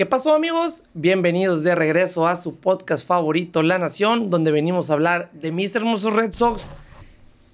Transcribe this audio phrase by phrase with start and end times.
[0.00, 0.82] ¿Qué pasó amigos?
[0.94, 5.76] Bienvenidos de regreso a su podcast favorito, La Nación, donde venimos a hablar de mis
[5.76, 6.70] hermosos Red Sox.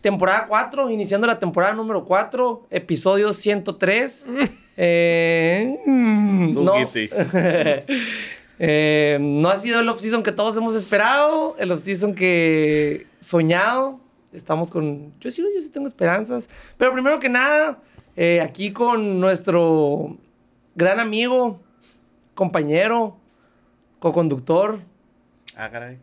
[0.01, 4.27] Temporada 4, iniciando la temporada número 4, episodio 103.
[4.77, 6.73] eh, no.
[8.59, 13.99] Eh, no ha sido el off-season que todos hemos esperado, el off-season que soñado.
[14.33, 15.13] Estamos con...
[15.19, 16.49] Yo sí, yo sí tengo esperanzas.
[16.79, 17.81] Pero primero que nada,
[18.15, 20.17] eh, aquí con nuestro
[20.77, 21.61] gran amigo,
[22.37, 23.17] compañero,
[23.99, 24.79] co-conductor,
[25.57, 25.99] Ah, caray.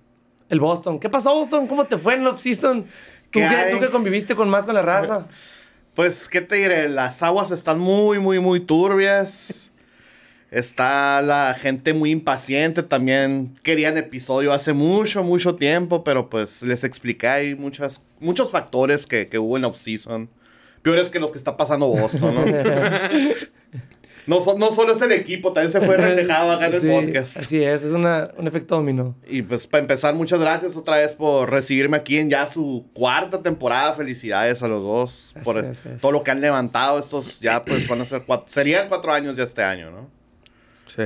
[0.50, 1.00] el Boston.
[1.00, 1.68] ¿Qué pasó, Boston?
[1.68, 2.84] ¿Cómo te fue en el off-season?
[2.84, 5.28] ¿Tú ¿Qué que, tú que conviviste con más con la raza.
[5.94, 6.90] Pues, ¿qué te diré?
[6.90, 9.72] Las aguas están muy, muy, muy turbias.
[10.52, 12.84] Está la gente muy impaciente.
[12.84, 16.04] También querían episodio hace mucho, mucho tiempo.
[16.04, 17.28] Pero pues les expliqué.
[17.28, 20.30] Hay muchas, muchos factores que, que hubo en off-season.
[20.82, 22.42] Peores que los que está pasando Boston, ¿no?
[24.28, 26.88] no, so- no solo es el equipo, también se fue reflejado acá en el Sí,
[26.88, 27.38] podcast.
[27.38, 29.16] Así es, es una- un efecto dominó.
[29.28, 33.42] Y pues para empezar, muchas gracias otra vez por recibirme aquí en ya su cuarta
[33.42, 33.94] temporada.
[33.94, 37.00] Felicidades a los dos Así por es, todo lo que han levantado.
[37.00, 40.10] Estos ya pues van a ser cuatro, serían cuatro años ya este año, ¿no?
[40.88, 41.04] Sí.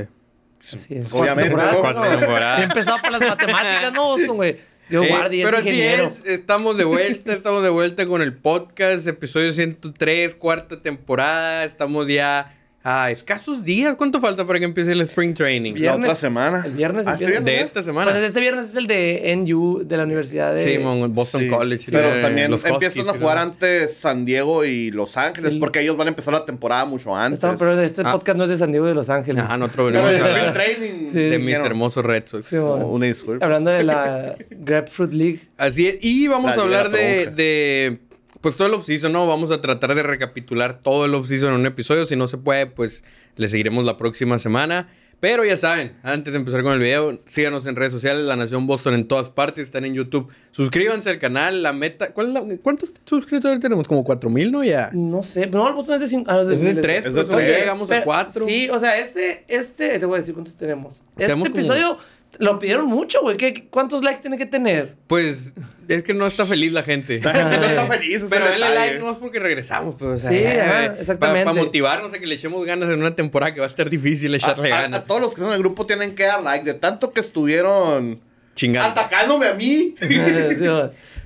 [0.59, 1.09] Así es.
[1.09, 2.59] Pues, obviamente, Cuatro temporadas, temporadas.
[2.61, 4.57] He empezado por las matemáticas, ¿no, Boston, güey?
[4.89, 8.33] Yo Eh, guardia, pero es así es, estamos de vuelta, estamos de vuelta con el
[8.33, 12.56] podcast, episodio 103, cuarta temporada, estamos ya
[12.89, 13.95] a escasos días.
[13.95, 15.73] ¿Cuánto falta para que empiece el Spring Training?
[15.73, 16.63] Viernes- la otra semana.
[16.65, 17.37] el viernes Ah, empieza.
[17.39, 18.11] ¿sí, De esta semana.
[18.11, 20.57] Pues este viernes es el de NU, de la Universidad de...
[20.59, 20.77] Sí,
[21.09, 21.85] Boston Sí, College.
[21.91, 23.43] Pero también los empiezan Huskies, a jugar ¿no?
[23.43, 27.13] antes San Diego y Los Ángeles El- porque ellos van a empezar la temporada mucho
[27.13, 27.37] antes.
[27.39, 28.11] Estamos- pero este Ah.
[28.13, 29.43] podcast no es de San Diego de Los Ángeles.
[29.45, 31.11] Ah, nosotros Pero venimos el a Spring Training.
[31.11, 31.17] Sí.
[31.19, 32.47] de mis hermosos Red Sox.
[32.47, 32.55] Sí.
[32.55, 33.43] Una disculpa.
[33.45, 35.39] Hablando de la Grapefruit League.
[35.57, 35.97] Así es.
[36.01, 37.97] Y vamos La a hablar de,
[38.41, 39.27] Pues todo el off-season, ¿no?
[39.27, 42.05] Vamos a tratar de recapitular todo el off-season en un episodio.
[42.05, 43.03] Si no se puede, pues
[43.35, 44.89] le seguiremos la próxima semana.
[45.19, 48.67] Pero ya saben, antes de empezar con el video, síganos en redes sociales, La Nación
[48.67, 50.31] Boston en todas partes, están en YouTube.
[50.51, 52.13] Suscríbanse al canal, la meta...
[52.13, 53.87] ¿cuál es la- ¿Cuántos suscriptores tenemos?
[53.87, 54.63] ¿Como 4000, no?
[54.63, 54.91] Ya.
[54.93, 56.29] No sé, no, el botón es de 5.
[56.31, 57.51] Ah, Es de 3, Es de pues tres.
[57.51, 58.45] ya llegamos a 4.
[58.45, 60.93] Sí, o sea, este, este, te voy a decir cuántos tenemos.
[61.09, 61.97] Este Tenemos como- episodio
[62.39, 63.35] lo pidieron mucho, güey.
[63.37, 64.95] ¿Qué- qué- ¿Cuántos likes tiene que tener?
[65.07, 65.53] Pues
[65.87, 67.19] es que no está feliz la gente.
[67.23, 68.25] La gente no está feliz.
[68.29, 70.11] Pero denle like no es porque regresamos, pues.
[70.11, 71.45] o sea, Sí, eh, ajá, pa- exactamente.
[71.45, 74.35] Para motivarnos a que le echemos ganas en una temporada que va a estar difícil
[74.35, 74.99] echarle a, ganas.
[75.01, 76.63] a todos los que son en el grupo tienen que dar like.
[76.65, 78.19] De tanto que estuvieron
[78.55, 78.89] Chingando.
[79.01, 79.95] atacándome a mí.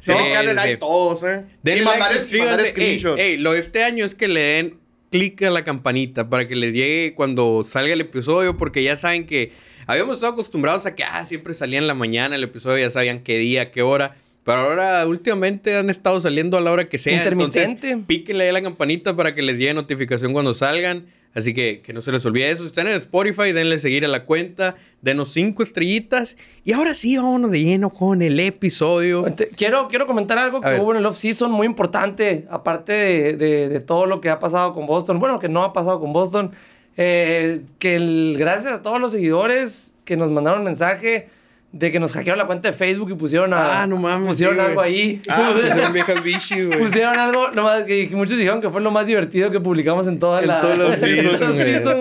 [0.02, 1.44] Sí, No, que darle like todos, eh.
[1.62, 2.64] Denle y mandar, like, mandar suscríbanse.
[2.66, 3.20] Ey, screenshots.
[3.22, 4.80] ey, lo de este año es que le den
[5.12, 9.28] clic a la campanita para que les llegue cuando salga el episodio, porque ya saben
[9.28, 9.52] que
[9.88, 13.20] habíamos estado acostumbrados a que ah, siempre salía en la mañana el episodio, ya sabían
[13.20, 14.16] qué día, qué hora.
[14.44, 17.16] Pero ahora últimamente han estado saliendo a la hora que sea.
[17.18, 17.64] Intermitente.
[17.90, 21.06] Entonces, píquenle ahí la campanita para que les llegue notificación cuando salgan.
[21.34, 22.64] Así que que no se les olvide eso.
[22.64, 26.36] Si están en Spotify, denle seguir a la cuenta, denos cinco estrellitas.
[26.66, 29.26] Y ahora sí, vámonos de lleno con el episodio.
[29.56, 30.82] Quiero, quiero comentar algo A que ver.
[30.82, 34.74] hubo en el off-season muy importante, aparte de, de- de todo lo que ha pasado
[34.74, 35.20] con Boston.
[35.20, 36.52] Bueno, que no ha pasado con Boston.
[36.98, 41.30] Eh, que el- gracias a todos los seguidores que nos mandaron mensaje
[41.72, 44.56] de que nos hackearon la cuenta de Facebook y pusieron, a- Ah, no mames, pusieron
[44.56, 45.22] sí, algo ahí.
[45.30, 45.54] Ah,
[45.94, 46.80] viejas bichis, güey.
[46.80, 50.42] pusieron algo, nomás que muchos dijeron que fue lo más divertido que publicamos en toda
[50.42, 50.60] En la...
[50.60, 50.80] todo el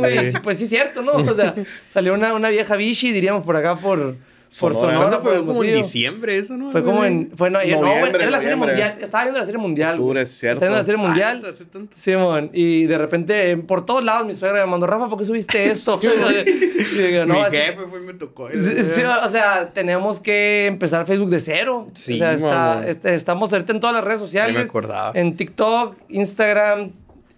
[0.01, 0.33] güey.
[0.43, 1.13] Pues sí, es cierto, ¿no?
[1.13, 1.55] O sea,
[1.89, 4.17] salió una, una vieja bichi, diríamos por acá, por,
[4.59, 4.97] por Sonora.
[4.97, 4.97] Sonora.
[4.97, 5.37] ¿Cuándo fue?
[5.39, 6.73] por Como en diciembre eso, ¿no?
[6.73, 7.31] Fue como en.
[7.37, 8.99] Fue, no, güey, era la serie mundial.
[9.01, 9.91] Estaba viendo la serie mundial.
[9.95, 10.25] Octubre, güey.
[10.25, 10.65] es cierto.
[10.65, 12.51] Estaba viendo la serie mundial.
[12.53, 15.65] y de repente, eh, por todos lados, mi suegra me mandó, Rafa, ¿por qué subiste
[15.71, 16.01] esto?
[16.93, 18.49] y digo, no, Mi así- jefe fue y me tocó.
[18.51, 21.87] Sí, sí, o sea, tenemos que empezar Facebook de cero.
[21.95, 24.55] Sí, o sea, está- este, estamos ahorita en todas las redes sociales.
[24.57, 25.13] me acordaba.
[25.15, 26.91] En TikTok, Instagram,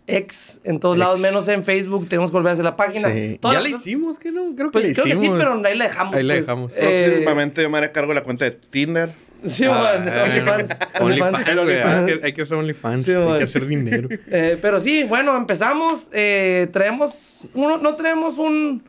[0.07, 2.09] X, en todos lados, menos en Facebook.
[2.09, 3.13] Tenemos que volver a hacer la página.
[3.13, 3.39] Sí.
[3.41, 4.19] Todas ¿Ya la hicimos?
[4.19, 4.55] ¿Qué no?
[4.57, 5.37] Creo que Pues la creo que hicimos.
[5.37, 6.15] sí, pero ahí la dejamos.
[6.17, 6.47] Ahí la pues.
[6.47, 6.73] dejamos.
[6.77, 9.15] Eh, Próximamente yo me haré cargo de la cuenta de Tinder.
[9.45, 10.71] Sí, Ah, man, OnlyFans.
[11.01, 12.13] OnlyFans, OnlyFans.
[12.13, 13.03] Hay que- que hacer OnlyFans.
[13.05, 14.09] Sí, hay que hacer dinero.
[14.31, 16.09] Eh, pero sí, bueno, empezamos.
[16.13, 17.47] Eh, traemos.
[17.55, 18.85] uno- no traemos un.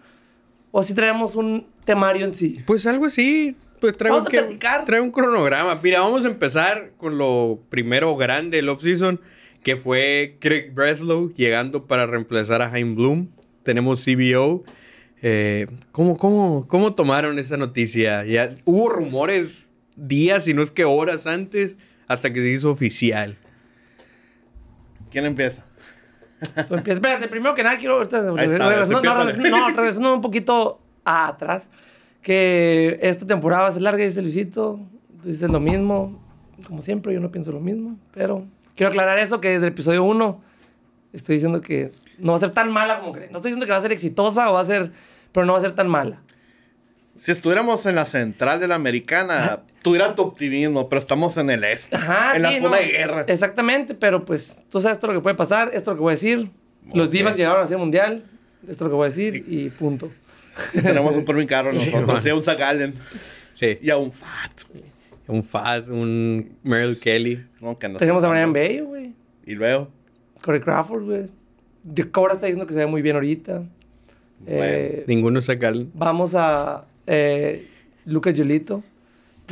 [0.71, 2.57] O sí traemos un temario en sí.
[2.65, 3.55] Pues algo así.
[3.79, 4.85] Pues traigo Vamos a que, platicar.
[4.85, 5.79] trae un cronograma.
[5.83, 9.19] Mira, vamos a empezar con lo primero grande del offseason,
[9.63, 13.27] que fue Craig Breslow llegando para reemplazar a Jaime Bloom.
[13.63, 14.63] Tenemos CBO.
[15.21, 18.25] Eh, ¿cómo, cómo, ¿Cómo tomaron esa noticia?
[18.25, 21.77] Ya hubo rumores días, si no es que horas antes,
[22.07, 23.37] hasta que se hizo oficial.
[25.11, 25.65] ¿Quién empieza?
[26.67, 27.95] Tú empiezas- Espérate, primero que nada quiero.
[27.95, 29.31] ahorita- está, regresando, no, empiézale.
[29.31, 31.69] regresando, no, regresando un poquito atrás.
[32.21, 34.79] Que esta temporada va a ser larga, dice Luisito.
[35.23, 36.21] Dices lo mismo.
[36.67, 37.97] Como siempre, yo no pienso lo mismo.
[38.13, 38.45] Pero
[38.75, 40.43] quiero aclarar eso: que desde el episodio 1
[41.13, 43.31] estoy diciendo que no va a ser tan mala como creen.
[43.31, 44.91] No estoy diciendo que va a ser exitosa o va a ser.
[45.31, 46.21] pero no va a ser tan mala.
[47.15, 51.63] Si estuviéramos en la central de la americana, tuviera tu optimismo, pero estamos en el
[51.63, 51.95] este.
[51.95, 53.25] Ajá, en la sí, zona no, de guerra.
[53.27, 56.11] Exactamente, pero pues tú sabes todo lo que puede pasar, esto es lo que voy
[56.11, 56.49] a decir.
[56.93, 57.13] Los Ok.
[57.13, 58.23] D-backs llegaron a ser mundial,
[58.63, 60.09] esto es lo que voy a decir y punto.
[60.71, 62.93] Tenemos un Pervin Carro nosotros, y a un Zach Allen,
[63.53, 63.77] Sí.
[63.81, 64.51] y a un Fat.
[65.27, 67.45] Un Fat, un Merrill Kelly.
[67.61, 68.51] No, que no Tenemos a Brian.
[68.51, 69.13] Bello, güey.
[69.45, 69.87] Y luego,
[70.41, 71.29] Corey Crawford, güey.
[71.83, 73.63] De Cobra está diciendo que se ve muy bien ahorita.
[74.45, 75.89] Eh, Ninguno sacan.
[75.93, 77.67] vamos a eh,
[78.05, 78.83] Lucas Yolito.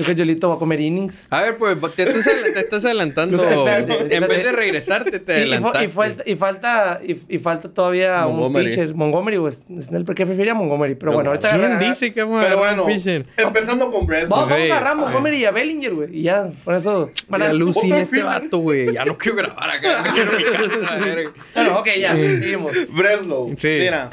[0.01, 1.27] Lucas Yolito va a comer innings.
[1.29, 3.37] A ver, pues te estás, te estás adelantando.
[4.11, 5.85] En vez de regresarte, te Y, y adelantaste.
[5.85, 8.65] y falta, y, falta, y, y falta todavía un Montgomery.
[8.69, 8.95] pitcher.
[8.95, 10.95] Montgomery o Snell, porque prefería Montgomery.
[10.95, 13.25] Pero bueno, ahorita ¿Quién dice que vamos a agarrar bueno, un pitcher?
[13.37, 14.29] empezando con Breslow.
[14.29, 16.17] Vamos, vamos a agarrar a Montgomery y a Bellinger, güey.
[16.19, 17.09] Y ya, con eso.
[17.29, 18.93] van a- Ya alucina Otro este vato, güey.
[18.93, 20.03] Ya no quiero grabar acá.
[20.03, 21.31] Me quiero a mi casa, la.
[21.55, 22.73] Bueno, ok, ya, seguimos.
[22.89, 23.55] Breslow.
[23.57, 23.67] Sí.
[23.79, 24.09] Mira.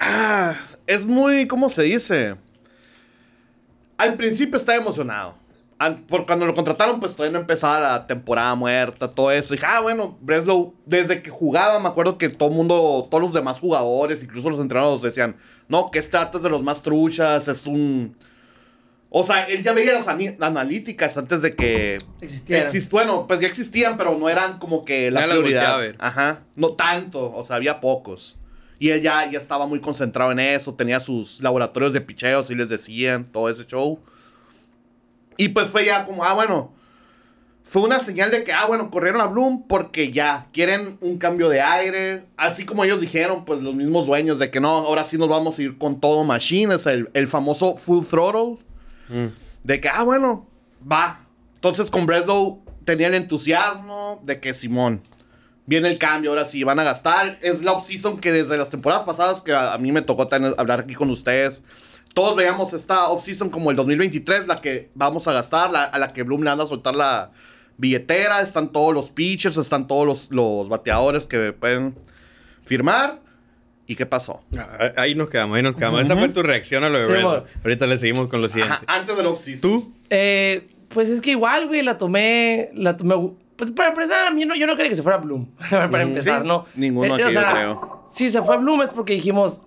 [0.00, 0.54] Ah,
[0.86, 2.34] es muy, ¿cómo se dice?
[3.98, 5.34] Al principio estaba emocionado.
[5.78, 9.52] Al- por cuando lo contrataron, pues todavía no empezaba la temporada muerta, todo eso.
[9.52, 13.22] Y dije, ah, bueno, Breslow, desde que jugaba, me acuerdo que todo el mundo, todos
[13.22, 15.36] los demás jugadores, incluso los entrenadores, decían,
[15.68, 18.16] no, que este dato es de los más truchas, es un.
[19.10, 22.66] O sea, él ya veía las analíticas antes de que Existieran.
[22.66, 25.78] Exist- bueno, pues ya existían, pero no eran como que la Ya prioridad.
[25.98, 26.40] Ajá.
[26.54, 28.36] No tanto, o sea, había pocos.
[28.78, 32.54] Y él ya, ya estaba muy concentrado en eso, tenía sus laboratorios de picheos y
[32.54, 33.98] les decían todo ese show.
[35.36, 36.72] Y pues fue ya como, ah, bueno,
[37.64, 41.48] fue una señal de que, ah, bueno, corrieron a Bloom porque ya quieren un cambio
[41.48, 42.24] de aire.
[42.36, 45.58] Así como ellos dijeron, pues los mismos dueños, de que no, ahora sí nos vamos
[45.58, 48.64] a ir con todo machine, es el, el famoso full throttle.
[49.08, 49.26] Mm.
[49.64, 50.46] De que, ah, bueno,
[50.90, 51.26] va.
[51.54, 55.02] Entonces con Breslow tenía el entusiasmo de que Simón,
[55.66, 57.38] viene el cambio, ahora sí, van a gastar.
[57.42, 60.54] Es la off-season que desde las temporadas pasadas que a, a mí me tocó tener-
[60.58, 61.62] hablar aquí con ustedes.
[62.14, 66.12] Todos veíamos esta off-season como el 2023, la que vamos a gastar, la- a la
[66.12, 67.30] que Bloom le anda a soltar la
[67.76, 68.40] billetera.
[68.40, 71.94] Están todos los pitchers, están todos los, los bateadores que pueden
[72.64, 73.20] firmar.
[73.88, 74.40] ¿Y qué pasó?
[74.58, 76.00] Ah, Ahí nos quedamos, ahí nos quedamos.
[76.00, 77.24] Esa fue tu reacción a lo de Sí.
[77.62, 78.74] Ahorita le seguimos con lo siguiente.
[78.74, 79.60] Ajá, antes del off-season.
[79.60, 79.92] ¿Tú?
[80.10, 82.70] Eh, pues es que igual, güey, la tomé.
[82.74, 83.14] La tomé.
[83.56, 85.46] Pues para empezar, a mí no, yo no quería que se fuera Bloom.
[85.70, 86.66] para empezar, sí, ¿no?
[86.74, 88.04] ninguno Eh, aquí, yo creo.
[88.10, 89.62] Si se fue Bloom es porque dijimos,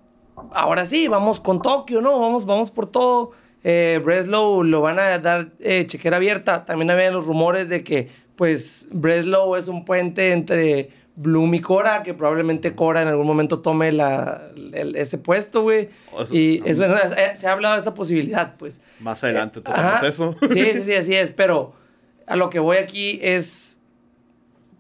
[0.53, 2.19] ahora sí, vamos con Tokio, ¿no?
[2.19, 3.31] Vamos, vamos por todo.
[3.63, 6.65] Eh, Breslow lo van a dar eh, chequera abierta.
[6.65, 12.01] También había los rumores de que, pues, Breslow es un puente entre Bloom y Cora,
[12.03, 15.89] que probablemente Cora en algún momento tome la, el- ese puesto, güey.
[16.18, 18.80] Eso- Y es, bueno, eh, se ha hablado de esa posibilidad, pues.
[19.01, 20.07] Más adelante tocamos Ajá.
[20.07, 20.36] eso.
[20.50, 21.31] Sí, sí, sí, así es.
[21.31, 21.74] Pero
[22.25, 23.78] a lo que voy aquí es.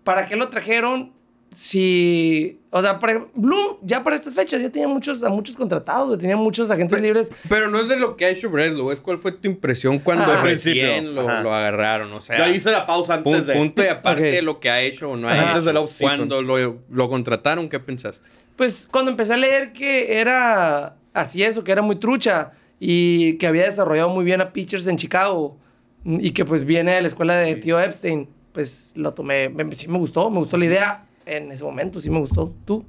[0.03, 1.11] ¿Para qué lo trajeron?
[1.51, 2.59] Si.
[2.69, 2.99] O sea,
[3.33, 7.29] Bloom ya para estas fechas ya tenía muchos, a muchos contratados, tenía muchos agentes libres.
[7.49, 10.25] Pero no es de lo que ha hecho Breslow, es cuál fue tu impresión cuando
[10.25, 10.35] Ah.
[10.35, 10.75] Al recién
[11.05, 11.41] principio, lo, ajá.
[11.41, 12.13] lo agarraron.
[12.13, 13.53] O sea, Yo hice la pausa antes de...
[13.53, 15.39] punto y aparte de lo que ha hecho o no ha Ajá.
[15.41, 15.49] hecho.
[15.49, 16.17] Antes del off-season.
[16.29, 18.29] Cuando lo, lo contrataron, ¿qué pensaste?
[18.55, 23.47] Pues cuando empecé a leer que era así eso, que era muy trucha y que
[23.47, 25.57] había desarrollado muy bien a pitchers en Chicago
[26.03, 28.29] mm, y que pues viene de la escuela de tío Epstein,
[28.59, 29.47] pues lo tomé.
[29.47, 32.53] me- Sí me gustó, me gustó la idea en ese momento, sí me gustó.
[32.65, 32.83] ¿Tú?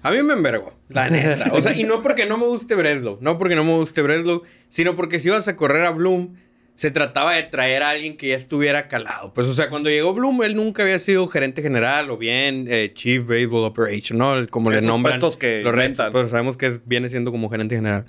[0.00, 1.50] A mí me envergó, la neta.
[1.52, 4.42] O sea, y no porque no me guste Breslow, no porque no me guste Breslow,
[4.68, 6.36] sino porque si ibas a correr a Bloom,
[6.76, 9.34] se trataba de traer a alguien que ya estuviera calado.
[9.34, 12.92] Pues, o sea, cuando llegó Bloom, él nunca había sido gerente general o bien eh,
[12.94, 14.46] Chief Baseball Operation, ¿no?
[14.50, 16.12] Como le Esos nombran puestos que los Reds, inventan.
[16.12, 18.04] pero sabemos que viene siendo como gerente general.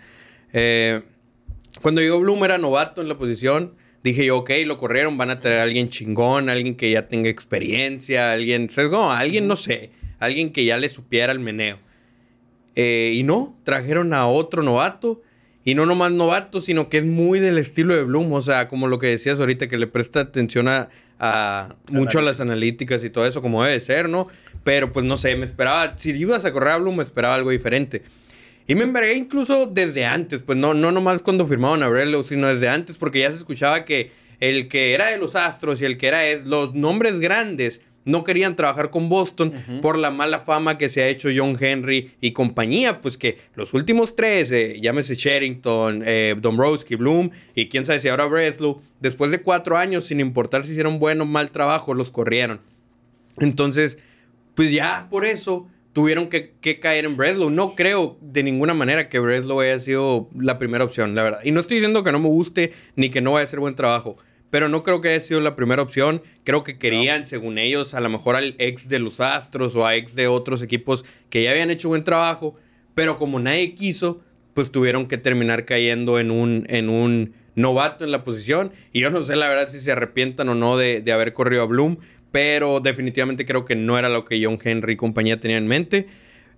[0.53, 1.01] Eh,
[1.81, 3.73] cuando llegó Bloom era novato en la posición.
[4.03, 7.29] Dije yo, ok, lo corrieron, van a traer a alguien chingón, alguien que ya tenga
[7.29, 9.11] experiencia, alguien, ¿sabes cómo?
[9.11, 11.79] alguien, no sé, alguien que ya le supiera el meneo.
[12.75, 15.21] Eh, y no, trajeron a otro novato.
[15.65, 18.33] Y no nomás novato, sino que es muy del estilo de Bloom.
[18.33, 22.21] O sea, como lo que decías ahorita, que le presta atención a, a mucho a
[22.21, 24.27] las analíticas y todo eso, como debe ser, ¿no?
[24.65, 27.49] Pero pues no sé, me esperaba, si ibas a correr a Bloom, me esperaba algo
[27.49, 28.01] diferente.
[28.67, 32.47] Y me envergué incluso desde antes, pues no, no nomás cuando firmaron a Breslow, sino
[32.47, 35.97] desde antes, porque ya se escuchaba que el que era de los Astros y el
[35.97, 40.77] que era de los nombres grandes no querían trabajar con Boston por la mala fama
[40.77, 45.15] que se ha hecho John Henry y compañía, pues que los últimos tres, eh, llámese
[45.15, 50.19] Sherrington, eh, Dombrowski, Bloom y quién sabe si ahora Breslow, después de cuatro años, sin
[50.19, 52.59] importar si hicieron buen o mal trabajo, los corrieron.
[53.39, 53.97] Entonces,
[54.55, 57.49] pues ya por eso tuvieron que, que caer en Breslow.
[57.49, 61.39] No creo de ninguna manera que Breslow haya sido la primera opción, la verdad.
[61.43, 63.75] Y no estoy diciendo que no me guste ni que no vaya a hacer buen
[63.75, 64.17] trabajo.
[64.49, 66.21] Pero no creo que haya sido la primera opción.
[66.43, 69.95] Creo que querían, según ellos, a lo mejor al ex de los Astros o a
[69.95, 72.55] ex de otros equipos que ya habían hecho buen trabajo.
[72.93, 74.21] Pero como nadie quiso,
[74.53, 78.71] pues tuvieron que terminar cayendo en un, en un novato en la posición.
[78.91, 81.63] Y yo no sé la verdad si se arrepientan o no de, de haber corrido
[81.63, 81.97] a Bloom,
[82.33, 86.07] pero definitivamente creo que no era lo que John Henry y compañía tenían en mente.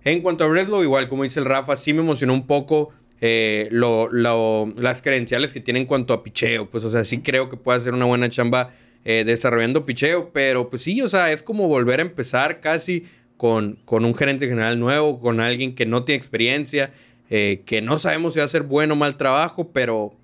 [0.04, 3.68] En cuanto a Breslow, igual como dice el Rafa, sí me emocionó un poco eh,
[3.70, 6.70] lo, lo- las credenciales que tiene en cuanto a picheo.
[6.70, 8.72] Pues, o sea, sí creo que puede hacer una buena chamba
[9.04, 13.04] eh, desarrollando picheo, pero pues sí, o sea, es como volver a empezar casi
[13.36, 16.90] con, con un gerente general nuevo, con alguien que no tiene experiencia,
[17.28, 20.14] eh, que no sabemos si va a hacer bueno o mal trabajo, pero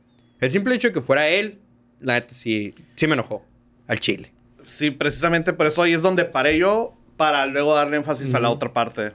[0.41, 1.59] el simple hecho de que fuera él,
[2.01, 3.45] la sí, sí me enojó
[3.87, 4.33] al Chile.
[4.67, 8.51] Sí, precisamente por eso ahí es donde paré yo para luego darle énfasis a la
[8.51, 9.13] otra parte.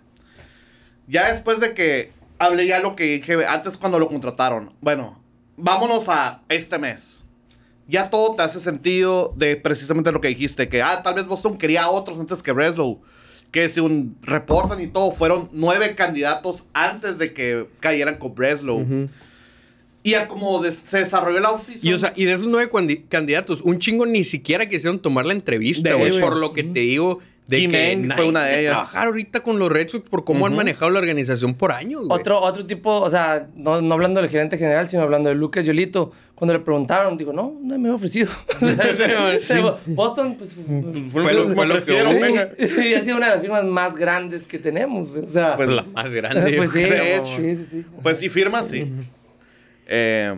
[1.07, 4.73] Ya después de que hablé ya lo que dije antes cuando lo contrataron.
[4.81, 5.21] Bueno,
[5.55, 7.23] vámonos a este mes.
[7.87, 11.57] Ya todo te hace sentido de precisamente lo que dijiste, que ah, tal vez Boston
[11.57, 13.01] quería a otros antes que Breslow.
[13.51, 18.85] Que si un reportan y todo, fueron nueve candidatos antes de que cayeran con Breslow.
[20.07, 21.89] Y a como des- se desarrolló la offseason.
[21.89, 22.69] Y, o sea, y de esos nueve
[23.09, 26.19] candidatos, un chingo ni siquiera quisieron tomar la entrevista, güey.
[26.19, 28.73] Por lo que te digo, de Kim que fue una de ellas.
[28.73, 32.19] trabajar ahorita con los Red Sox por cómo han manejado la organización por años, güey.
[32.19, 35.63] Otro, otro tipo, o sea, no, no hablando del gerente general, sino hablando de Lucas
[35.63, 38.29] Yolito, cuando le preguntaron, digo, no, no me he ofrecido.
[39.37, 39.53] Sí.
[39.87, 40.53] Boston, pues.
[41.11, 42.19] Fue lo- fue lo que hubo.
[42.19, 42.49] venga.
[42.85, 45.55] y ha sido una de las firmas más grandes que tenemos, güey, o sea.
[45.55, 46.53] Pues la más grande.
[46.57, 47.25] pues sí, de hecho.
[47.37, 47.85] sí, sí, sí.
[48.03, 48.91] Pues sí, firma, sí.
[49.87, 50.35] Eh,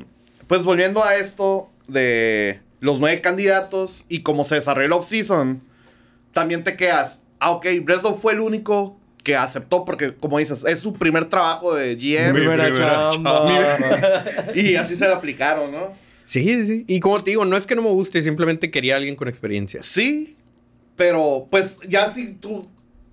[0.47, 5.61] pues volviendo a esto de los nueve candidatos y cómo se desarrolló la offseason,
[6.31, 7.23] también te quedas.
[7.39, 11.75] Ah, ok, Breslow fue el único que aceptó porque, como dices, es su primer trabajo
[11.75, 12.33] de GM.
[12.33, 14.25] Mi Primera primera chamba.
[14.55, 15.93] y así se lo aplicaron, ¿no?
[16.25, 16.85] Sí, sí.
[16.87, 19.27] Y como te digo, no es que no me guste, simplemente quería a alguien con
[19.27, 19.81] experiencia.
[19.81, 20.37] Sí,
[20.95, 22.67] pero pues ya si tú,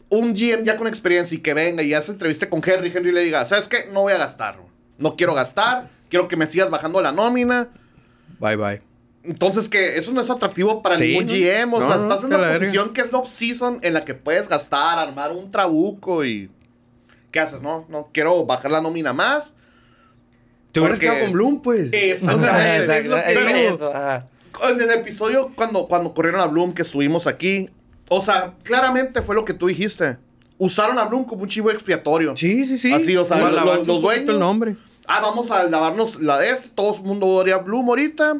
[0.08, 3.22] un GM ya con experiencia y que venga y hace entrevista con Henry, Henry le
[3.22, 3.86] diga, ¿sabes qué?
[3.92, 4.58] No voy a gastar.
[4.98, 7.68] No quiero gastar, quiero que me sigas bajando la nómina.
[8.38, 8.82] Bye, bye.
[9.22, 11.26] Entonces, que eso no es atractivo para Sí, ningún.
[11.26, 11.74] GM.
[11.74, 14.14] O No, sea, no, estás en una posición que es la off-season en la que
[14.14, 16.48] puedes gastar, armar un trabuco y.
[17.32, 17.60] ¿Qué haces?
[17.60, 19.54] No, no quiero bajar la nómina más.
[20.72, 21.88] Te hubieras quedado con Bloom, pues.
[21.88, 24.28] O sea, es, es eso, ajá.
[24.70, 27.68] En el episodio, cuando, cuando corrieron a Bloom, que estuvimos aquí,
[28.08, 30.16] o sea, claramente fue lo que tú dijiste.
[30.58, 32.34] Usaron a Bloom como un chivo expiatorio.
[32.36, 32.92] Sí, sí, sí.
[32.92, 34.76] Así, o sea, los- los poquito dueños- el nombre.
[35.08, 36.68] Ah, vamos a lavarnos la de este.
[36.68, 38.38] Todo el mundo odia a Bloom ahorita.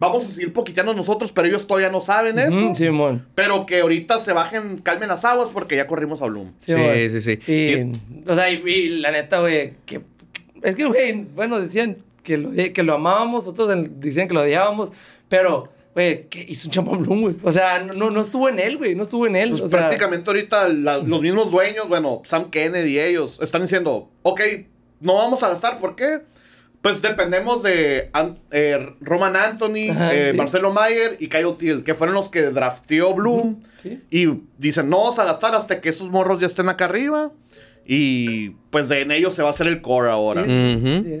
[0.00, 2.58] Vamos a seguir poquiteando nosotros, pero ellos todavía no saben eso.
[2.66, 3.24] Ujú, Simón.
[3.34, 6.52] Pero que ahorita se bajen, calmen las aguas porque ya corrimos a Bloom.
[6.58, 6.74] Sí,
[7.10, 7.38] sí, sí.
[7.50, 10.02] Y, o sea, y, y la neta, güey, que,
[10.62, 14.42] es que, güey, bueno, decían que lo, que lo amábamos, otros en- decían que lo
[14.42, 14.90] odiábamos,
[15.28, 17.36] pero, güey, que hizo un champán Bloom, güey.
[17.42, 19.50] O sea, no, no estuvo en él, güey, no estuvo en él.
[19.50, 23.62] Pues o sea, prácticamente ahorita la- los mismos dueños, bueno, Sam Kennedy y ellos, están
[23.62, 24.40] diciendo, ok,
[25.04, 26.22] no vamos a gastar, ¿por qué?
[26.82, 30.36] Pues dependemos de An- eh, Roman Anthony, Ajá, eh, sí.
[30.36, 33.62] Marcelo Mayer y Kyle Teal, que fueron los que drafteó Bloom.
[33.82, 34.02] Sí.
[34.10, 37.30] Y dicen, no vamos a gastar hasta que esos morros ya estén acá arriba.
[37.86, 40.44] Y pues de en ellos se va a hacer el core ahora.
[40.44, 41.20] Sí.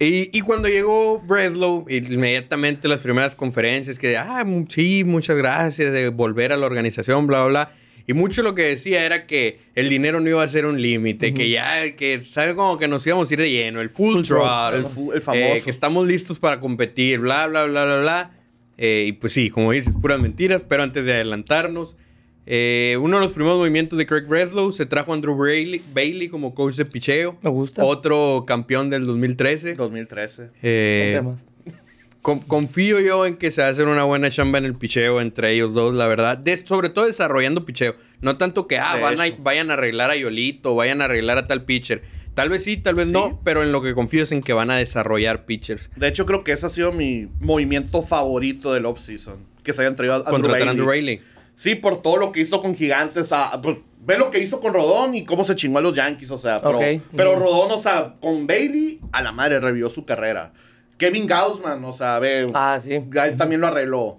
[0.00, 6.08] Y, y cuando llegó Breslow, inmediatamente las primeras conferencias que, ah, sí, muchas gracias de
[6.08, 7.72] volver a la organización, bla, bla, bla.
[8.08, 11.32] Y mucho lo que decía era que el dinero no iba a ser un límite,
[11.34, 12.54] que ya, que, ¿sabes?
[12.54, 14.24] Como que nos íbamos a ir de lleno, el full, Full
[14.88, 15.64] fu- el eh, famoso.
[15.64, 18.30] que estamos listos para competir, bla, bla, bla, bla, bla.
[18.78, 21.96] Eh, y pues sí, como dices, puras mentiras, pero antes de adelantarnos,
[22.46, 26.28] eh, uno de los primeros movimientos de Craig Breslow se trajo a Andrew Bailey, Bailey
[26.28, 27.36] como coach de picheo.
[27.42, 27.84] Me gusta.
[27.84, 29.74] Otro campeón del 2013.
[29.74, 30.48] 2013.
[30.62, 31.44] Eh, ¿Qué más?
[32.22, 35.20] Con- confío yo en que se va a hacer una buena chamba en el picheo
[35.20, 36.36] entre ellos dos, la verdad.
[36.38, 37.94] De- sobre todo desarrollando picheo.
[38.20, 41.46] No tanto que ah, van a- vayan a arreglar a Yolito, vayan a arreglar a
[41.46, 42.02] tal pitcher.
[42.34, 43.12] Tal vez sí, tal vez Sí.
[43.12, 45.90] no, pero en lo que confío es en que van a desarrollar pitchers.
[45.96, 49.38] De hecho, creo que ese ha sido mi movimiento favorito del off-season.
[49.64, 50.68] Que se hayan traído a Andrew Bailey.
[50.68, 51.20] Andrew Bailey.
[51.56, 53.30] Sí, por todo lo que hizo con Gigantes.
[53.62, 56.30] pues, ve lo que hizo con Rodón y cómo se chingó a los Yankees.
[56.30, 56.78] O sea, pero,
[57.16, 57.36] pero.
[57.36, 60.52] Rodón, o sea, con Bailey, a la madre revivió su carrera.
[60.98, 62.92] Kevin Gaussman, o sea, ve, Ah, sí.
[62.94, 64.14] él también lo arregló.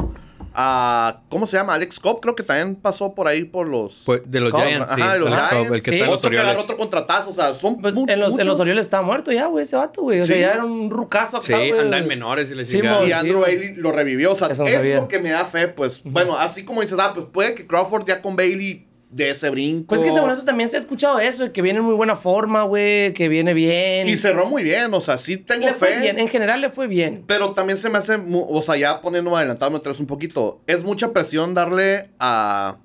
[0.62, 1.76] Ah, ¿Cómo se llama?
[1.76, 4.02] Alex Cobb, creo que también pasó por ahí por los.
[4.06, 4.64] Pues, de los ¿Cómo?
[4.64, 5.02] Giants, sí.
[5.02, 5.68] Ajá, de los Alex Giants.
[5.68, 5.96] Cobb, el que Sí.
[5.98, 6.58] está en los Orioles.
[6.58, 8.60] otro contratazo, o sea, son Pues, mu- en, los, en los.
[8.60, 10.20] Orioles está muerto ya, güey, ese vato, güey.
[10.20, 10.42] O sea, Sí.
[10.42, 11.80] ya era un rucazo acá, Sí, güey.
[11.80, 12.82] anda en menores y les Sí.
[12.84, 13.42] Y Andrew.
[13.42, 14.32] Bailey lo revivió.
[14.34, 14.96] O sea, Eso es sabía.
[14.96, 16.02] lo que me da fe, pues.
[16.04, 19.88] Bueno, así como dices, ah, pues puede que Crawford ya con Bailey de ese brinco.
[19.88, 21.96] Pues es que según eso también se ha escuchado eso, de que viene en muy
[21.96, 24.08] buena forma, güey, que viene bien.
[24.08, 26.00] Y cerró muy bien, o sea, sí tengo le fue fe.
[26.02, 27.24] bien, en general le fue bien.
[27.26, 31.12] Pero también se me hace, o sea, ya poniéndome adelantado atrás un poquito, es mucha
[31.12, 32.78] presión darle a,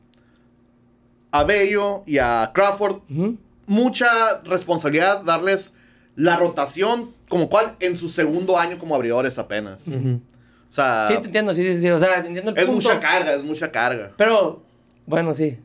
[1.31, 3.37] a Bello y a Crawford Ujú.
[3.67, 5.75] mucha responsabilidad, darles
[6.17, 9.87] la rotación, como cual, en su segundo año como abridores apenas.
[9.89, 11.91] O sea, Sí, te entiendo, sí, sí, sí.
[11.91, 12.89] O sea, te entiendo el es punto.
[12.89, 14.13] mucha carga, es mucha carga.
[14.17, 14.63] Pero,
[15.07, 15.59] bueno, sí.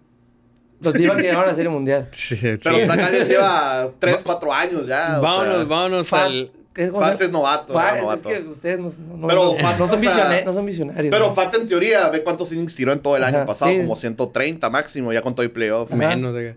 [0.81, 2.07] Los Divac llegaron a la Serie Mundial.
[2.11, 2.85] Sí, Pero sí.
[2.85, 5.19] Zacarías lleva 3, 4 años ya.
[5.19, 6.51] o Vámonos, sea, vámonos Fan- al...
[6.73, 8.29] ¿qué- cómo Fats es novato, Fa- era Es novato.
[8.29, 11.11] que ustedes no, Pero no, Fats, no son, visione- no son visionarios.
[11.11, 11.33] Pero ¿no?
[11.33, 13.77] Fat en teoría, ve cuántos innings tiró en todo el año Ajá, pasado, sí.
[13.77, 15.93] como 130 máximo, ya con todo el playoffs.
[15.95, 16.55] Menos de...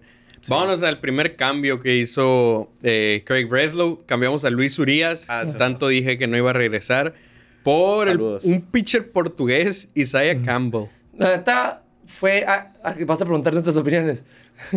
[0.49, 4.03] Vámonos al primer cambio que hizo eh, Craig Breslow.
[4.07, 5.27] Cambiamos a Luis Urias.
[5.29, 5.57] Ah, sí.
[5.57, 7.15] Tanto dije que no iba a regresar.
[7.63, 8.45] Por el- Saludos.
[8.45, 10.87] un pitcher portugués, Isaiah Campbell.
[11.17, 11.82] La neta
[12.19, 12.45] fue...
[12.97, 14.23] Que vas a preguntar nuestras opiniones.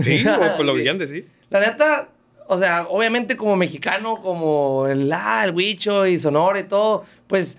[0.02, 0.24] Sí,
[0.56, 0.78] pues lo Sí.
[0.78, 1.30] querían decir.
[1.50, 2.10] La neta,
[2.48, 7.58] o sea, obviamente como mexicano, como el, ah, el Huicho y Sonora y todo, pues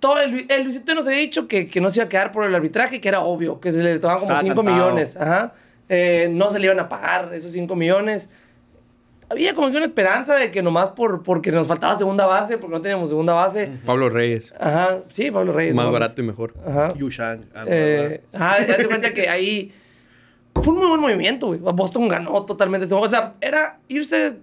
[0.00, 2.44] todo el, el Luisito nos había dicho que, que no se iba a quedar por
[2.44, 4.76] el arbitraje, que era obvio, que se le tomaban como Estaba 5 cantado.
[4.76, 5.16] millones.
[5.16, 5.54] Ajá.
[5.88, 8.28] Eh, no se le iban a pagar esos 5 millones.
[9.30, 12.74] Había como que una esperanza de que nomás por, porque nos faltaba segunda base, porque
[12.76, 13.70] no teníamos segunda base.
[13.86, 14.52] Pablo Reyes.
[14.58, 15.74] Ajá, sí, Pablo Reyes.
[15.74, 16.54] Más no, barato y mejor.
[16.66, 16.92] Ajá.
[16.94, 17.46] Yushan.
[17.54, 18.48] ah, Eh, ¿verdad?
[18.60, 19.72] ah, ya te cuenta que ahí
[20.54, 21.58] fue un muy buen movimiento, güey.
[21.60, 22.92] Boston ganó totalmente.
[22.94, 24.36] O sea, era irse,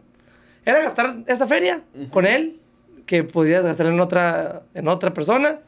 [0.65, 2.59] era gastar esa feria con él,
[3.05, 5.59] que podrías gastar en otra, en otra persona,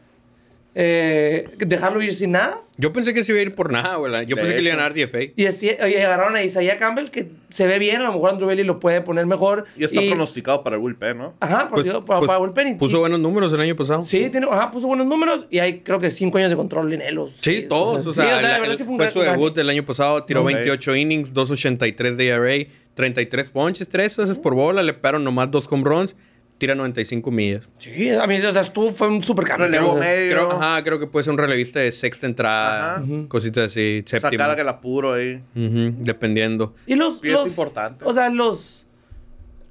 [0.76, 2.60] eh, dejarlo ir sin nada.
[2.78, 4.12] Yo pensé que se iba a ir por nada, güey.
[4.26, 5.32] Yo De pensé que le iba a ganar DFA.
[5.36, 8.48] Y así, oye, agarraron a Isaiah Campbell, que se ve bien, a lo mejor Andrew
[8.48, 9.66] Bailey lo puede poner mejor.
[9.78, 11.34] Y está pronosticado para el bullpen, ¿no?
[11.40, 14.02] Ajá, por Pues- para, pues, para bullpen y- Puso y- buenos números el año pasado.
[14.02, 17.02] Sí, tiene, ajá, puso buenos números y hay creo que cinco años de control en
[17.04, 17.18] él.
[17.20, 18.06] o- Sí, todos.
[18.08, 19.70] O sí, sea, la la- verdad el- sí fue un fue gran- su debut el
[19.70, 20.24] año pasado.
[20.24, 20.48] Tiró Ok.
[20.54, 22.66] 28 innings, 2.83 de ERA,
[22.96, 24.82] 33 ponches, 3 veces por bola.
[24.82, 26.16] Le pegaron nomás dos home runs.
[26.58, 27.68] Tira 95 millas.
[27.78, 29.68] Sí, a mí, o sea, estuvo, fue un super cambio.
[29.68, 30.32] Relevo medio.
[30.32, 32.96] Creo, ajá, creo que puede ser un relevista de sexta entrada.
[32.98, 33.04] Ajá.
[33.28, 34.54] Cositas así, Sacar séptima.
[34.54, 35.42] el apuro ahí.
[35.56, 36.74] Ujú, dependiendo.
[36.86, 38.06] Y los, Pieza los- importante.
[38.06, 38.86] O sea, los,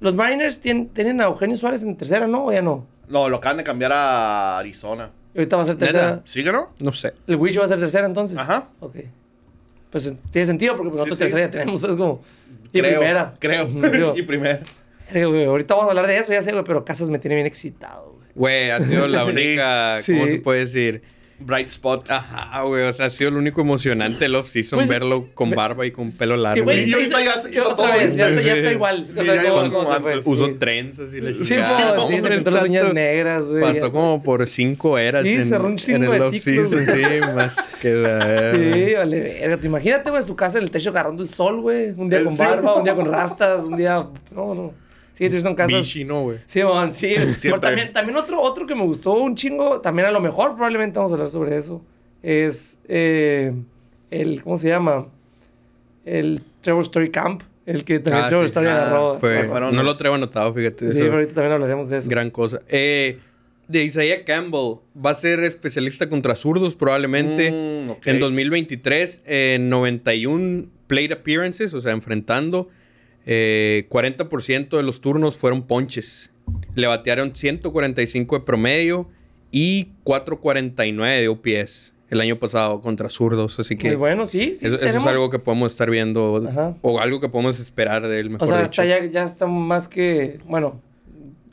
[0.01, 2.45] los Mariners tien- tienen a Eugenio Suárez en tercera, ¿no?
[2.45, 2.85] O ya no.
[3.09, 5.09] No, lo acaban de cambiar a Arizona.
[5.33, 6.07] Y ahorita va a ser tercera.
[6.11, 6.21] ¿Neta?
[6.25, 6.69] ¿Sí que no?
[6.79, 7.13] No sé.
[7.25, 8.37] El Wicho va a ser tercera entonces.
[8.37, 8.67] Ajá.
[8.79, 8.97] Ok.
[9.89, 11.23] Pues tiene sentido porque pues, nosotros sí.
[11.23, 12.21] tercera ya tenemos, es como.
[12.71, 13.33] Y creo, primera.
[13.39, 13.67] Creo.
[14.15, 14.59] Y primera.
[15.13, 17.35] Verga, güey, ahorita vamos a hablar de eso, ya sé, güey, pero Casas me tiene
[17.35, 18.23] bien excitado, güey.
[18.35, 19.97] Güey, ha sido la única.
[20.01, 20.13] Sí.
[20.13, 21.01] ¿Cómo se puede decir?
[21.39, 22.09] Bright spot.
[22.09, 22.83] Ajá, güey.
[22.83, 26.09] O sea, ha sido lo único emocionante el off-season Pues, verlo con barba y con
[26.15, 26.63] pelo Y, largo.
[26.63, 29.07] güey, Y ahorita ya se quitó otra todo, vez, ya, está, ya igual.
[29.13, 30.21] Sí, O sea, ya como- antes.
[30.23, 30.53] Usó sí.
[30.57, 33.61] trenzas y la Sí, sí, se pintó las uñas negras, güey.
[33.61, 36.85] Pasó como por cinco eras Sí, en, cerró un en el off-season.
[36.87, 37.01] Sí,
[37.35, 38.51] más que la...
[38.53, 39.57] Sí, vale, verga.
[39.57, 41.89] Te imagínate, güey, su casa en el techo agarrando el sol, güey.
[41.97, 43.95] Un día Eh, con barba, un día con rastas, un día.
[44.31, 44.73] No, no.
[45.13, 45.73] Sí, son casas.
[45.79, 46.39] Vichy, ¿no, güey?
[46.45, 47.15] Sí, man, sí.
[47.43, 50.97] Pero también, también otro, otro que me gustó un chingo, también a lo mejor probablemente
[50.97, 51.81] vamos a hablar sobre eso,
[52.21, 53.53] es eh,
[54.09, 55.07] el, ¿cómo se llama?
[56.05, 58.47] El Trevor Story Camp, el que también Ah, Trevor sí.
[58.47, 59.19] Story Ah, agarró.
[59.19, 60.85] Fue- no lo traigo anotado, fíjate.
[60.85, 60.99] Sí, eso.
[60.99, 62.09] pero ahorita también hablaremos de eso.
[62.09, 62.61] Gran cosa.
[62.67, 63.19] Eh,
[63.67, 67.51] de Isaiah Campbell va a ser especialista contra zurdos probablemente.
[67.87, 68.07] Mm, ok.
[68.07, 72.69] En 2023, en 91 plate appearances, o sea, enfrentando,
[73.25, 76.31] eh, 40% de los turnos fueron ponches.
[76.75, 79.07] Le batearon 145 de promedio
[79.51, 83.59] y 449 de OPS el año pasado contra zurdos.
[83.59, 84.55] Así que Muy bueno, sí.
[84.57, 86.75] sí eso, eso es algo que podemos estar viendo Ajá.
[86.81, 89.87] o algo que podemos esperar de él, mejor O sea, está ya, ya está más
[89.87, 90.81] que, bueno,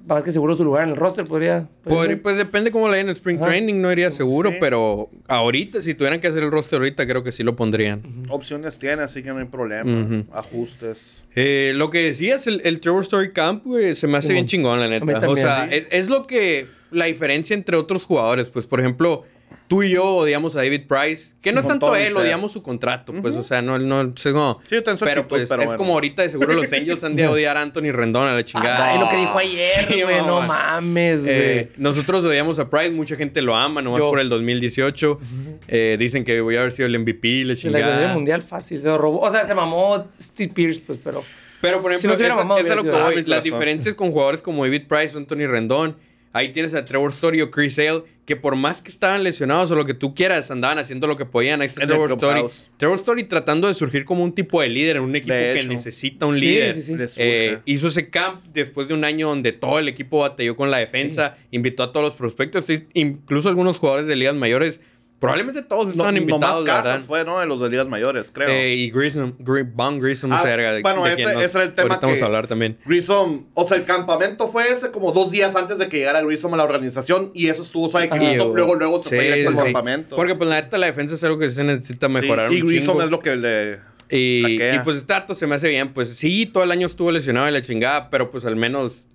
[0.07, 1.69] más que seguro su lugar en el roster, podría...
[1.85, 3.47] pues depende cómo le den en Spring Ajá.
[3.47, 4.57] Training, no iría seguro, Sí.
[4.59, 8.25] pero ahorita, si tuvieran que hacer el roster ahorita, creo que sí lo pondrían.
[8.29, 10.25] Opciones tiene, así que no hay problema.
[10.33, 11.25] Ajustes.
[11.35, 14.81] Eh, lo que decías, el, el Trevor Story Camp, güey, se me hace bien chingón,
[14.81, 15.29] la mí neta.
[15.29, 15.77] O sea, sí.
[15.77, 19.25] es, es lo que, la diferencia entre otros jugadores, pues, por ejemplo,
[19.71, 23.13] tú y yo odiamos a David Price, que no es tanto él, odiamos su contrato,
[23.23, 25.67] pues, o sea, no, no, no, Sí, yo tengo su pero actitud, pues, pero es
[25.69, 25.79] bueno.
[25.79, 28.89] como ahorita, de seguro los Angels han de odiar a Anthony Rendón a la chingada.
[28.91, 29.05] Ay, no.
[29.05, 31.35] lo que dijo ayer, Sí, güey, no mames, güey.
[31.37, 34.11] Eh, nosotros odiamos a Price, mucha gente lo ama, nomás Yo.
[34.11, 35.21] por el 2018.
[35.69, 38.09] Eh, dicen que voy a haber sido el MVP, la la chingada.
[38.09, 39.21] el mundial fácil, se lo robó.
[39.21, 41.23] O sea, se mamó Steve Pierce, pues, pero...
[41.61, 43.15] Pero, por Si ejemplo, no se hubiera esa- mamado, esa es lo que voy.
[43.19, 45.95] Ah, Las diferencias con jugadores como David Price o Anthony Rendón.
[46.33, 49.75] Ahí tienes a Trevor Story o Chris Sale, que por más que estaban lesionados o
[49.75, 51.61] lo que tú quieras, andaban haciendo lo que podían.
[51.61, 52.43] Ahí está Trevor Story.
[52.77, 56.27] Trevor Story tratando de surgir como un tipo de líder en un equipo que necesita
[56.27, 56.75] un Sí, líder.
[56.77, 56.95] sí, sí.
[57.19, 60.79] Eh, hizo ese camp después de un año donde todo el equipo batalló con la
[60.79, 62.65] defensa, invitó a todos los prospectos,
[62.95, 64.81] incluso algunos jugadores de ligas mayores.
[65.21, 67.39] Probablemente todos No, estaban invitados, más la casas fue, ¿no?
[67.39, 68.49] De los de ligas mayores, creo.
[68.49, 71.41] Eh, y Grissom, Gri- Von Grissom, Ah, verga, de, bueno, de ese- quién, ¿no?
[71.43, 72.79] ese era el tema Ahorita vamos que- a hablar también.
[72.87, 76.55] Grissom, o sea, el campamento fue ese como dos días antes de que llegara Grissom
[76.55, 79.25] a la organización y eso estuvo suave que Y, Grissom luego, luego se sí, fue
[79.27, 79.63] directo al sí.
[79.65, 80.17] campamento.
[80.17, 82.95] Porque pues la neta la defensa es algo que se necesita mejorar y un Grissom
[82.95, 83.03] chingo.
[83.05, 83.79] es lo que le...
[84.13, 85.93] Y, y, pues este dato se me hace bien.
[85.93, 89.07] Pues sí, todo el año estuvo lesionado y la chingada, pero pues al menos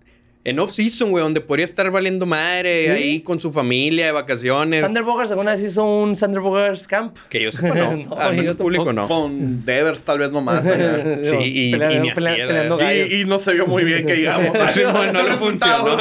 [0.46, 2.92] en off-season, güey, donde podría estar valiendo madre Sí.
[2.92, 4.80] ahí con su familia de vacaciones.
[4.82, 7.18] Sander Bogers alguna vez hizo un Sander Bogers Camp.
[7.30, 7.96] Que yo sepa, no.
[8.10, 9.08] No, Al yo menos público no.
[9.08, 10.64] Con Devers tal vez nomás.
[10.66, 11.24] allá.
[11.24, 13.10] Sí, y- Peleando- y peleando gallos.
[13.12, 14.52] y, y no se vio muy bien que digamos.
[14.72, 15.98] Sí, bueno, no le funcionó.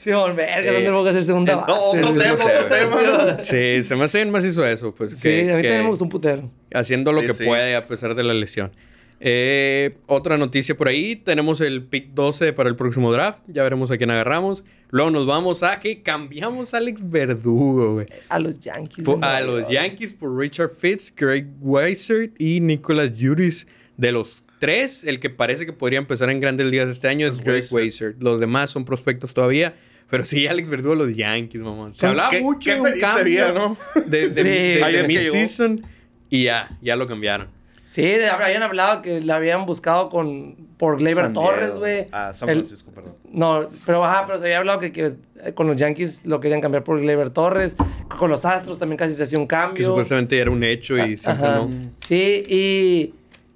[0.00, 1.72] Sí, bueno, verga, Eh, Sander Bogers es segunda No, base.
[1.98, 2.22] otro güey.
[2.26, 3.36] tema, sé, otro tema.
[3.42, 5.12] Sí, se me hace bien macizo eso, pues.
[5.16, 6.50] Sí, que- a mí que también me gustó un putero.
[6.74, 7.44] Haciendo lo Sí, que sí.
[7.44, 8.72] puede a pesar de la lesión.
[9.20, 13.90] Eh, otra noticia por ahí, tenemos el pick 12 para el próximo draft, ya veremos
[13.90, 14.62] a quién agarramos.
[14.90, 18.06] Luego nos vamos a que cambiamos a Alex Verdugo, güey.
[18.28, 19.04] A los Yankees.
[19.04, 19.68] Po- de A los.
[19.68, 23.66] Yankees por Richard Fitz, Greg Weiser y Nicolas Juris.
[23.96, 27.40] De los tres, el que parece que podría empezar en grandes ligas este año es
[27.40, 28.14] Greg Weiser.
[28.20, 29.74] Los demás son prospectos todavía.
[30.08, 31.96] Pero sí, Alex Verdugo, los Yankees, mamón.
[31.96, 33.76] Se hablaba qué- mucho qué de un feliz cambio sería, ¿no?
[34.06, 34.42] de, de, Sí.
[34.84, 35.82] de- de mid-season
[36.30, 37.48] y ya, ya lo cambiaron.
[37.88, 41.32] Sí, habían hablado que la habían buscado con por Gleyber.
[41.32, 42.06] Torres, güey.
[42.12, 43.14] Ah, San El- Francisco, perdón.
[43.30, 45.14] No, pero ajá, pero se había hablado que, que
[45.54, 47.76] con los Yankees lo querían cambiar por Gleyber Torres.
[48.18, 49.76] Con los Astros también casi se hacía un cambio.
[49.76, 51.56] Que supuestamente era un hecho y siempre Ajá.
[51.58, 51.70] no.
[52.04, 53.14] Sí, y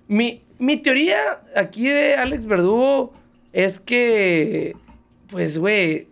[0.08, 3.12] mi, mi teoría aquí de Alex Verdugo
[3.52, 4.74] es que,
[5.28, 6.06] pues, güey,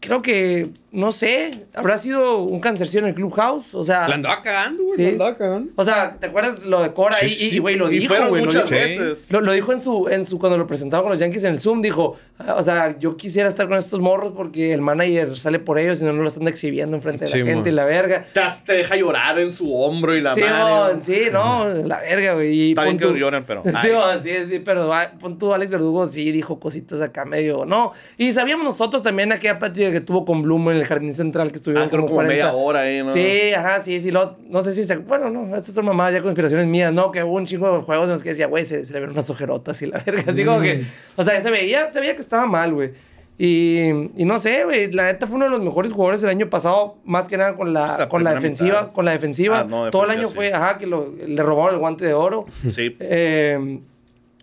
[0.00, 3.74] creo que, no sé, habrá sido un cancercito en el clubhouse.
[3.74, 4.96] O sea, La andaba cagando, güey.
[4.96, 5.02] Sí.
[5.04, 5.72] La andaba cagando.
[5.76, 7.30] o sea, ¿te acuerdas lo de Cora Sí, ahí?
[7.32, 7.56] sí.
[7.56, 8.40] Y, güey, lo y dijo, güey.
[8.42, 8.98] Lo, muchas dijo- Sí.
[8.98, 9.30] veces.
[9.30, 11.60] lo, lo dijo en su, en su, cuando lo presentaron con los Yankees en el
[11.60, 15.58] Zoom, dijo, ah, o sea, yo quisiera estar con estos morros porque el manager sale
[15.58, 18.24] por ellos y no lo están exhibiendo enfrente de Sí, la gente y la verga.
[18.32, 20.92] Te, te deja llorar en su hombro y la sí, mano.
[20.94, 22.70] mon, sí, no, la verga, güey.
[22.70, 23.88] Está bien que lloren, pero- Sí,
[24.22, 27.92] sí, sí, pero ah, pon tú, Alex Verdugo sí dijo cositas acá medio, no.
[28.16, 31.56] Y sabíamos nosotros también aquella plática que tuvo con Bloom en el jardín central que
[31.56, 33.12] estuvieron Ah, como media hora ahí, ¿no?
[33.12, 34.10] Sí, ajá, sí, sí.
[34.10, 34.96] Lo, no sé si se.
[34.96, 37.10] Bueno, no, estas son mamadas ya conspiraciones mías, ¿no?
[37.12, 39.14] Que hubo un chingo de juegos en los que decía, güey, se, se le vieron
[39.14, 40.24] unas ojerotas y la verga.
[40.28, 40.62] Así como Mm.
[40.62, 40.84] que.
[41.16, 42.92] O sea, se veía, se veía que estaba mal, güey.
[43.40, 44.90] Y, y no sé, güey.
[44.90, 47.72] La neta fue uno de los mejores jugadores del año pasado, más que nada con
[47.72, 48.80] la, Pues la con la defensiva.
[48.82, 48.92] mitad.
[48.92, 49.58] Con la defensiva.
[49.60, 50.34] Ah, no, Todo el año sí.
[50.34, 52.46] fue, ajá, que lo- le robaron el guante de oro.
[52.70, 52.96] Sí.
[52.98, 53.78] Eh,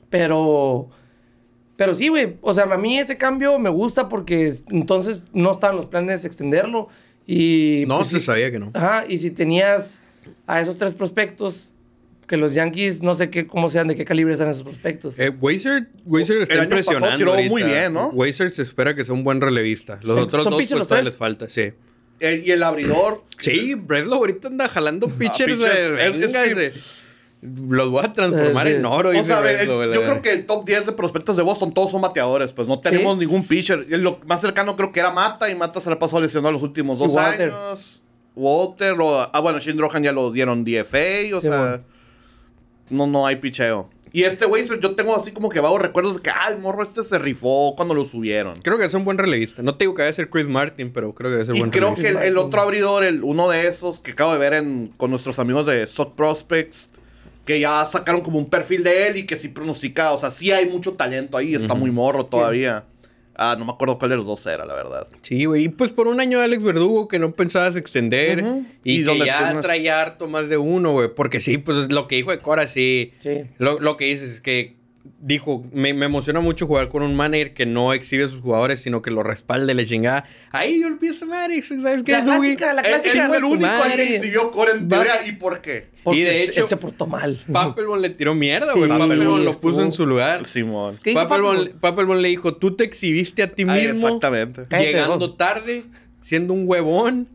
[0.09, 0.87] pero.
[1.77, 2.35] Pero sí, güey.
[2.41, 6.27] O sea, a mí ese cambio me gusta porque entonces no estaban los planes de
[6.27, 6.87] extenderlo.
[7.27, 7.83] Y.
[7.87, 8.71] No pues, se sí- sabía que no.
[8.73, 10.01] Ajá, y si tenías
[10.47, 11.73] a esos tres prospectos,
[12.27, 15.19] que los Yankees, no sé qué, cómo sean, de qué calibre sean esos prospectos.
[15.19, 17.17] Eh, Weiser, Weiser está El año pasado impresionando.
[17.17, 17.49] tiró ahorita.
[17.51, 18.07] muy bien, ¿no?
[18.09, 19.99] Weiser se espera que sea un buen relevista.
[20.01, 21.71] Los otros son dos pues, los les falta, sí.
[22.19, 23.23] Eh, y el abridor.
[23.39, 25.59] Sí, Breslow ahorita anda jalando pitchers pitchers.
[25.59, 26.07] de...
[26.07, 26.73] Es- es venga, de-
[27.69, 28.73] Los voy a transformar sí.
[28.73, 31.73] en oro, O sea, el- yo creo que el top 10 de prospectos de Boston
[31.73, 32.53] todos son bateadores.
[32.53, 33.19] Pues no tenemos Sí.
[33.21, 33.85] ningún pitcher.
[33.89, 35.49] Y Lo más cercano creo que era Mata.
[35.49, 37.51] Y Mata se le pasó lesionado los últimos dos Walter.
[37.51, 38.01] años.
[38.35, 38.95] Walter.
[38.99, 41.35] O, ah, bueno, Shane Rohan ya lo dieron DFA.
[41.37, 41.83] O Sí, sea, bueno.
[42.89, 43.89] no, no hay picheo.
[44.11, 46.83] Y este güey, yo tengo así como que vagos recuerdos de que, ah, el morro
[46.83, 48.55] este se rifó cuando lo subieron.
[48.61, 49.61] Creo que es un buen relevista.
[49.61, 51.69] No te digo que debe ser Chris Martin, pero creo que debe ser Y buen
[51.69, 52.21] creo relevista.
[52.21, 55.09] que el, el otro abridor, el, uno de esos que acabo de ver en, con
[55.09, 56.89] nuestros amigos de Sock Prospects,
[57.45, 60.51] que ya sacaron como un perfil de él y que sí pronostica, o sea, sí
[60.51, 62.85] hay mucho talento ahí, está muy morro todavía.
[63.37, 65.07] Ah, no me acuerdo cuál de los dos era, la verdad.
[65.21, 65.65] Sí, güey.
[65.65, 68.39] Y pues por un año Alex Verdugo que no pensabas extender
[68.83, 71.09] y, Y que donde ya tienes- traía harto más de uno, güey.
[71.13, 73.11] Porque sí, pues es lo que dijo de Cora, sí.
[73.19, 73.41] Sí.
[73.57, 74.77] Lo, lo que dices es que
[75.19, 78.81] dijo, me, me emociona mucho jugar con un manager que no exhibe a sus jugadores,
[78.81, 80.25] sino que lo respalde, le chingada.
[80.51, 84.51] Ahí yo empiezo a madre, ¿sabes qué, La clásica, la él el único que exhibió
[84.51, 85.25] core en teoría.
[85.27, 85.87] ¿Y por qué?
[86.03, 87.39] Porque Y de él- hecho- él se portó mal.
[87.51, 88.89] Papelbon le tiró mierda, Sí, güey.
[88.89, 90.45] Papelbon lo puso en su lugar.
[90.45, 90.99] Simón.
[91.01, 91.21] ¿Qué dijo
[91.79, 93.89] Papelbon, le dijo, tú te exhibiste a ti mismo.
[94.07, 94.65] exactamente.
[94.77, 95.83] Llegando tarde,
[96.21, 97.27] siendo un huevón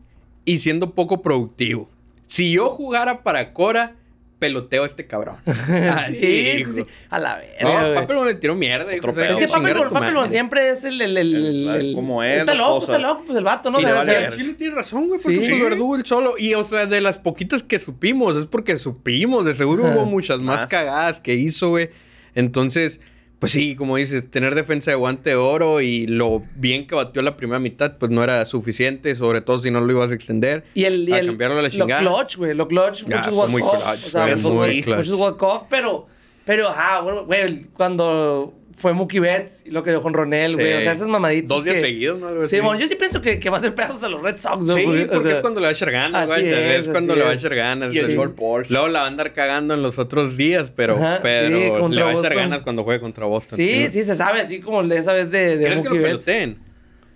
[0.45, 1.89] y siendo poco productivo.
[2.27, 3.95] Si yo jugara para Cora,
[4.41, 5.35] peloteo a este cabrón.
[5.45, 6.83] Así sí, sí.
[7.11, 7.53] A la verga.
[7.61, 7.93] No, güey.
[7.93, 8.89] Papelbon le tiró mierda.
[8.89, 9.37] dijo, Otro o sea, pedo.
[9.39, 9.59] Es que
[9.99, 10.31] madre.
[10.31, 10.99] siempre es el.
[10.99, 12.95] el, el, el- El- el- como es, Está loco, cosas.
[12.95, 13.79] está loco, pues el vato, ¿no?
[13.79, 14.35] Y Debe vale ser.
[14.35, 15.53] Chile tiene razón, güey, porque Sí.
[15.53, 16.33] su verdugo el solo.
[16.39, 19.45] Y, o sea, de las poquitas que supimos, es porque supimos.
[19.45, 20.67] De seguro hubo muchas más Más.
[20.67, 21.91] cagadas que hizo, güey.
[22.33, 22.99] Entonces,
[23.41, 27.23] pues sí, como dices, tener defensa de guante de oro y lo bien que batió
[27.23, 30.63] la primera mitad, pues no era suficiente, sobre todo si no lo ibas a extender.
[30.75, 32.01] Y el, y a el cambiarlo a la lo chingada.
[32.01, 34.83] clutch, güey, lo clutch, Ya, muchos walk-off, o sea, eso sí.
[34.85, 36.05] muchos walk-off, pero,
[36.45, 40.77] pero, ajá, güey, cuando fue Mookie Betts y lo que dio con Ronel, güey, Sí.
[40.77, 42.27] o sea, esas mamaditas Dos días que- seguidos, ¿no?
[42.27, 42.65] Algo Sí, así.
[42.65, 44.75] bueno, yo sí pienso que, que va a ser pedazos a los Red Sox, ¿no?
[44.75, 46.49] Sí, Porque, o porque sea, es cuando le va a echar ganas, güey.
[46.49, 47.93] Es, es, cuando le va a echar ganas.
[47.93, 48.71] Y el short Porsche.
[48.73, 52.03] Luego la va a andar cagando en los otros días, pero, Ajá, sí, pero le
[52.03, 53.57] va a echar ganas cuando juegue contra Boston.
[53.57, 56.07] Sí, sí, se sabe, así como esa vez de, de ¿Crees que lo Betts.
[56.25, 56.57] peloteen?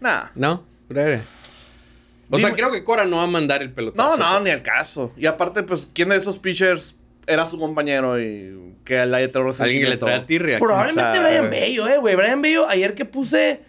[0.02, 0.26] Nah.
[0.36, 1.20] No, creo.
[2.32, 4.18] O sea, creo que Cora no va a mandar el No, pelotazo.
[4.18, 4.44] no, pues.
[4.44, 5.12] ni al caso.
[5.16, 6.95] Y aparte, pues, ¿quién de esos pitchers
[7.28, 10.60] era su compañero y que le trajo Alguien que le trae a tirria.
[10.60, 11.20] Probablemente.
[11.20, 12.16] Brian Bello, eh, güey.
[12.16, 13.62] Brian Bello, ayer que puse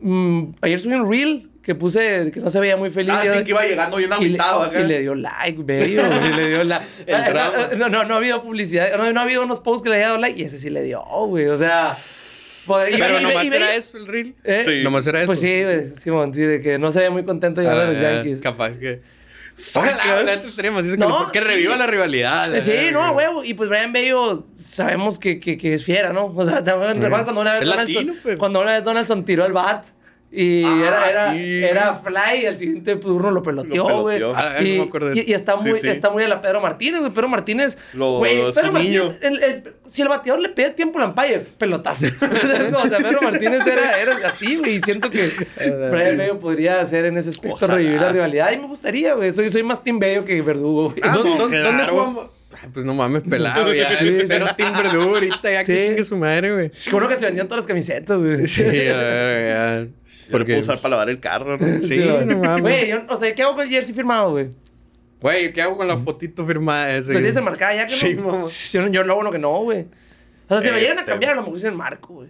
[0.00, 3.10] mm, ayer subí un reel que puse que no se veía muy feliz.
[3.12, 4.80] Ah, sí, que iba llegando bien agüitado acá.
[4.80, 6.02] y le dio like, bello.
[6.30, 6.84] y le dio like.
[7.06, 7.68] El drama.
[7.76, 8.96] No, no, no ha habido publicidad.
[8.96, 10.38] No, no ha habido unos posts que le haya dado like.
[10.40, 11.46] Y ese sí le dio, güey.
[11.48, 11.88] O sea.
[12.68, 14.34] poder- Pero y- nomás y- era y- eso el reel.
[14.44, 14.62] ¿Eh?
[14.64, 14.82] Sí.
[14.84, 15.26] Nomás era eso.
[15.26, 15.90] Pues sí, güey.
[15.98, 18.40] Simón, sí, de que no se ve muy contento de llegar a los Ah, Yankees.
[18.40, 19.00] Capaz que.
[19.94, 21.44] Ojalá, que, No, que sí.
[21.44, 22.46] reviva la rivalidad.
[22.48, 22.90] la Sí, verga.
[22.90, 23.44] no, huevo.
[23.44, 26.26] Y pues Brian Bello sabemos que, que, que es fiera, ¿no?
[26.26, 28.36] O sea, ¿te acuerdas te acuerdas cuando una vez Es Donaldson, latino, pues.
[28.36, 29.84] cuando una vez Donaldson tiró el bat
[30.32, 31.64] y Ah, era, era, sí.
[31.64, 34.20] era fly al siguiente turno lo peloteó, Lo güey.
[34.34, 35.88] Ah, y, está, muy, sí.
[35.88, 37.12] está muy a la Pedro Martínez, güey.
[37.12, 39.14] Pedro Martínez, Lo- güey, su Pedro Martínez, niño.
[39.22, 42.06] el- el- si el bateador le pide tiempo al umpire, pelotazo.
[42.76, 44.76] o sea, Pedro Martínez era, era así, güey.
[44.76, 45.30] Y siento que
[45.90, 47.74] Brian Bello podría hacer en ese aspecto Ojalá.
[47.74, 48.52] revivir la rivalidad.
[48.52, 49.32] Y me gustaría, güey.
[49.32, 51.00] Soy, soy más Team Bello que Verdugo, güey.
[51.02, 51.64] Ah, ¿Dó- no, dó- claro.
[51.68, 52.30] ¿Dónde jugamos?
[52.62, 53.96] Ay, Pues no mames, pelado ya.
[53.96, 54.24] Sí, sí.
[54.26, 55.72] Cero timbre duro ahorita, ya Sí.
[55.72, 56.70] que chingue su madre, güey.
[56.72, 58.46] Seguro que se vendían todas las camisetas, güey.
[58.46, 58.66] Sí, a
[58.96, 59.86] ver, ya.
[60.30, 60.52] Porque.
[60.52, 61.66] puedo usar para lavar el carro, ¿no?
[61.82, 62.24] Sí, güey.
[62.26, 62.62] no mames.
[62.62, 64.50] Güey, yo, o sea, ¿qué hago con el jersey firmado, güey?
[65.20, 67.08] Güey, ¿qué hago con la fotito firmada ese?
[67.12, 68.22] ¿Lo tienes de marcada ya que Sí, no?
[68.32, 68.44] mamá.
[68.72, 69.86] Yo, yo lo bueno que no, güey.
[70.48, 72.28] O sea, si lo llegan a Este, cambiar, a lo mejor sí el marco, güey.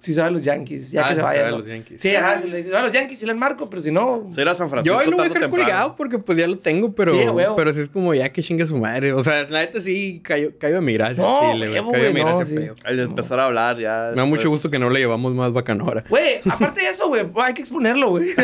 [0.00, 1.42] Si se van los Yankees, ya Ah, que se si se vayan.
[1.44, 1.58] van ¿no?
[1.58, 2.00] los Yankees.
[2.00, 4.26] Sí, ajá, si le dices, se van los Yankees, sí le marco, pero si no.
[4.30, 4.94] Se irá a San Francisco.
[4.96, 5.64] Yo ahí lo voy a dejar temprano.
[5.66, 7.54] colgado porque pues ya lo tengo, pero, Sí, a huevo.
[7.54, 9.12] pero sí es como ya que chingue su madre.
[9.12, 11.22] O sea, la neta sí cayó, cayó a mi gracia.
[11.22, 11.92] No, Chile, güey.
[11.92, 12.56] Cayó a mi no, sí.
[12.84, 14.08] Al empezar a hablar ya.
[14.12, 16.02] Me da mucho gusto que no le llevamos más bacanora.
[16.08, 18.34] Güey, aparte de eso, güey, hay que exponerlo, güey.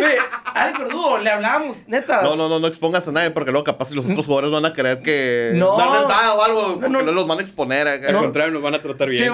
[0.00, 0.14] Güey,
[0.54, 2.22] al Verdugo le hablábamos, neta.
[2.22, 4.64] No, no, no, no expongas a nadie porque luego capaz si los otros jugadores van
[4.64, 5.52] a creer que.
[5.54, 5.76] No.
[5.76, 7.02] Darles nada o algo porque no.
[7.02, 8.08] no, los van a exponer acá.
[8.10, 9.24] Al contrario, nos van a tratar bien.
[9.24, 9.30] Sí,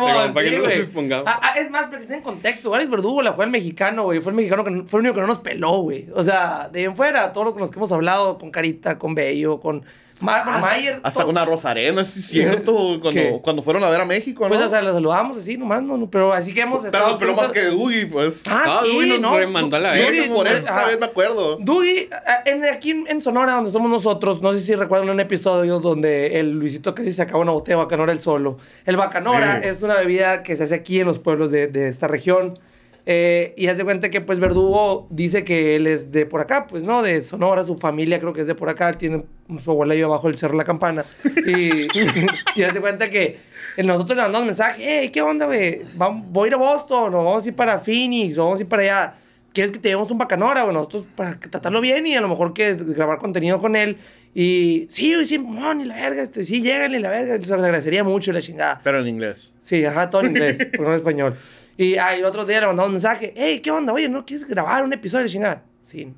[1.26, 4.04] Ah, ah, es más, para que esté en contexto, Alex Verdugo la fue el mexicano,
[4.04, 4.20] güey.
[4.20, 6.08] Fue el mexicano que fue el único que no nos peló, güey.
[6.14, 9.84] O sea, de en fuera, todos los que hemos hablado, con Carita, con Bello, con
[10.20, 10.94] Bueno, Hasta, Mayer.
[11.02, 11.24] hasta todos.
[11.24, 12.98] con una Rosarena, sí es cierto.
[13.02, 14.48] Cuando, cuando fueron a ver a México, ¿no?
[14.48, 17.18] Pues, o sea, los saludamos así nomás, no, no, pero así que hemos pero estado.
[17.18, 18.44] peló más que Dougie, pues.
[18.48, 19.36] Ah, Ah, sí, Dewey nos no.
[19.36, 19.98] remandó a la sí,
[20.32, 21.56] por eso, esa vez me acuerdo.
[21.60, 25.20] Dougie, ah, en, aquí en, en Sonora, donde somos nosotros, no sé si recuerdan un
[25.20, 28.58] episodio donde el Luisito casi se acaba una botella de bacanora él solo.
[28.86, 29.68] El bacanora Sí.
[29.68, 32.54] es una bebida que se hace aquí en los pueblos de, de esta región.
[33.06, 36.82] Eh, y hace cuenta que, pues, Verdugo dice que él es de por acá, pues,
[36.82, 37.02] ¿no?
[37.02, 39.24] De Sonora, su familia creo que es de por acá, tiene
[39.60, 41.04] su abuela vive abajo del Cerro La Campana.
[41.46, 41.86] Y,
[42.56, 43.40] y hace cuenta que
[43.82, 45.82] nosotros le mandamos mensaje, hey, ¿qué onda, güey?
[46.30, 48.68] Voy a ir a Boston, o vamos a ir para Phoenix, o vamos a ir
[48.68, 49.14] para allá.
[49.52, 50.74] ¿Quieres que te llevemos un bacanora, güey?
[50.74, 53.98] Nosotros para tratarlo bien y a lo mejor que grabar contenido con él.
[54.34, 57.38] Y sí, güey, sí, mon, y la verga, este, sí, llegan y la verga, se
[57.38, 58.80] les agradecería mucho y la chingada.
[58.82, 59.52] Pero en inglés.
[59.60, 61.36] Sí, ajá, todo en inglés, porque no en español.
[61.76, 63.92] Y ah, el otro día le mandamos un mensaje, hey, ¿qué onda?
[63.92, 65.62] Oye, ¿no quieres grabar un episodio de chingada?
[65.82, 66.12] Sí.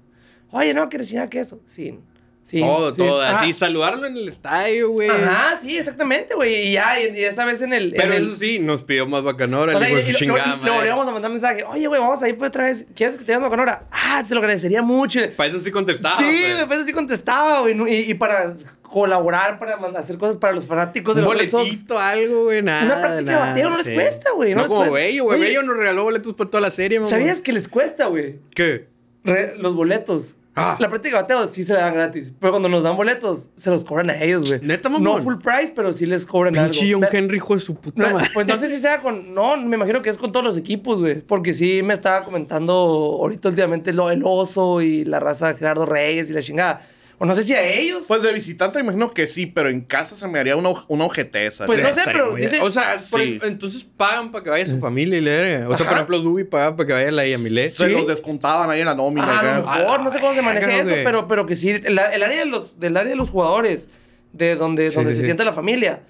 [0.50, 1.60] Oye, ¿no quieres chingada qué eso?
[1.66, 1.98] Sí.
[2.46, 2.60] Sí.
[2.60, 2.98] todo, sí.
[2.98, 3.20] todo.
[3.22, 3.40] Ajá.
[3.40, 5.08] Así, saludarlo en el estadio, güey.
[5.10, 6.68] Ajá, sí, exactamente, güey.
[6.68, 7.90] Y ya, y, esa vez en el.
[7.90, 9.76] Pero en el- eso sí, nos pidió más bacanora.
[9.76, 11.64] o sea, le chingada le volvíamos a mandar mensaje.
[11.64, 12.86] Oye, güey, vamos a ir pues otra vez.
[12.94, 13.88] ¿Quieres que te con hora?
[13.90, 15.20] Ah, se lo agradecería mucho.
[15.36, 16.16] Para eso sí contestaba.
[16.16, 17.74] sí, güey, pues así contestaba, güey.
[17.92, 18.54] Y, y para
[18.86, 21.68] colaborar, para hacer cosas para los fanáticos de Un los Red Sox.
[21.68, 22.84] boletito, algo, güey, nada.
[22.84, 24.94] Una práctica de nada, bateo no les cuesta, güey, no No, les como cuesta.
[25.06, 25.40] Bello, güey.
[25.40, 27.10] Oye, Bello nos regaló boletos para toda la serie, mamá.
[27.10, 28.36] ¿Sabías que les cuesta, güey?
[28.54, 28.88] ¿Qué?
[29.24, 30.34] Re- los boletos.
[30.58, 30.74] Ah.
[30.80, 32.32] La práctica de bateo sí se le dan gratis.
[32.40, 34.60] Pero cuando nos dan boletos, se los cobran a ellos, güey.
[34.62, 35.04] ¿Neta, mamón?
[35.18, 36.92] No full price, pero sí les cobran Pinche algo.
[36.92, 38.30] John Ve- Henry, hijo de su puta No, madre.
[38.32, 39.34] pues no sé si sea con.
[39.34, 41.20] No, me imagino que es con todos los equipos, güey.
[41.20, 45.84] Porque sí me estaba comentando ahorita últimamente lo, el oso y la raza de Gerardo
[45.84, 46.88] Reyes y la chingada.
[47.18, 48.04] O no sé si a ellos.
[48.06, 51.64] Pues de visitante imagino que sí, pero en casa se me haría una, una ojeteza.
[51.64, 53.38] Pues no sé, pero dice- O sea, por- Sí.
[53.42, 55.68] entonces pagan para que vaya su familia y le verga.
[55.68, 55.86] O sea, Ajá.
[55.86, 57.70] por ejemplo, Dubi paga para que vaya la Yamile.
[57.70, 57.92] Se ¿Sí?
[57.92, 59.26] los descontaban ahí en la nómina.
[59.28, 61.70] Ah, a lo mejor, no sé cómo se la maneja eso, pero, pero que sí,
[61.70, 63.88] el, el área de los, del área de los jugadores,
[64.34, 65.24] de donde, Sí, donde sí, se sí.
[65.26, 66.00] siente la familia,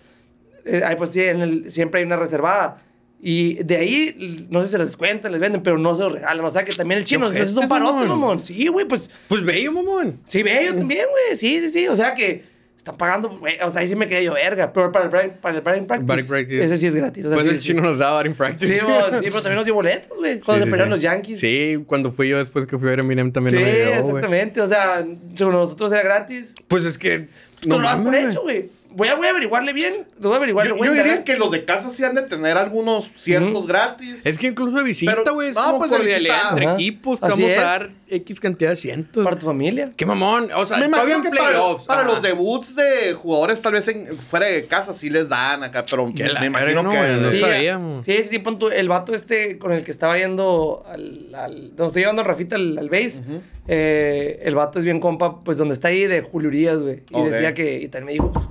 [0.64, 2.82] eh, ahí pues sí, en el- siempre hay una reservada.
[3.28, 6.12] Y de ahí, no sé si se les descuentan, les venden, pero no se los
[6.12, 6.44] regalan.
[6.44, 8.44] O sea que también el chino, es un parote, mamón.
[8.44, 10.20] Sí, güey, pues Pues bello, mamón.
[10.24, 11.36] sí, bello también, güey.
[11.36, 11.88] Sí, sí, sí.
[11.88, 12.44] O sea que
[12.76, 13.56] están pagando, güey.
[13.64, 14.72] O sea, ahí sí me quedé yo verga.
[14.72, 16.64] Pero para el Brain, para el Brain Practice, practice.
[16.66, 17.24] ese sí es gratis.
[17.24, 17.66] O sea, Pues sí, el sí.
[17.66, 18.72] chino nos daba batting practice.
[18.72, 20.38] Sí, sí, pero también nos dio boletos, güey.
[20.38, 21.40] Cuando se pelearon los Yankees.
[21.40, 23.86] Sí, cuando fui yo después que fui a ver Eminem también Sí, no me dio,
[23.88, 23.98] güey.
[23.98, 24.60] exactamente.
[24.60, 26.54] O sea, según nosotros era gratis.
[26.68, 27.26] Pues es que.
[27.58, 28.70] Tú lo por hecho, güey.
[28.96, 30.06] Voy a, voy a averiguarle bien.
[30.18, 30.66] Lo voy a averiguar.
[30.66, 34.24] Yo, diría que los de casa sí han de tener algunos ciertos gratis.
[34.24, 36.48] Es que incluso de visita, güey, es no, como pues de cordialidad visita.
[36.50, 36.74] entre Ajá.
[36.74, 37.22] equipos.
[37.22, 37.58] Así vamos es.
[37.58, 39.22] a dar X cantidad de cientos.
[39.22, 39.92] Para tu familia.
[39.94, 40.48] Qué mamón.
[40.56, 41.84] O sea, me todavía imagino en que para, playoffs.
[41.84, 45.84] para los debuts de jugadores tal vez en, fuera de casa sí les dan acá,
[45.90, 46.96] pero Que me imagino que...
[46.96, 48.02] no, no sí, sabíamos.
[48.02, 51.34] Sí, sí, sí, pon tú, el vato este con el que estaba yendo al...
[51.34, 53.20] al donde estoy llevando a Rafita al, al base,
[53.68, 57.02] eh, el vato es bien compa, pues donde está ahí de Julio Urias, güey.
[57.10, 58.46] Y decía que, y también me dijo, pues,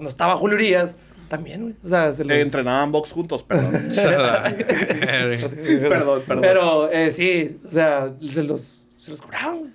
[0.00, 0.96] cuando estaba Julio Urias,
[1.28, 1.74] También, güey.
[1.84, 2.34] O sea, se los...
[2.34, 3.72] Entrenaban box juntos, perdón.
[3.92, 4.54] Perdón.
[6.26, 6.40] perdón.
[6.40, 9.72] Pero eh, sí, o sea, se los, se los cobraban, güey.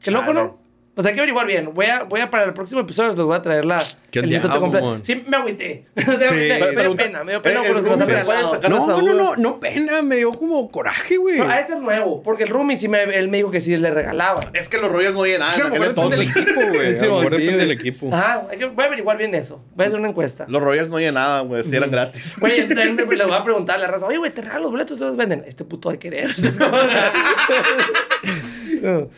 [0.00, 0.32] Qué loco.
[0.32, 0.56] ¿no?
[0.98, 1.74] O sea, hay que averiguar bien.
[1.74, 4.30] Voy a, voy a para el próximo episodio les voy a traer la, ¿Qué el
[4.30, 4.98] diablo, mitote completo.
[5.02, 5.84] Sí, me agüité.
[5.96, 6.60] O sea, me, Sí.
[6.60, 8.42] me, me dio pena, me dio pena Eh, por los que nos han Rumi, ¿puedes
[8.50, 8.68] regalado.
[8.70, 11.36] No, no, no, no pena, me dio como coraje, güey.
[11.38, 13.76] Pero a ese es nuevo, porque el Rumi sí me, él me dijo que sí
[13.76, 14.40] le regalaba.
[14.54, 15.50] Es que los Royals no oyen nada.
[15.50, 16.96] Es que a lo mejor depende del equipo, güey.
[16.96, 18.14] A Sí, lo mejor sí, depende del equipo.
[18.14, 19.62] Ajá, hay que- voy a averiguar bien eso.
[19.74, 20.46] Voy a hacer una encuesta.
[20.48, 21.62] Los Royals no oyen nada, güey.
[21.64, 22.36] Si eran gratis.
[22.40, 24.98] Güey, este le voy a preguntar a la raza, oye, güey, te regalan los boletos,
[24.98, 25.44] todos venden.
[25.46, 26.34] Este puto de querer.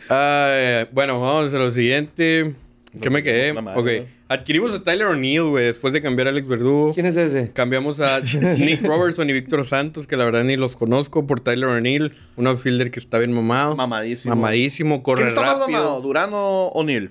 [0.09, 2.53] Ah, bueno, vamos a lo siguiente.
[3.01, 3.53] ¿Qué me quedé?
[3.53, 4.07] Madre, Ok.
[4.31, 6.93] Adquirimos a Tyler O'Neill, güey, después de cambiar a Alex Verdugo.
[6.93, 7.51] ¿Quién es ese?
[7.51, 8.19] Cambiamos a
[8.57, 12.45] Nick Robertson y Víctor Santos, que la verdad ni los conozco, por Tyler O'Neill, un
[12.45, 13.75] outfielder que está bien mamado.
[13.75, 14.35] Mamadísimo.
[14.35, 15.99] Mamadísimo, corre ¿Quién está más mamado?
[16.01, 17.09] ¿Durán o O'Neill?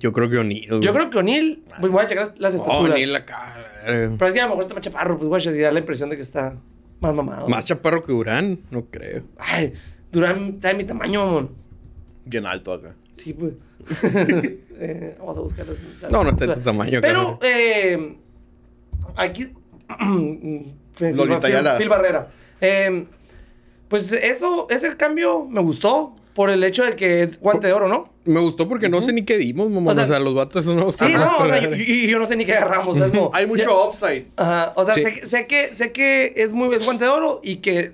[0.00, 0.80] Yo creo que O'Neill.
[0.80, 2.90] Yo creo que O'Neill, pues voy a checar las Oh, estaturas.
[2.94, 3.70] O'Neill la cara.
[3.86, 6.10] Pero es que a lo mejor está más chaparro, pues, güey, y da la impresión
[6.10, 6.56] de que está
[6.98, 7.48] más mamado.
[7.48, 9.22] Más chaparro que Durán, no creo.
[9.38, 9.72] Ay,
[10.10, 11.50] Durán está de mi tamaño, mamón.
[12.24, 12.94] Bien alto acá.
[13.12, 13.52] Sí, pues.
[14.76, 15.78] Eh, vamos a buscar las.
[16.02, 18.16] las No, no está de tu tamaño, Pero, eh,
[19.14, 19.52] aquí.
[20.96, 21.76] Phil, Lolita Phil-.
[21.78, 22.28] Phil Barrera.
[22.60, 23.06] Eh,
[23.88, 27.88] pues eso, ese cambio me gustó por el hecho de que es guante de oro,
[27.88, 28.04] ¿no?
[28.24, 29.92] Me gustó porque no sé ni qué dimos, mamá.
[29.92, 32.26] O O sea, los vatos son unos Sí, no, o sea, yo, y yo no
[32.26, 32.98] sé ni qué agarramos.
[33.32, 34.26] Hay mucho upside.
[34.36, 35.02] Ajá, o sea, Sí.
[35.02, 37.92] sé, sé que, sé que es muy es guante de oro y que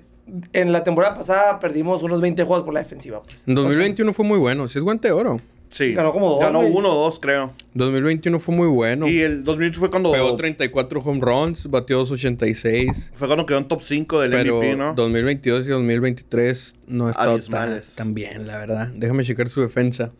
[0.53, 3.21] en la temporada pasada perdimos unos 20 juegos por la defensiva.
[3.23, 3.43] Pues.
[3.45, 4.67] En 2021 fue muy bueno.
[4.67, 5.39] Si es guante de oro.
[5.69, 5.93] Sí.
[5.93, 7.51] Ganó como dos, Ganó uno o dos, creo.
[7.73, 9.07] 2021 fue muy bueno.
[9.07, 10.11] Y el 2008 fue cuando...
[10.11, 13.11] Pegó 34 home runs, batió 286.
[13.13, 14.93] Fue cuando quedó en top 5 del Pero MVP, ¿no?
[14.93, 18.89] 2022 y 2023 no ha estado tan, tan bien, la verdad.
[18.93, 20.11] Déjame checar su defensa.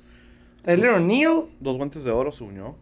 [0.63, 2.75] Tyler O'Neill, Dos guantes de oro se unió.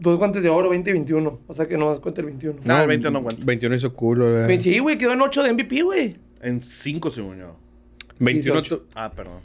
[0.00, 1.40] Dos guantes de oro, 20 y 21.
[1.46, 2.60] O sea que no más cuenta el 21.
[2.64, 3.42] No, el 20 no cuenta.
[3.44, 4.46] 21 hizo culo.
[4.46, 6.16] la- Sí, güey, quedó en 8 de MVP, güey.
[6.42, 7.54] En 5 se unió.
[8.18, 8.78] 21 18.
[8.78, 9.40] tu- Ah, perdón.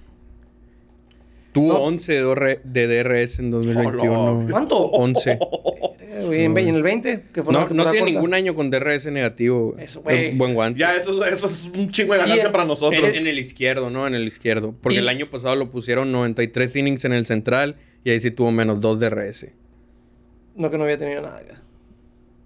[1.51, 1.79] tuvo No.
[1.83, 4.39] 11 de, DR de DRS en 2021.
[4.39, 4.51] Hola.
[4.51, 4.77] ¿Cuánto?
[4.77, 5.39] 11.
[6.17, 8.11] Eh, güey, en, ve- en el 20, que fue una No, no temporada tiene corta.
[8.13, 9.73] ningún año con DRS negativo.
[9.73, 9.83] güey.
[9.83, 10.37] Eso, güey.
[10.37, 10.79] Buen guante.
[10.79, 13.09] Ya, eso, eso es un chingo de ganancia es- para nosotros.
[13.09, 14.07] En, en el izquierdo, ¿no?
[14.07, 14.73] En el izquierdo.
[14.81, 18.31] Porque Y- el año pasado lo pusieron 93 innings en el central y ahí sí
[18.31, 19.47] tuvo menos 2 DRS.
[20.55, 21.41] No, que no había tenido nada.
[21.47, 21.61] ya.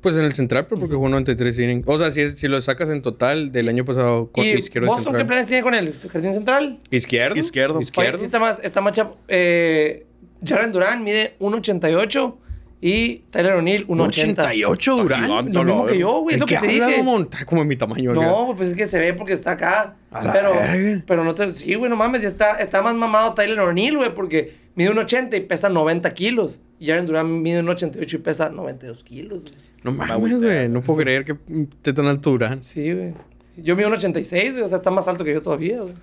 [0.02, 1.84] Pues en el central, pero porque jugó 93 innings.
[1.86, 4.88] O sea, si, es- si lo sacas en total del año pasado con ¿Y izquierdo
[4.88, 5.28] Boston qué central.
[5.28, 6.80] planes tiene con el jardín central?
[6.90, 7.38] Izquierdo.
[7.38, 7.76] Izquierdo.
[7.76, 8.18] Oye, Izquierdo.
[8.18, 10.06] sí está más, está más chap- eh,
[10.46, 12.36] Jaren Durán mide 1.88
[12.82, 14.06] y Tyler O'Neill 1.80.
[14.40, 15.24] 88 Durán.
[15.26, 17.46] gigante, Lo mismo la que yo, güey, es ¿De lo que qué te hablas, dije.
[17.46, 18.12] como en mi tamaño.
[18.14, 18.22] acá.
[18.22, 19.96] No, pues es que se ve porque está acá.
[20.12, 21.04] A la pero, verga.
[21.06, 21.52] pero no te.
[21.52, 22.22] Sí, güey, no mames.
[22.22, 26.62] Ya está, está más mamado Tyler O'Neill, güey, porque mide 1.80 y pesa 90 kilos.
[26.80, 29.54] Y Jaren Durán mide 1.88 y pesa 92 kilos, güey.
[29.84, 30.70] No Me mames, güey.
[30.70, 31.36] No puedo creer que
[31.74, 32.64] esté tan alto Durán.
[32.64, 33.14] Sí, güey.
[33.58, 34.64] Yo mido 1.86, güey.
[34.64, 35.94] O sea, está más alto que yo todavía, güey.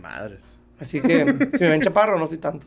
[0.00, 0.56] Madres.
[0.80, 2.66] Así que, si me ven chaparro, no soy tanto.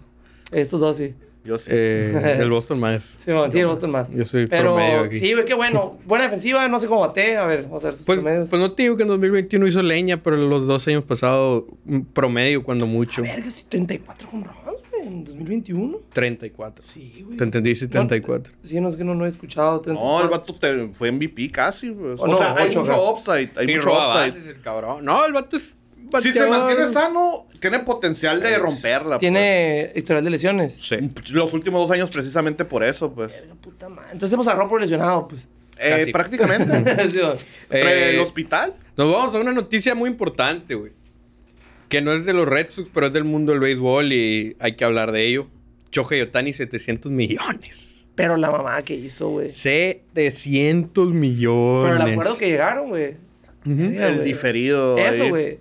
[0.52, 1.13] Estos dos sí.
[1.43, 1.69] Yo sí.
[1.73, 3.04] Eh, el Boston más.
[3.26, 4.10] Sí, bueno, sí, el Boston más.
[4.12, 5.19] Yo soy Pero promedio aquí.
[5.19, 5.97] sí, güey, qué bueno.
[6.06, 7.38] Buena defensiva, no sé cómo bate.
[7.38, 8.50] A ver, vamos a ver sus Pues, promedios.
[8.50, 12.06] pues no te digo que en 2021 hizo leña, pero los dos años pasados, un
[12.06, 13.21] promedio cuando mucho.
[13.21, 14.45] Verga, sí, 34 home
[15.04, 16.00] en 2021.
[16.14, 16.86] 34.
[16.94, 17.38] Sí, güey.
[17.38, 18.54] Te entendí 74.
[18.64, 19.82] No, sí, no es que no, no he escuchado.
[19.82, 20.18] 34.
[20.18, 21.92] No, el vato te- fue MVP casi.
[21.92, 22.20] pues.
[22.20, 23.50] O O, no, sea, hay mucho upside.
[23.56, 24.32] Hay Y mucho upside.
[24.32, 25.04] bases el cabrón.
[25.06, 25.76] No, el vato es
[26.22, 29.18] Si se mantiene sano, tiene potencial de romperla.
[29.18, 30.76] Tiene historial de lesiones.
[30.80, 30.96] Sí.
[31.14, 31.32] pues.
[31.32, 33.32] Los últimos dos años precisamente por eso, pues.
[33.34, 34.10] Verga, puta madre.
[34.14, 35.48] Entonces hemos agarrado por lesionado, pues.
[35.80, 36.66] Eh, prácticamente.
[37.12, 37.20] Sí.
[37.70, 38.74] Entre Eh, el hospital.
[38.96, 40.92] Nos vamos a una noticia muy importante, güey.
[41.89, 44.76] Que no es de los Red Sox, pero es del mundo del béisbol y hay
[44.76, 45.47] que hablar de ello.
[45.91, 48.06] Shohei Otani, 700 millones.
[48.15, 49.52] Pero la mamá que hizo, güey.
[49.52, 51.91] 700 millones.
[51.93, 53.15] Pero el acuerdo que llegaron, güey.
[53.65, 54.97] El diferido.
[54.97, 55.60] Eso, güey.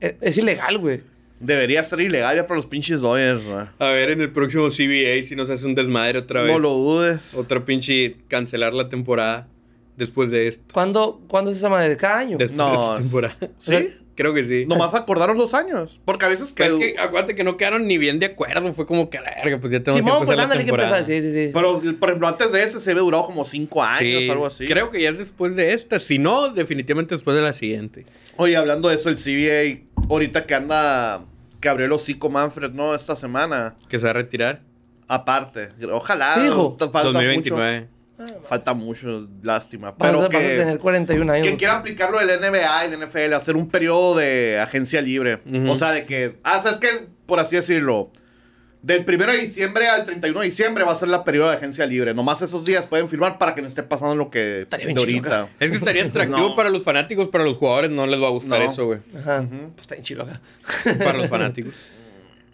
[0.00, 1.02] Es, es ilegal, güey.
[1.40, 3.66] Debería ser ilegal ya para los pinches Dodgers, güey.
[3.78, 6.52] A ver, en el próximo CBA si nos hace un desmadre otra vez.
[6.52, 7.34] No lo dudes.
[7.34, 9.48] Otra pinche cancelar la temporada
[9.96, 10.64] después de esto.
[10.72, 11.96] ¿Cuándo, ¿Cuándo es esa madre?
[11.96, 12.36] ¿Cada año?
[12.38, 13.34] Después No, de esta temporada.
[13.58, 13.94] ¿sí?
[14.20, 14.66] Creo que sí.
[14.66, 15.98] Nomás acordaron los años.
[16.04, 16.66] Porque a veces que.
[16.66, 18.70] Es que acuérdate que no quedaron ni bien de acuerdo.
[18.74, 20.66] Fue como que a la verga, pues ya tengo que empezar pues la ándale que
[20.66, 20.98] temporada.
[20.98, 21.22] empezar.
[21.22, 21.50] Sí, sí, sí.
[21.54, 24.44] Pero, por ejemplo, antes de ese se había durado como cinco años Sí, o algo
[24.44, 24.66] así.
[24.66, 25.98] Creo que ya es después de esta.
[26.00, 28.04] Si no, definitivamente después de la siguiente.
[28.36, 31.22] Oye, hablando de eso, el CBA, ahorita que anda.
[31.58, 32.94] Que abrió el hocico Manfred, ¿no?
[32.94, 33.74] Esta semana.
[33.88, 34.60] Que se va a retirar.
[35.08, 35.70] Aparte.
[35.90, 36.34] Ojalá.
[36.34, 36.76] ¿Qué dijo?
[36.78, 37.80] te Falta 2029.
[37.80, 37.90] Mucho,
[38.44, 39.90] falta mucho, lástima.
[39.90, 40.56] Vas, Pero a, vas a que.
[40.56, 41.46] tener 41 años.
[41.46, 45.40] Que quiera aplicarlo el NBA y el NFL, hacer un periodo de agencia libre.
[45.68, 46.36] O sea, de que.
[46.42, 46.88] Ah, ¿sabes qué?
[47.26, 48.10] Por así decirlo.
[48.82, 51.84] Del 1 de diciembre al 31 de diciembre va a ser la periodo de agencia
[51.84, 52.14] libre.
[52.14, 55.48] Nomás esos días pueden firmar para que no esté pasando lo que de ahorita.
[55.60, 56.54] Es que estaría atractivo No.
[56.54, 58.70] para los fanáticos, para los jugadores no les va a gustar No.
[58.70, 59.00] eso, güey.
[59.18, 59.44] Ajá.
[59.46, 60.40] Pues está bien chilo acá.
[60.98, 61.74] Para los fanáticos.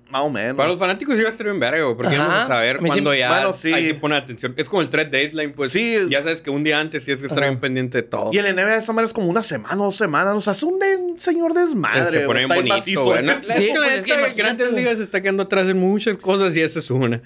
[0.09, 0.57] Más o menos.
[0.57, 2.89] Para los fanáticos iba a estar bien verga, güey, porque vamos a saber A mí
[2.91, 3.73] sí- cuándo ya bueno, sí.
[3.73, 4.55] hay que poner atención.
[4.57, 5.73] Es como el trade deadline, pues.
[5.73, 5.97] Sí.
[6.09, 7.51] Ya sabes que un día antes tienes que estar Ajá.
[7.51, 8.31] bien pendiente de todo.
[8.33, 10.35] Y el NBA esa madre es como una semana, dos semanas.
[10.37, 12.11] O sea, es un de- señor desmadre.
[12.11, 13.23] se pone bien está bonito, macizo, güey.
[13.25, 14.73] No, Sí, es que la pues Grandes.
[14.73, 17.21] Ligas se está quedando atrás en muchas cosas y esa es una.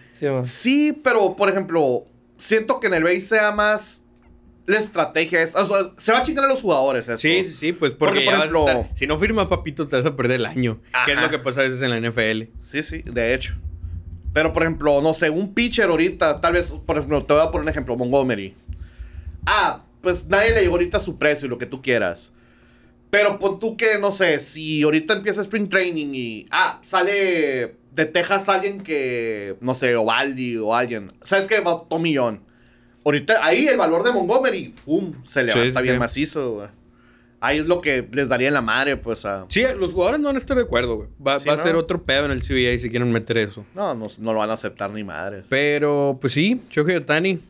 [0.44, 2.06] Sí, pero por ejemplo,
[2.38, 4.04] siento que en el base sea más
[4.70, 5.42] la estrategia.
[5.42, 7.08] Es, o sea, se va a chingar a los jugadores.
[7.08, 7.18] Eso.
[7.18, 9.96] Sí, sí, sí, pues porque, por vas a ejemplo- estar- si no firmas papito te
[9.96, 10.80] vas a perder el año.
[11.04, 11.26] Que es Ajá.
[11.26, 12.48] lo que pasa a veces en la NFL.
[12.58, 13.54] Sí, sí, de hecho.
[14.32, 17.50] Pero, por ejemplo, no sé, un pitcher ahorita, tal vez, por ejemplo, te voy a
[17.50, 18.54] poner un ejemplo, Montgomery.
[19.46, 22.32] Ah, pues nadie le llegó ahorita su precio y lo que tú quieras.
[23.10, 28.06] Pero pon tú que, no sé, si ahorita empieza Spring Training y, ah, sale de
[28.06, 31.08] Texas alguien que, no sé, Ovaldi o alguien.
[31.22, 31.58] ¿Sabes qué?
[31.58, 31.82] Va.
[33.04, 35.98] Ahorita, ahí el valor de Montgomery, pum, se levanta sí, bien sí.
[36.00, 36.68] macizo, güey.
[37.42, 39.46] Ahí es lo que les daría en la madre, pues, a...
[39.48, 41.08] Sí, los jugadores no van a estar de acuerdo, güey.
[41.26, 41.62] Va, Sí, va a ¿no?
[41.62, 43.64] ser otro pedo en el CBA si quieren meter eso.
[43.74, 45.46] No, no, no lo van a aceptar ni madres.
[45.48, 47.40] Pero, pues sí, Shohei Otani,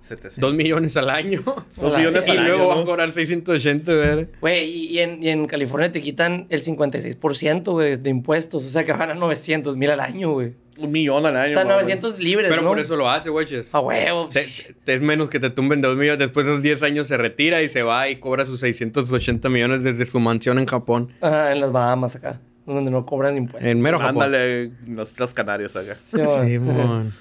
[0.00, 0.40] 700.
[0.40, 1.42] dos millones al año.
[1.76, 2.80] Dos millones y al año, luego va ¿no?
[2.82, 4.26] a cobrar 680, ¿verdad?
[4.42, 8.64] Güey, y, y en, y en California te quitan el 56% güey, de impuestos.
[8.66, 10.52] O sea que van a 900 mil al año, güey.
[10.78, 11.50] Un millón al año.
[11.50, 11.74] O sea, mamá.
[11.76, 12.68] 900 libres, Pero ¿no?
[12.68, 13.74] por eso lo hace, güeyes.
[13.74, 14.28] A huevo.
[14.32, 14.46] Te-
[14.84, 16.18] te- es menos que te tumben dos millones.
[16.20, 19.82] Después de esos 10 años se retira y se va y cobra sus 680 millones
[19.82, 21.10] desde su mansión en Japón.
[21.20, 22.40] Ajá, en las Bahamas acá.
[22.64, 23.66] Donde no cobran impuestos.
[23.70, 24.22] En mero Japón.
[24.22, 25.96] Ándale, los, los canarios acá.
[26.04, 26.46] Sí, man.
[26.48, 27.12] Sí, mon.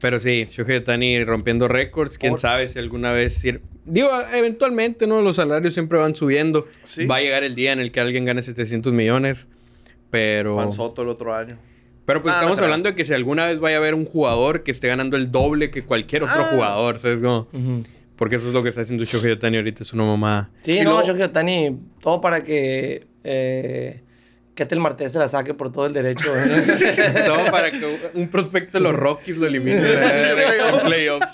[0.00, 2.18] Pero sí, Shohei Otani rompiendo récords.
[2.18, 3.44] Quién Por- sabe si alguna vez...
[3.44, 5.20] ir- Digo, eventualmente, ¿no?
[5.22, 6.66] Los salarios siempre van subiendo.
[6.84, 7.06] Sí.
[7.06, 9.46] Va a llegar el día en el que alguien gane 700 millones.
[10.10, 10.54] Pero...
[10.54, 11.58] Juan Soto el otro año.
[12.04, 14.04] Pero pues Ah, no estamos hablando de que si alguna vez vaya a haber un
[14.06, 16.48] jugador que esté ganando el doble que cualquier otro Ah.
[16.52, 17.18] jugador, ¿sabes?
[17.18, 17.82] Como- Ujú.
[18.16, 20.50] Porque eso es lo que está haciendo Shohei Otani ahorita, es una mamá.
[20.62, 24.00] Sí, Y no, luego- yo creo que Tani, todo para que eh,
[24.54, 26.30] Ketel Martés se la saque por todo el derecho.
[26.36, 26.60] ¿eh?
[27.26, 29.80] Todo para que un prospecto de los Rockies lo elimine
[30.10, 31.28] Sí, en playoffs.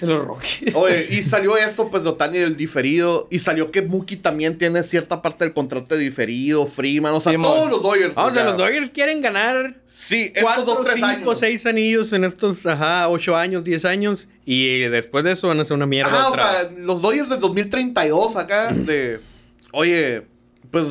[0.00, 0.74] De los Rockies.
[0.74, 3.28] Oye, y salió esto, pues, de Otani del diferido.
[3.30, 7.12] Y salió que Mookie también tiene cierta parte del contrato de diferido, Freeman.
[7.14, 8.12] O sea, Sí, todos los Dodgers.
[8.16, 11.38] Ah, o sea, los Dodgers quieren ganar Sí, estos cuatro, dos, tres cinco, años.
[11.38, 14.28] seis anillos en estos, ajá, ocho años, diez años.
[14.44, 16.72] Y después de eso van a hacer una mierda Ajá, o sea, vez.
[16.78, 19.20] los Dodgers del 2032 acá, de.
[19.72, 20.22] Oye,
[20.70, 20.86] pues,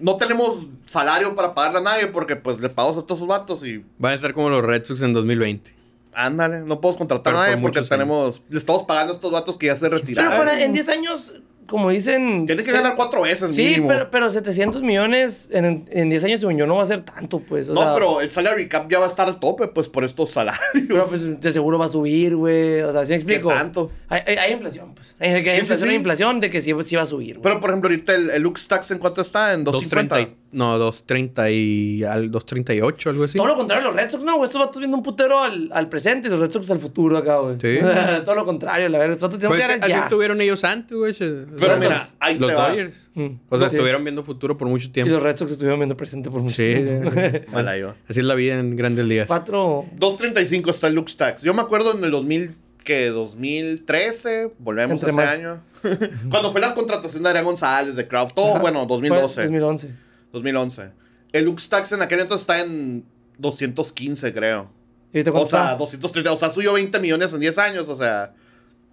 [0.00, 3.64] no tenemos salario para pagarle a nadie porque, pues, le pagamos a todos sus vatos
[3.66, 3.84] y.
[3.98, 5.73] Van a estar como los Red Sox en 2020.
[6.14, 8.42] Ándale, no podemos contratar Pero a nadie por porque tenemos.
[8.48, 10.38] Le estamos pagando a estos vatos que ya se Pero retiraron.
[10.38, 11.32] para, en 10 años,
[11.66, 12.46] como dicen...
[12.46, 13.88] Tiene que se- ganar cuatro veces, Sí, mínimo.
[13.88, 17.38] pero, pero 700 millones en, en 10 años, según yo, no va a ser tanto,
[17.40, 17.68] pues.
[17.68, 20.04] O no, sea, pero el salary cap ya va a estar al tope, pues, por
[20.04, 20.62] estos salarios.
[20.88, 22.82] pero, pues, de seguro va a subir, güey.
[22.82, 23.48] O sea, ¿sí me explico?
[23.50, 23.90] tanto?
[24.08, 25.14] Hay, hay- hay inflación, pues.
[25.20, 25.94] Hay, hay Sí, inflación, sí.
[25.96, 27.42] inflación de que sí, sí va a subir, güey.
[27.42, 29.52] Pero, por ejemplo, ahorita el, el Lux Tax, ¿en cuánto está?
[29.54, 30.14] En 250.
[30.16, 33.36] 230 y- no, 230 y al 238, algo así.
[33.38, 34.46] Todo lo contrario, los Red Sox, no, güey.
[34.46, 37.38] Estos vatos viendo un putero al, al presente y los Red Sox al futuro acá,
[37.38, 37.56] güey.
[37.60, 37.78] Sí.
[38.24, 39.14] Todo lo contrario, la verdad.
[39.14, 40.04] Estos vatos tenemos Pues que ganar así ya.
[40.04, 41.12] estuvieron ellos antes, güey.
[41.58, 42.68] Pero mira, ahí Los te va.
[42.70, 43.10] Dodgers.
[43.14, 43.26] Mm.
[43.48, 43.76] O sea, Sí.
[43.76, 45.12] estuvieron viendo futuro por mucho Y tiempo.
[45.12, 46.74] los Red Sox estuvieron viendo presente por mucho Sí.
[46.74, 47.10] tiempo.
[47.52, 47.94] Mala yo.
[48.08, 49.26] Así es la vida en grandes ligas.
[49.28, 49.84] Cuatro.
[49.96, 51.42] 235 está el Lux Tax.
[51.42, 52.52] Yo me acuerdo en el 2000,
[52.84, 55.38] que 2013, volvemos Entre a ese más.
[55.38, 55.62] año.
[56.30, 58.58] Cuando fue la contratación de Adrián González, de Kraft, todo, Ajá.
[58.60, 59.88] bueno, Fue 2012, 2011.
[60.32, 60.90] 2011.
[61.32, 63.04] El Lux Tax en aquel entonces está en
[63.38, 64.70] 215, creo.
[65.12, 65.76] ¿Y ahorita O cuánto sea, está?
[65.76, 68.32] 230, o sea, subió 20 millones en 10 años, o sea,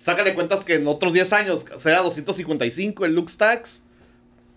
[0.02, 3.84] sácale cuentas que en otros 10 años será 255 el Lux Tax.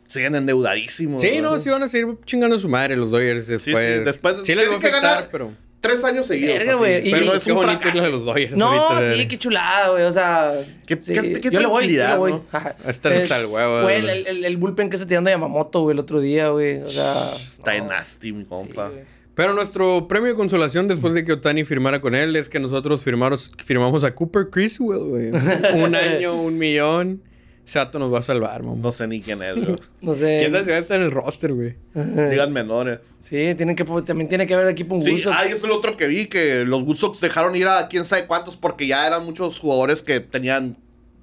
[0.07, 1.23] Siguen endeudadísimos.
[1.23, 1.61] Sí, no, güey.
[1.61, 3.77] sí van a seguir chingando a su madre los Dodgers después.
[3.79, 5.29] sí, después Sí les va a afectar, ganar.
[5.33, 5.53] pero...
[5.81, 6.55] Tres años seguidos.
[6.57, 6.79] Verga, así.
[6.79, 9.39] güey, y- Pero no es un bonito lo de los Dodgers No, ahorita, sí, qué
[9.39, 10.05] chulada, güey.
[10.05, 10.55] O sea,
[10.87, 11.13] Qué- sí.
[11.13, 12.33] qué- qué yo le voy, yo le voy.
[12.33, 12.45] ¿no?
[12.89, 14.25] Está El- el huevo, Güey, el, güey.
[14.27, 16.81] el, el bullpen que se tirando a Yamamoto, güey, el otro día, güey.
[16.81, 17.35] O sea.
[17.35, 17.83] Está no.
[17.83, 18.89] en nasty, mi compa.
[18.89, 19.05] Sí, güey.
[19.35, 23.03] Pero nuestro premio de consolación después de que Otani firmara con él es que nosotros
[23.03, 25.31] firmamos, firmamos a Cooper Criswell, güey.
[25.83, 27.23] Un año, un millón.
[27.67, 28.79] Sato nos va a salvar, mamá.
[28.81, 29.77] No sé ni quién es, güey.
[30.03, 30.39] No sé.
[30.41, 31.75] ¿Quién sabe si va a estar en el roster, güey?
[31.95, 33.01] Digan menores.
[33.21, 35.97] Sí, tienen que, también tiene que haber equipo un Sí, ah, eso es lo otro
[35.97, 39.25] que vi, que los Wood Sox dejaron ir a quién sabe cuántos porque ya eran
[39.25, 40.77] muchos jugadores que tenían...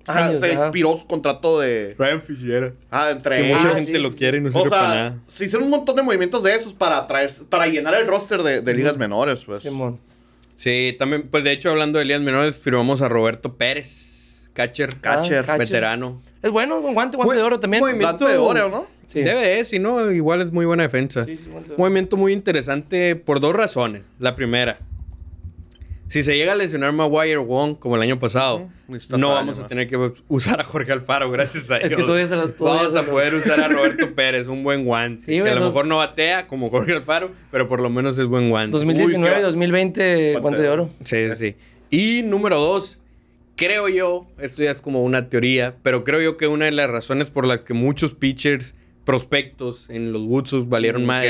[0.08, 0.62] o Años, se ajá.
[0.64, 1.96] expiró su contrato de...
[1.98, 2.74] Ryan Fischera.
[2.90, 4.00] Ah, entre Que mucha Ah, gente sí.
[4.00, 5.18] lo quiere y no O sirve para sea, nada.
[5.28, 8.62] se hicieron un montón de movimientos de esos para traer, para llenar el roster de,
[8.62, 9.62] de ligas menores, pues.
[9.62, 10.00] Simón.
[10.56, 15.44] Sí, también, pues de hecho, hablando de Elías Menores, firmamos a Roberto Pérez, catcher, Catcher,
[15.50, 16.22] Ah, veterano.
[16.44, 17.84] Es bueno, con guante, guante de oro también.
[18.00, 18.86] Date de Oreo, ¿no?
[19.08, 19.22] Sí.
[19.24, 21.26] Debe de, si no, igual es muy buena defensa.
[21.26, 21.76] Sí, Un oro.
[21.78, 24.04] movimiento muy interesante por dos razones.
[24.20, 24.80] La primera,
[26.12, 28.68] Si se llega a lesionar Maguire Wong como el año pasado,
[29.18, 32.00] no vamos a tener que usar a Jorge Alfaro, gracias a Es Dios.
[32.02, 34.84] que todavía se lo- todavía vamos a lo- poder usar a Roberto Pérez, un buen
[34.84, 35.24] guante.
[35.26, 38.26] Sí, que a lo mejor no batea como Jorge Alfaro, pero por lo menos es
[38.26, 38.78] buen guante.
[38.78, 40.90] 2019 Uy, qué- 2020, Guante de oro.
[41.06, 41.56] Sí, sí.
[41.90, 43.00] Y número dos,
[43.56, 46.90] creo yo, esto ya es como una teoría, pero creo yo que una de las
[46.90, 51.26] razones por las que muchos pitchers prospectos en los Woodsos valieron Mm, más.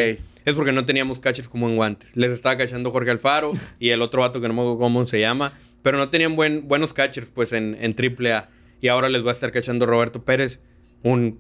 [0.46, 2.10] Es porque no teníamos catchers como en guantes.
[2.16, 5.20] Les estaba cachando Jorge Alfaro y el otro vato que no me acuerdo cómo se
[5.20, 8.50] llama, pero no tenían buen, buenos catchers pues en, en AAA.
[8.82, 10.60] Y ahora les va a estar cachando Roberto Pérez,
[11.04, 11.40] un,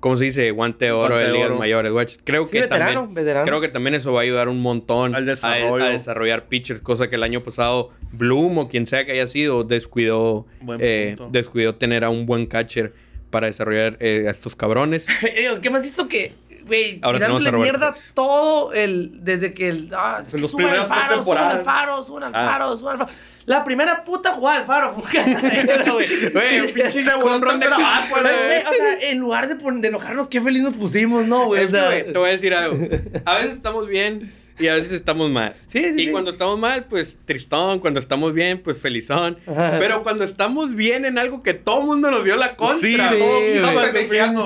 [0.00, 0.50] ¿cómo se dice?
[0.50, 1.58] Guante de oro Guante de de ligas oro.
[1.58, 1.92] mayores.
[1.92, 2.06] güey.
[2.24, 3.46] Creo Sí, que veterano, también, veterano.
[3.46, 5.84] creo que también eso va a ayudar un montón Al a- desarrollo.
[5.84, 9.62] a desarrollar pitchers, cosa que el año pasado Bloom o quien sea que haya sido
[9.64, 11.32] descuidó, Buen eh, punto.
[11.32, 12.92] descuidó tener a un buen catcher
[13.30, 15.06] para desarrollar eh, a estos cabrones.
[15.62, 16.34] ¿Qué más hizo que,
[16.66, 18.12] güey, Ahora tenemos tirándole a mierda Pérez.
[18.14, 22.04] todo el, desde que el, ah, es En que los suban al faro, al faro,
[22.04, 22.48] suban al Ah.
[22.52, 23.18] faro, suban al faro.
[23.44, 25.06] La primera puta jugada al faro güey.
[26.32, 28.60] Güey, pinche de güey.
[28.60, 31.64] o sea, en lugar de, de enojarnos, qué feliz nos pusimos, ¿no, güey?
[31.64, 32.76] O sea, te voy a decir algo.
[33.24, 35.54] A veces estamos bien y a veces estamos mal.
[35.66, 36.10] Sí, sí, Y sí.
[36.10, 37.78] cuando estamos mal, pues tristón.
[37.80, 39.38] Cuando estamos bien, pues felizón.
[39.46, 39.76] Ajá.
[39.78, 42.76] Pero cuando estamos bien en algo que todo el mundo nos dio la contra.
[42.78, 42.92] Sí,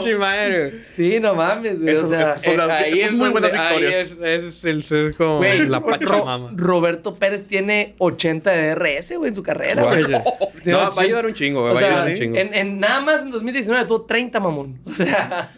[0.03, 0.73] Sí, madre.
[0.91, 1.95] Sí, no mames, güey.
[1.95, 4.11] Eso o sea, es que son Eh, las- ahí es muy buenas donde- ahí victorias.
[4.23, 6.53] es, es el sesgo, güey, la Ro- pachamama.
[6.55, 10.05] Roberto Pérez tiene 80 de DRS, güey, en su carrera, güey.
[10.07, 10.23] Tiene
[10.65, 11.01] No, va a 80.
[11.03, 11.73] ayudar un chingo, güey.
[11.73, 12.23] O Va a sea, ayudar un sí.
[12.23, 12.37] chingo.
[12.39, 14.79] en, en nada más en 2019 tuvo 30, mamón.
[14.87, 15.53] O sea,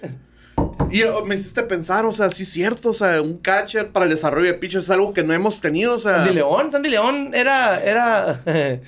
[0.91, 4.05] Y oh, me hiciste pensar, o sea, sí es cierto, o sea, un catcher para
[4.07, 6.19] el desarrollo de pitchers es algo que no hemos tenido, o sea.
[6.19, 8.41] Sandy León, Sandy León era, era,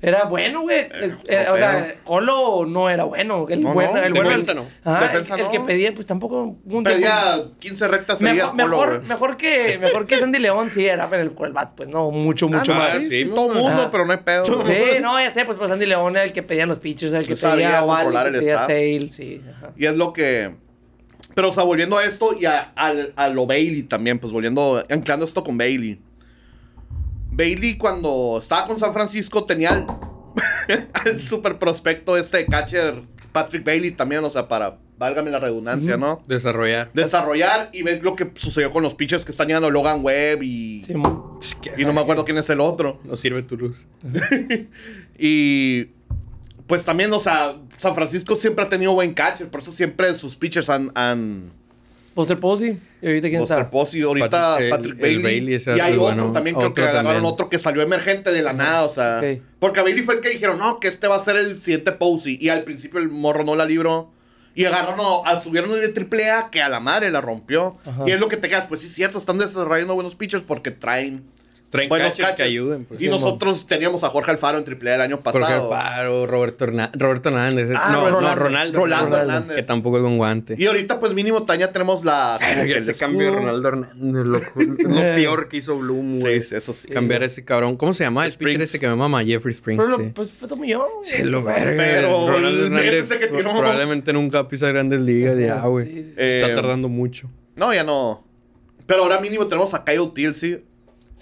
[0.00, 0.88] era bueno, güey.
[1.28, 3.46] Eh, o sea, Colo no era bueno.
[3.50, 4.66] El No, bueno, no, el bueno, no.
[4.82, 5.52] Ajá, Defensa el, el no.
[5.52, 6.56] que pedía, pues tampoco.
[6.64, 10.70] un Pedía 15 rectas tiempo- seguidas, Mejor, Polo, mejor, mejor que, mejor que Sandy León,
[10.70, 12.90] sí, era pero el, el bat, pues no, mucho, Ah, mucho más.
[12.92, 13.90] sí, sí, sí, todo mundo, ajá.
[13.90, 14.44] pero no hay pedo.
[14.46, 14.52] Sí,
[15.02, 17.28] no, ya sé, pues, pues Sandy León era el que pedían los pitchers, el que
[17.28, 18.66] Pues sabía pedía Oval, el que el pedía staff.
[18.68, 19.42] Sale, sí.
[19.54, 19.70] Ajá.
[19.76, 20.54] Y es lo que.
[21.34, 24.82] Pero, o sea, volviendo a esto y a, al- a lo Bailey también, pues volviendo,
[24.90, 25.98] anclando esto con Bailey.
[27.30, 29.86] Bailey, cuando estaba con San Francisco, tenía al,
[30.92, 33.02] al super prospecto este catcher
[33.32, 36.20] Patrick Bailey también, o sea, para, válgame la redundancia, ¿no?
[36.28, 36.90] Desarrollar.
[36.92, 40.82] Desarrollar y ver lo que sucedió con los pitchers que están llegando Logan Webb y,
[40.82, 40.92] Sí,
[41.78, 43.00] y no me acuerdo quién es el otro.
[43.04, 43.86] No sirve tu luz.
[45.18, 45.84] Y
[46.66, 50.36] pues también, o sea, San Francisco siempre ha tenido buen catcher, por eso siempre sus
[50.36, 50.90] pitchers han.
[50.94, 51.50] han
[52.14, 52.78] Buster Posey.
[53.00, 53.70] ¿Y ahorita quién Buster está?
[53.70, 55.54] Posey, ahorita Patrick- Patrick, el- el Bailey.
[55.54, 56.32] Y hay otro bueno.
[56.32, 57.32] también, creo Otro que agarraron también.
[57.32, 59.22] otro que salió emergente de la nada, o sea.
[59.58, 61.92] Porque a Bailey fue el que dijeron, no, que este va a ser el siguiente
[61.92, 62.36] Posey.
[62.38, 64.10] Y al principio el morro no la libró.
[64.54, 67.78] Y agarraron, a, subieron de triple A que a la madre la rompió.
[67.86, 68.04] Ajá.
[68.06, 71.24] Y es lo que te quedas, pues sí, cierto, están desarrollando buenos pitchers porque traen
[71.72, 72.84] Traen buenos catchers que ayuden.
[72.84, 73.00] Pues.
[73.00, 75.70] y nosotros teníamos a Jorge Alfaro en triple A el año Jorge pasado.
[75.70, 77.70] Faro, Roberto, Herna- Roberto Hernández.
[77.74, 78.42] Ah, no, no, Rolando.
[78.44, 78.78] Ronaldo.
[78.78, 79.32] Rolando Ronaldo.
[79.34, 79.56] Hernández.
[79.56, 80.54] Que tampoco es un guante.
[80.58, 82.38] Y ahorita, pues mínimo, Taña tenemos la.
[82.38, 83.32] que ese cambio de.
[83.38, 84.28] Ronaldo Hernández.
[84.28, 86.42] Lo, lo peor que hizo Bloom, Sí, güey.
[86.42, 86.88] sí, eso sí.
[86.88, 87.76] Cambiar a ese cabrón.
[87.78, 88.24] ¿Cómo se llama?
[88.24, 88.52] El Springs.
[88.52, 89.82] pitcher ese que me mama, Jeffrey Springs.
[89.82, 90.12] Pero, sí.
[90.14, 90.82] pues fue todo millón.
[91.02, 91.82] Sí, lo verga.
[91.82, 93.50] pero Ronaldo Hernández ese que tiró.
[93.56, 95.38] probablemente nunca pisa grandes ligas.
[95.38, 96.00] Ya, güey.
[96.18, 97.30] Está Eh, tardando mucho.
[97.56, 98.24] No, ya no.
[98.86, 100.64] Pero ahora mínimo tenemos a Kyle Tilsey.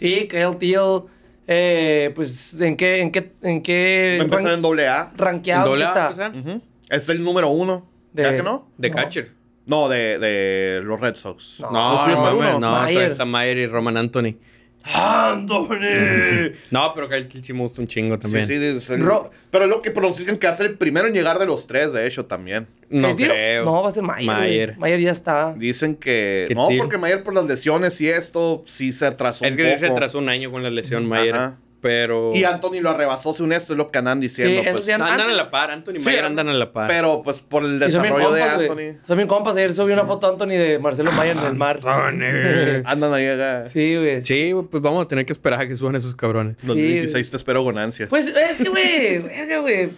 [0.01, 1.03] Sí, Kyle Teal.
[1.47, 5.13] Eh, pues, ¿en qué, en qué, en qué Va a empezar en doble A.
[5.17, 6.61] rankeado ¿En doble A que va a está?
[6.97, 7.87] Es el número uno.
[8.13, 8.69] De- ¿Ya que no?
[8.79, 8.97] De No.
[8.97, 9.31] catcher.
[9.67, 11.61] No, de, de los Red Sox.
[11.61, 11.71] No.
[11.71, 12.95] No, ¿Los suyos no, está no, Mayer.
[12.95, 14.35] todavía está Mayer y Roman Anthony.
[14.83, 16.53] ¡Anthony!
[16.71, 18.47] No, pero Kyle Tilsey me gusta un chingo también.
[18.47, 21.15] Sí, sí, es el- Ro- Pero es lo que pronuncian que hace el primero en
[21.15, 22.67] llegar de los tres, de hecho, también.
[22.89, 23.35] No ¿Qué tiro?
[23.35, 23.65] creo.
[23.65, 24.27] No, va a ser Mayer.
[24.27, 24.79] Mayer.
[24.79, 25.01] Mayer.
[25.01, 25.55] Ya está.
[25.57, 26.47] Dicen que.
[26.49, 29.45] ¿Qué No, porque Mayer por las lesiones y esto sí se atrasó.
[29.45, 29.93] Es un que se poco.
[29.97, 31.35] atrasó un año con la lesión Mayer.
[31.35, 31.59] Ajá.
[31.81, 32.33] Pero.
[32.35, 34.63] Y Anthony lo arrebasó, según esto, es lo que andan diciendo.
[34.63, 34.85] Sí, pues.
[34.85, 35.71] sí, andan Anthony- a la par.
[35.71, 36.89] Anthony y Sí, Mayer andan a la par.
[36.89, 38.61] Pero pues por el desarrollo de compas.
[38.61, 39.07] Anthony.
[39.07, 39.57] Son bien compas.
[39.57, 41.81] Ayer subí una foto de Anthony de Marcelo Mayer en el mar.
[42.85, 43.67] Andan ahí acá.
[43.69, 44.23] Sí, güey.
[44.25, 46.57] Sí, güey, pues vamos a tener que esperar a que suban esos cabrones.
[46.63, 48.09] 2016 te espero con ansias.
[48.09, 49.91] Pues es que, güey, verga, güey.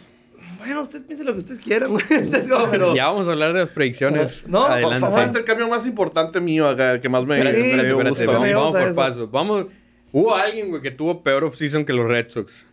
[0.59, 2.05] Bueno, ustedes piensen lo que ustedes quieran, güey.
[2.71, 2.95] Pero...
[2.95, 4.47] Ya vamos a hablar de las predicciones.
[4.47, 5.01] No, adelante.
[5.11, 7.97] falta el cambio más importante mío acá, el que más me, Espérate, me Espérate, dio
[7.99, 8.33] espérate, gusto.
[8.33, 8.95] vamos, Vamos vamos a por eso.
[8.95, 9.31] pasos.
[9.33, 9.67] Vamos.
[10.13, 12.67] Hubo alguien, güey, que tuvo peor off-season que los Red Sox.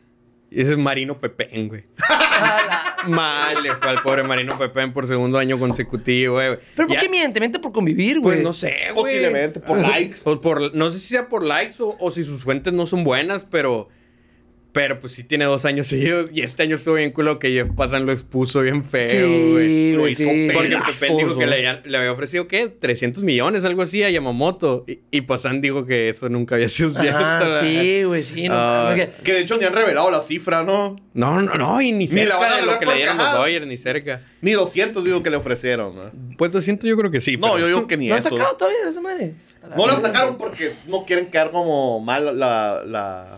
[0.51, 1.83] Y ese es Marino Pepén, güey.
[3.07, 6.57] Mal le fue al pobre Marino Pepén por segundo año consecutivo, güey.
[6.75, 7.39] ¿Pero por Ya- qué miente?
[7.39, 8.35] Miente por convivir, güey.
[8.37, 9.15] Pues no sé, güey.
[9.15, 10.17] Posiblemente, por likes.
[10.23, 13.03] Pues por, no sé si sea por likes o, o si sus fuentes no son
[13.03, 13.89] buenas, pero
[14.71, 16.29] Pero pues sí tiene dos años seguidos.
[16.31, 19.65] Y este año estuvo bien culo que Jeff Passan lo expuso bien feo, güey.
[19.65, 20.49] Sí, Lo güey, hizo sí.
[20.53, 22.67] Porque Pepen dijo que le, le había ofrecido, ¿qué?
[22.67, 24.83] 300 millones, algo así, a Yamamoto.
[24.87, 27.17] Y, y Pasan dijo que eso nunca había sido cierto.
[27.19, 28.47] Ajá, sí, güey, sí.
[28.47, 28.89] No, Ah.
[28.91, 30.95] mames, que- Que de hecho ni han revelado la cifra, ¿no?
[31.15, 33.33] No, no, no, y ni cerca la a de lo que le dieron los.
[33.33, 34.21] Dodgers, ni cerca.
[34.41, 36.11] Ni 200 digo que le ofrecieron, ¿no?
[36.37, 37.35] Pues 200 yo creo que sí.
[37.37, 38.29] No, pero- yo digo que ni ¿No han eso.
[38.29, 39.33] sacado todavía esa madre?
[39.75, 40.07] No la verga.
[40.07, 43.37] sacaron porque no quieren quedar como mal la, la-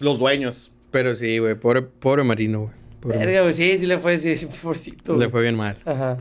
[0.00, 0.70] los dueños.
[0.90, 2.74] Pero sí, güey, pobre, pobre Marino, güey.
[3.00, 5.12] Pobre Verga, güey, sí, sí le fue, sí, sí, pobrecito.
[5.12, 5.30] Le güey.
[5.30, 5.76] fue bien mal.
[5.84, 6.18] Ajá.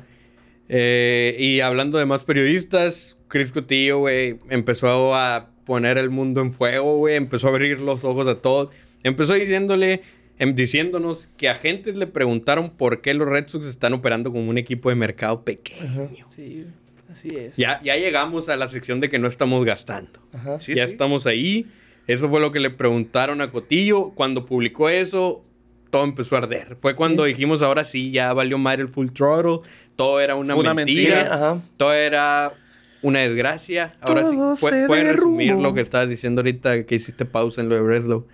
[0.69, 6.51] Eh, y hablando de más periodistas, Chris Cotillo, güey, empezó a poner el mundo en
[6.51, 7.15] fuego, güey.
[7.15, 8.69] Empezó a abrir los ojos a todos.
[9.03, 10.01] Empezó diciéndole,
[10.39, 14.57] em, diciéndonos que agentes le preguntaron por qué los Red Sox están operando como un
[14.57, 16.09] equipo de mercado pequeño.
[16.35, 16.65] Sí,
[17.11, 17.55] así es.
[17.57, 20.19] Ya, ya llegamos a la sección de que no estamos gastando.
[20.33, 20.59] Ajá.
[20.59, 20.93] Sí, ya sí.
[20.93, 21.67] estamos ahí.
[22.07, 24.09] Eso fue lo que le preguntaron a Cotillo.
[24.11, 25.43] Cuando publicó eso,
[25.89, 26.75] todo empezó a arder.
[26.75, 27.29] Fue cuando Sí.
[27.29, 29.59] dijimos, ahora sí, ya valió madre el full throttle.
[29.95, 30.73] Todo era una, mentira.
[30.73, 31.33] mentira.
[31.35, 31.61] Ajá.
[31.77, 32.53] Todo era
[33.01, 33.93] una desgracia.
[34.01, 37.75] Ahora Todo sí, puedes resumir lo que estabas diciendo ahorita, que hiciste pausa en lo
[37.75, 38.25] de Breslow.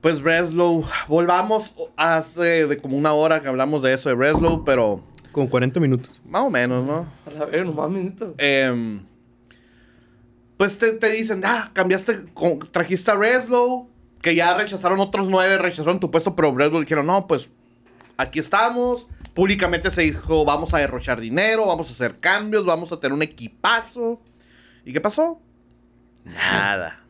[0.00, 5.00] Pues Breslow, volvamos hace de como una hora que hablamos de eso de Breslow, pero
[5.30, 6.20] Como 40 minutos.
[6.26, 7.06] más o menos, ¿no?
[7.26, 8.26] A la verga, no mames, neta.
[10.62, 13.90] Pues te, te dicen, ah, cambiaste, con- trajiste a Breslow,
[14.20, 17.50] que ya rechazaron otros nueve, rechazaron tu puesto, pero Breslow dijeron, no, pues
[18.16, 19.08] aquí estamos.
[19.34, 23.22] Públicamente se dijo, vamos a derrochar dinero, vamos a hacer cambios, vamos a tener un
[23.22, 24.22] equipazo.
[24.84, 25.40] ¿Y qué pasó?
[26.24, 27.00] Nada.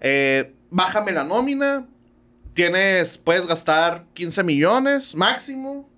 [0.00, 1.86] Eh, bájame la nómina.
[2.54, 5.90] Tienes, puedes gastar 15 millones máximo.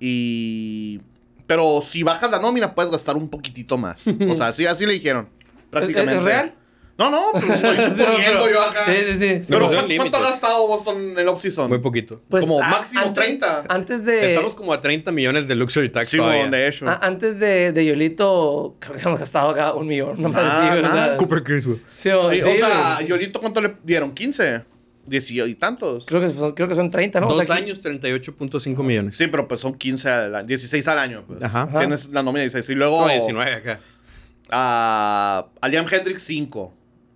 [0.00, 1.02] Y...
[1.46, 4.04] Pero si bajas la nómina, puedes gastar un poquitito más.
[4.28, 5.28] O sea, así, así le dijeron.
[5.70, 6.16] Prácticamente.
[6.16, 6.54] ¿Es real?
[6.98, 8.84] No, no, pues estoy suponiendo yo acá.
[8.84, 9.46] Sí, sí, sí.
[9.48, 11.70] Pero ¿cuánto, cuánto ha gastado Boston en el off-season?
[11.70, 12.20] Muy poquito.
[12.28, 13.64] Como a- máximo 30.
[13.70, 14.34] Antes de.
[14.34, 16.50] Estamos como a 30 millones de luxury tax Sí, todavía.
[16.50, 16.86] de hecho.
[16.86, 20.18] a- antes de, de Yolito, creo que hemos gastado acá un millón.
[20.18, 20.94] Una madre Ah, así, ¿verdad?
[20.94, 21.16] nada.
[21.16, 21.80] Cooper Criswell.
[21.94, 23.00] Sí, o, Sí, sí, o sea.
[23.00, 24.14] Yolito, ¿cuánto le dieron?
[24.14, 24.64] ¿15?
[25.08, 26.04] ¿18 y tantos?
[26.04, 27.28] Creo que, son, creo que son 30, ¿no?
[27.28, 29.16] O Dos sea, aquí- años, 38.5 millones.
[29.16, 31.24] Sí, pero pues son 15 al año, 16 al año.
[31.26, 31.42] Pues.
[31.42, 31.62] Ajá.
[31.62, 31.78] Ajá.
[31.78, 32.68] Tienes la nómina de 16.
[32.68, 33.80] Y luego No, 19 acá.
[34.50, 36.72] A, a Liam Hendricks 5.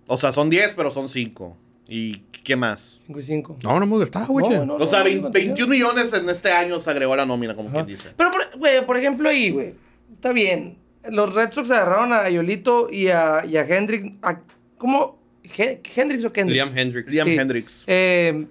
[0.07, 1.57] O sea, son 10, pero son 5.
[1.87, 2.99] ¿Y qué más?
[3.07, 3.57] 5 y 5.
[3.63, 4.47] No, no hemos gastado, güey.
[4.49, 7.17] No, no, o sea, no, 20 no, 21 millones en este año se agregó a
[7.17, 7.77] la nómina, como Ajá.
[7.79, 8.09] quien dice.
[8.15, 9.73] Pero, güey, por ejemplo, ahí, güey.
[10.13, 10.77] Está bien.
[11.09, 14.05] Los Red Sox agarraron a Yolito y a, y a Hendrix.
[14.23, 14.39] a-
[14.77, 15.19] ¿Cómo?
[15.43, 16.55] He- ¿Hendrix o Kendricks?
[16.65, 17.11] Liam Hendricks.
[17.11, 17.35] Liam Sí.
[17.35, 17.83] Hendricks.
[17.87, 18.45] Eh,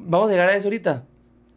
[0.00, 1.04] Vamos a llegar a eso ahorita.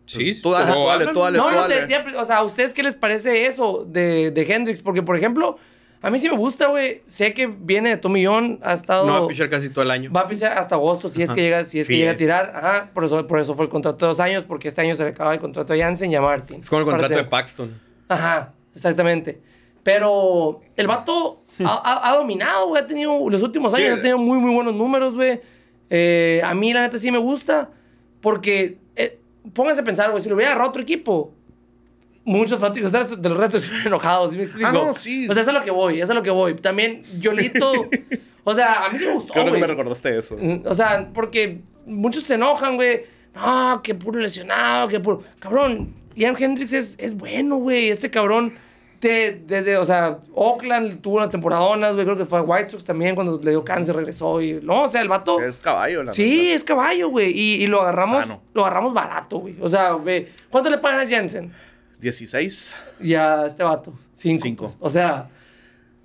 [0.06, 2.44] Sí, Tú dale, tú dale, tú dale, no, tú no, te- te- o sea, ¿a
[2.44, 4.82] ustedes qué les parece eso de, de Hendrix?
[4.82, 5.58] Porque, por ejemplo,
[6.02, 7.02] a mí sí me gusta, güey.
[7.06, 9.06] Sé que viene de Tommy John, ha estado...
[9.06, 10.12] No va a pichar casi todo el año.
[10.12, 12.54] Va a pisar hasta agosto si es que llega, si es que llega a tirar.
[12.56, 15.04] Ajá, por eso, por eso fue el contrato de dos años, porque este año se
[15.04, 16.62] le acaba el contrato a Jansen y a Martin.
[16.62, 17.80] Es como el contrato de Paxton.
[18.08, 19.42] Ajá, exactamente.
[19.84, 22.82] Pero el vato ha, ha- ha dominado, güey.
[22.82, 23.82] Ha tenido, los últimos Sí.
[23.84, 25.40] años ha tenido muy, muy buenos números, güey.
[25.90, 27.70] Eh, a mí, la neta, sí me gusta.
[28.22, 29.20] Porque, eh,
[29.54, 31.34] pónganse a pensar, güey, si lo hubiera agarrado otro equipo,
[32.24, 34.68] muchos fanáticos de los de los Red Sox se hubieran enojado, ¿sí me explico?
[34.70, 35.28] Ah, no, sí.
[35.30, 36.56] O sea, eso es a lo que voy, eso es a lo que voy.
[36.56, 37.72] También, Yolito,
[38.44, 40.38] o sea, a mí sí me gustó, Creo que me recordaste eso.
[40.40, 43.02] Mm, O sea, porque muchos se enojan, güey.
[43.34, 45.24] No, que puro lesionado, que puro.
[45.40, 47.90] Cabrón, Ian Hendricks es, es bueno, güey.
[47.90, 48.54] Este cabrón,
[49.00, 52.06] te, desde, o sea, Oakland tuvo unas temporadonas, güey.
[52.06, 54.42] Creo que fue a White Sox también cuando le dio cáncer, regresó.
[54.42, 55.42] Y, no, o sea, el vato.
[55.42, 57.32] Es caballo, la Sí, es caballo, güey.
[57.32, 58.42] Y, y lo agarramos, Sano.
[58.54, 59.56] lo agarramos barato, güey.
[59.62, 60.28] O sea, güey.
[60.50, 61.54] ¿Cuánto le pagan a Jensen?
[62.02, 62.76] 16.
[63.02, 63.94] Y a este vato.
[64.16, 64.44] Cinco.
[64.44, 64.66] Cinco.
[64.66, 64.78] pues.
[64.80, 65.30] O sea,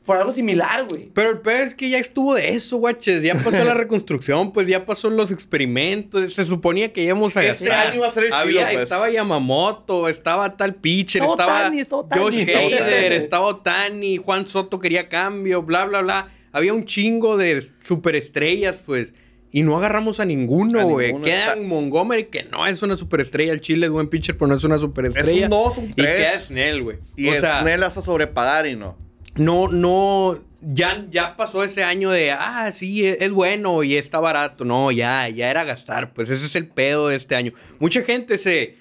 [0.05, 1.11] por algo similar, güey.
[1.13, 3.23] Pero el peor es que ya estuvo de eso, guaches.
[3.23, 6.33] Ya pasó la reconstrucción, pues ya pasó los experimentos.
[6.35, 7.87] Se suponía que íbamos a Este gastar.
[7.89, 8.79] año iba a ser el chido, Había, pues.
[8.79, 12.23] Estaba Yamamoto, estaba tal pitcher, Estaba estaba estaba Ohtani.
[12.23, 16.33] Josh Estaba Hader, estaba Otani, Juan Soto quería cambio, bla, bla, bla.
[16.53, 19.13] Había un chingo de superestrellas, pues.
[19.53, 21.19] Y no agarramos a ninguno, güey.
[21.23, 23.53] Queda está- Montgomery, que no es una superestrella.
[23.53, 25.31] El Chile es buen pitcher, pero no es una superestrella.
[25.39, 26.17] Es un dos, un Y tres.
[26.21, 26.99] queda Snell, güey.
[27.17, 28.99] Y o sea, Snell hace sobrepagar y no.
[29.37, 34.19] no, no, ya, ya pasó ese año de, ah, sí, es, es bueno y está
[34.21, 34.65] barato.
[34.65, 36.13] No, ya, ya era gastar.
[36.13, 37.53] Pues ese es el pedo de este año.
[37.79, 38.75] Mucha gente se...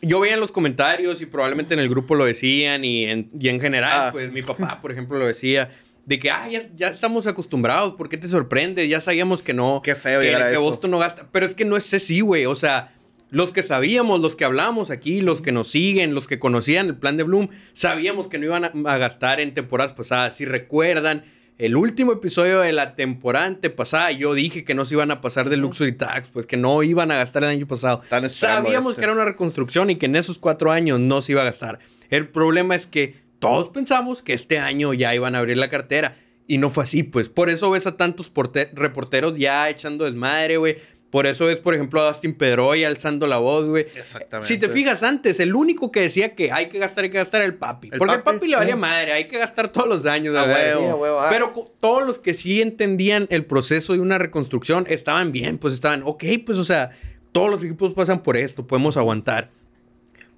[0.00, 3.48] Yo veía en los comentarios y probablemente en el grupo lo decían y en, y
[3.48, 4.08] en general, Ah.
[4.12, 5.72] pues mi papá, por ejemplo, lo decía.
[6.08, 8.88] De que, ah, ya, ya estamos acostumbrados, ¿por qué te sorprende?
[8.88, 9.82] Ya sabíamos que no.
[9.84, 10.56] Qué feo que, que.
[10.56, 11.28] Boston no gasta.
[11.30, 12.46] Pero es que no es así, güey.
[12.46, 12.94] O sea,
[13.28, 16.96] los que sabíamos, los que hablamos aquí, los que nos siguen, los que conocían el
[16.96, 20.34] plan de Bloom, sabíamos que no iban a, a gastar en temporadas pasadas.
[20.34, 21.24] Si recuerdan,
[21.58, 25.50] el último episodio de la temporada antepasada, yo dije que no se iban a pasar
[25.50, 28.00] de Luxury Tax, pues que no iban a gastar el año pasado.
[28.28, 29.00] Sabíamos este.
[29.00, 31.80] que era una reconstrucción y que en esos cuatro años no se iba a gastar.
[32.08, 36.16] El problema es que todos pensamos que este año ya iban a abrir la cartera.
[36.46, 37.28] Y no fue así, pues.
[37.28, 40.76] Por eso ves a tantos porte- reporteros ya echando desmadre, güey.
[41.10, 43.86] Por eso ves, por ejemplo, a Dustin Pedroy alzando la voz, güey.
[43.96, 44.46] Exactamente.
[44.48, 47.42] Si te fijas antes, el único que decía que hay que gastar, hay que gastar
[47.42, 47.88] el papi.
[47.92, 48.78] El Porque el papi, le valía sí.
[48.80, 50.54] madre, hay que gastar todos los años, A güey.
[50.54, 50.80] huevo.
[50.80, 51.28] Sí, a huevo, ah.
[51.30, 56.02] Pero todos los que sí entendían el proceso de una reconstrucción estaban bien, pues estaban,
[56.04, 56.90] ok, pues o sea,
[57.32, 59.50] todos los equipos pasan por esto, podemos aguantar.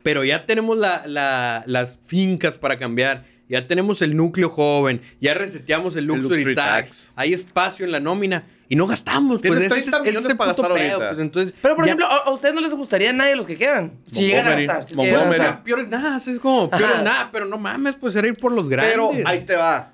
[0.03, 5.35] Pero ya tenemos la- la- las fincas para cambiar, ya tenemos el núcleo joven, ya
[5.35, 7.13] reseteamos el luxury, luxury tax, tax.
[7.17, 9.41] hay espacio en la nómina y no gastamos.
[9.43, 11.09] Pues ese, es- 30 ese es millones el para puto pedo, ahorita.
[11.09, 13.37] pues, entonces, Pero, por ya- ejemplo, ¿a, a ustedes no les gustaría a nadie de
[13.37, 13.93] los que quedan?
[14.07, 14.77] Si llegan a gastar.
[14.77, 15.11] Si es que Montgomery.
[15.11, 15.65] llegan a o sea, gastar.
[15.65, 18.53] peor es nada, es como, peor es nada, pero no mames, pues era ir por
[18.53, 18.93] los grandes.
[18.95, 19.93] Pero ahí te va.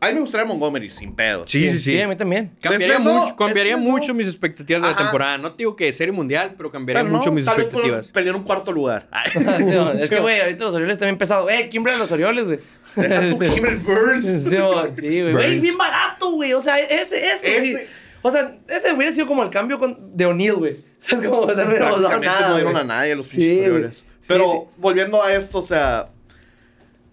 [0.00, 1.42] A mí me gustaría Montgomery, sin pedo.
[1.48, 2.00] Sí, sí, sí.
[2.00, 2.52] a mí también.
[2.60, 3.82] Cambiaría, no, mucho, cambiaría no.
[4.14, 5.38] mis expectativas de la temporada.
[5.38, 7.96] No te digo que serie mundial, pero cambiaría Pero no, mucho mis tal vez expectativas.
[8.06, 9.08] podemos pelear un cuarto lugar.
[9.32, 11.50] Sí, es que, güey, ahorita los Orioles también pesado.
[11.50, 12.58] Eh, ¿quién los Orioles, güey?
[13.54, 14.24] Kimber Burns.
[14.24, 14.50] Sí,
[15.00, 15.32] sí, güey.
[15.32, 16.52] Güey, bien barato, güey.
[16.52, 17.72] O sea, ese, ese, sí.
[17.74, 17.88] Ese.
[18.22, 20.72] O sea, ese hubiera sido como el cambio con- de O'Neill, güey.
[20.74, 20.76] O
[21.08, 23.60] sea, es como, o sea, no dado Prácticamente nada, no dieron a nadie los Sí.
[23.60, 23.98] Orioles.
[23.98, 24.74] Sí, Pero sí.
[24.76, 26.08] volviendo a esto, o sea,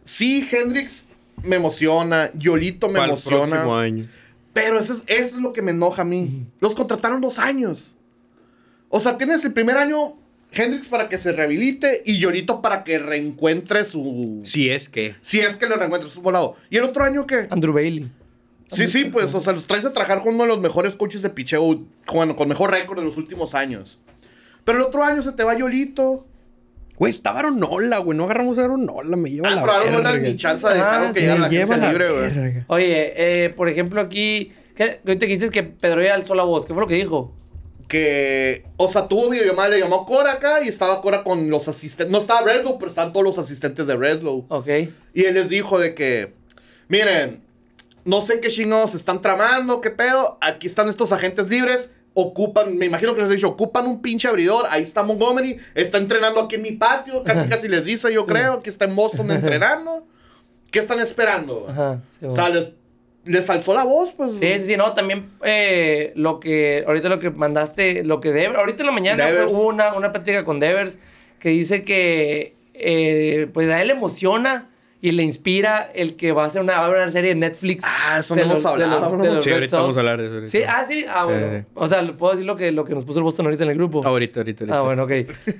[0.03, 1.07] sí, Hendrix
[1.45, 3.79] me emociona, Yolito me Para el próximo emociona.
[3.79, 4.07] año.
[4.53, 6.45] Pero eso es, eso es lo que me enoja a mí.
[6.59, 7.95] Los contrataron dos años.
[8.89, 10.15] O sea, tienes el primer año
[10.51, 14.39] Hendrix para que se rehabilite y Yolito para que reencuentre su.
[14.43, 15.15] Si es que.
[15.21, 16.55] Si es que le reencuentre su volado.
[16.69, 17.47] ¿Y el otro año qué?
[17.49, 18.09] Andrew Bailey.
[18.71, 21.21] Sí, sí, pues, o sea, los traes a trabajar con uno de los mejores coaches
[21.21, 23.99] de picheo, bueno, con mejor récord de los últimos años.
[24.63, 26.25] Pero el otro año se te va Yolito.
[26.97, 28.17] Güey, estaba Aronola, güey.
[28.17, 30.11] No agarramos a Aronola, me lleva Ah, la pero ahora no verga.
[30.13, 32.63] dan ni chance de Ah, dejarlo que sí, llegue a la agencia la libre, güey.
[32.67, 33.13] Oye,
[33.45, 34.53] eh, por ejemplo, aquí.
[34.75, 34.99] ¿qué?
[35.05, 36.65] Ahorita que dices que Pedro ya alzó la voz.
[36.65, 37.33] ¿Qué fue lo que dijo?
[37.87, 41.67] Que, o sea, tuvo videollamada, le llamó a Cora acá y estaba Cora con los
[41.67, 42.11] asistentes.
[42.11, 44.45] No estaba Redlow, pero estaban todos los asistentes de Redlow.
[44.49, 44.67] Ok.
[45.13, 46.33] Y él les dijo de que,
[46.87, 47.41] miren,
[48.05, 50.37] no sé qué chingados están tramando, qué pedo.
[50.41, 51.91] Aquí están estos agentes libres.
[52.17, 54.65] Ocupan, me imagino que les he dicho, ocupan un pinche abridor.
[54.69, 55.57] Ahí está Montgomery.
[55.75, 57.23] Está entrenando aquí en mi patio.
[57.23, 60.07] Casi, casi les dice, yo creo, que está en Boston entrenando.
[60.71, 61.67] ¿Qué están esperando?
[61.69, 62.01] Ajá.
[62.19, 62.71] sí, O sea, les,
[63.25, 64.37] les alzó la voz, pues.
[64.39, 68.57] Sí, sí, sí, no, también eh, lo que, ahorita lo que mandaste, lo que Devers,
[68.57, 70.97] ahorita en la mañana hubo una, una plática con Devers
[71.39, 74.69] que dice que, eh, pues a él le emociona
[75.05, 77.35] y le inspira el que va a hacer una, va a haber una serie de
[77.35, 77.83] Netflix.
[77.87, 80.19] Ah, eso no hemos los- de hablado, los- de los Sí, ahorita vamos a hablar
[80.19, 80.33] de eso.
[80.35, 80.51] ahorita.
[80.51, 81.45] Sí, ah, sí, ah, bueno.
[81.45, 81.65] Eh.
[81.75, 83.75] O sea, puedo decir lo que, lo que nos puso el Boston ahorita en el
[83.77, 84.01] grupo.
[84.03, 84.77] Ahorita, ahorita, ahorita.
[84.79, 85.11] Ah, bueno, ok.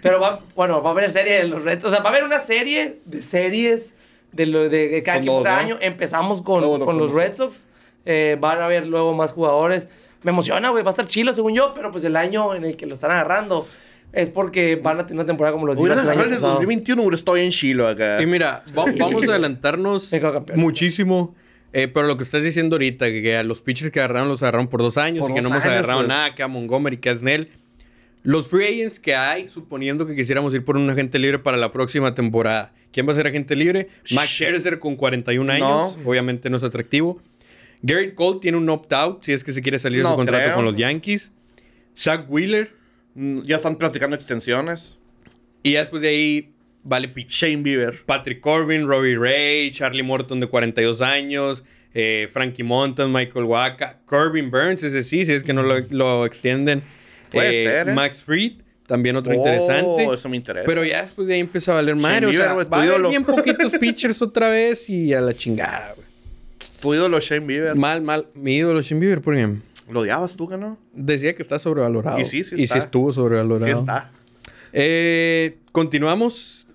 [0.01, 1.89] Pero va, bueno, va a haber serie de los retos.
[1.91, 3.93] O sea, va a haber una serie de series
[4.31, 5.77] de, lo, de, de cada año.
[5.79, 7.67] Empezamos con, Ah, bueno, con los- Red Sox.
[8.07, 9.87] Eh, van a haber luego más jugadores.
[10.23, 10.83] Me emociona, güey.
[10.83, 11.73] Va a estar chilo, según yo.
[11.75, 13.67] Pero pues el año en el que lo están agarrando
[14.15, 16.33] es porque van a tener una temporada como los Hubieran Divas el agarrado año en
[16.33, 16.53] el pasado.
[16.55, 18.21] 2021, hubiera estado bien chilo acá.
[18.21, 20.59] Y mira, va- vamos a adelantarnos Me quedo campeón.
[20.59, 21.35] muchísimo.
[21.73, 24.41] eh, pero lo que estás diciendo ahorita, que, que a los pitchers que agarraron los
[24.41, 26.07] agarraron por dos años Por y que no dos hemos años, agarrado pues.
[26.07, 27.49] nada, que a Montgomery, que a Snell.
[28.23, 31.71] Los free agents que hay, suponiendo que quisiéramos ir por un agente libre para la
[31.71, 32.73] próxima temporada.
[32.91, 33.89] ¿Quién va a ser agente libre?
[34.11, 35.99] Max Scherzer con 41 años.
[36.05, 37.21] Obviamente no es atractivo.
[37.81, 40.43] Garrett Cole tiene un opt-out si es que se quiere salir de No su contrato
[40.43, 40.55] creo.
[40.55, 41.31] con los Yankees.
[41.95, 42.73] Zach Wheeler.
[43.15, 44.97] Mm, Ya están platicando extensiones.
[45.63, 46.49] Y ya después de ahí
[46.83, 47.31] vale pitch.
[47.31, 48.03] Shane Bieber.
[48.05, 51.63] Patrick Corbin, Robbie Ray, Charlie Morton de 42 años,
[51.93, 56.25] eh, Frankie Montan, Michael Waka, Corbin Burns, ese sí, si es que no lo, lo
[56.25, 56.83] extienden.
[57.31, 57.93] Puede ser, ¿eh?
[57.93, 58.53] Max Fried,
[58.85, 60.07] también otro Oh, interesante.
[60.13, 60.65] Eso me interesa.
[60.67, 62.27] Pero ya después de ahí empieza a valer madre.
[62.27, 65.33] O Bieber, sea, tu va a haber bien poquitos pitchers otra vez y a la
[65.33, 66.05] chingada, güey.
[66.79, 67.75] Tu ídolo Shane Bieber.
[67.75, 68.27] Mal, mal.
[68.35, 70.77] Mi ídolo Shane Bieber, por ejemplo, ¿Lo odiabas tú, que no?
[70.93, 72.19] decía que está sobrevalorado.
[72.19, 72.73] Y sí, sí Y está.
[72.75, 73.65] sí estuvo sobrevalorado.
[73.65, 74.11] Sí está.
[74.73, 76.67] Eh, continuamos.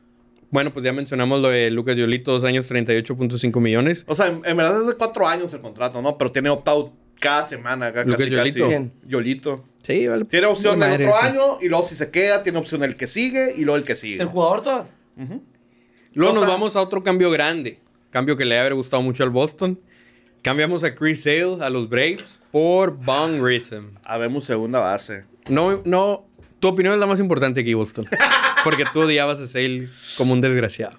[0.51, 4.05] Bueno, pues ya mencionamos lo de Lucas Yolito, dos años, 38.5 millones.
[4.09, 6.19] O sea, en, en verdad es de cuatro años el contrato, ¿no?
[6.19, 8.51] Pero tiene opt-out cada semana acá, Lucas casi, casi.
[8.51, 8.67] Yolito.
[8.69, 8.93] ¿Quién?
[9.07, 9.65] Yolito.
[9.83, 10.25] Sí, vale.
[10.25, 13.53] Tiene opción el otro año y luego si se queda, tiene opción el que sigue
[13.57, 14.21] y luego el que sigue.
[14.23, 14.95] ¿El jugador todas?
[15.17, 15.43] Ujú.
[16.15, 17.79] Luego O nos vamos a otro cambio grande.
[18.11, 19.79] Cambio que le ha gustado mucho al Boston.
[20.43, 23.91] Cambiamos a Chris Sale a los Braves por Bong Grissom.
[24.05, 25.25] Habemos segunda base.
[25.49, 26.27] No, no.
[26.61, 28.07] Tu opinión es la más importante aquí, Boston.
[28.65, 30.99] Porque tú odiabas a Sale como un desgraciado.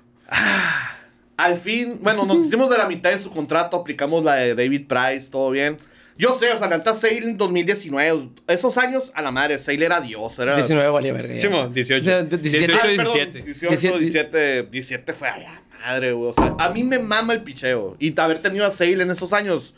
[1.37, 4.85] Al fin, bueno, nos hicimos de la mitad de su contrato, aplicamos la de David
[4.87, 5.77] Price, todo bien.
[6.17, 9.83] Yo sé, o sea, la neta, Sale en 2019, esos años, a la madre, Sale
[9.83, 10.55] era Dios, era...
[10.55, 11.33] 19 valía verga.
[11.33, 11.39] ya.
[11.39, 12.05] Simón, 18.
[12.09, 12.73] De- de- 17.
[12.75, 13.41] Ah, 18, perdón, 17.
[13.65, 16.29] 18, 17, 17 fue a la madre, güey.
[16.29, 17.95] O sea, a mí me mama el picheo.
[17.99, 19.73] Y haber tenido a Sale en esos años,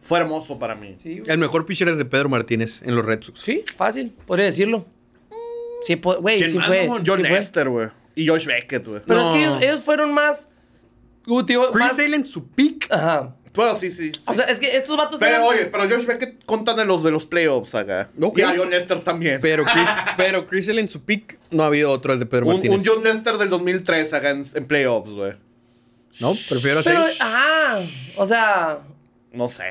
[0.00, 0.96] fue hermoso para mí.
[1.02, 1.20] Sí.
[1.26, 3.40] El mejor pitcher es de Pedro Martínez en los Red Sox.
[3.40, 4.86] Sí, fácil, podría decirlo.
[5.82, 6.88] Sí, güey, ¿Quién sí más, fue.
[7.06, 7.88] John sí güey.
[8.14, 9.02] Y Josh Beckett, güey.
[9.06, 9.28] Pero No.
[9.28, 10.48] es que ellos, ellos fueron más.
[11.26, 12.90] uh, tío, Chris más- Sale en su pick.
[12.90, 13.34] Ajá.
[13.54, 14.12] Bueno, sí, sí.
[14.14, 14.20] sí.
[14.26, 17.02] O sea, es que estos vatos pero eran- oye, pero Josh Beckett contan de los
[17.02, 18.10] de los playoffs acá.
[18.20, 18.38] Ok.
[18.38, 19.38] Y a John Lester también.
[19.40, 22.50] Pero Chris, pero Chris Sale en su pick no ha habido otro de Pedro un,
[22.50, 22.84] un Martínez.
[22.86, 25.34] John Lester del 2003 acá en, en playoffs, güey.
[26.20, 27.80] No, prefiero Pero, ajá.
[28.16, 28.78] O sea.
[29.32, 29.64] No sé.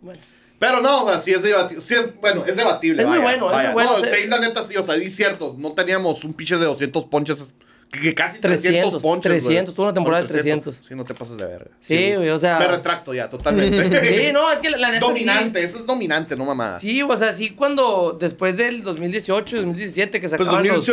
[0.00, 0.20] Bueno.
[0.58, 1.82] Pero no, o sea, sí es debatible.
[1.82, 3.02] Sí es- bueno, es debatible.
[3.02, 3.68] Es muy vaya, bueno, es vaya.
[3.70, 5.54] muy bueno, No, sea- Sale, la neta, sí, o sea, es cierto.
[5.58, 7.50] No teníamos un pitcher de 200 ponches.
[7.90, 9.32] Que, que casi 300, 300, ponches.
[9.32, 9.40] güey.
[9.40, 10.86] 300, tuvo una temporada de Fueron 300.
[10.86, 11.70] Sí, no te pases de verga.
[11.80, 14.04] Sí, güey, o sea- Me retracto ya, totalmente.
[14.26, 15.00] Sí, no, es que la, la neta.
[15.06, 16.80] sí- dominante, eso es dominante, no mamadas.
[16.80, 20.88] Sí, o sea, sí, cuando después del 2018, 2017, que Pues sacaban los.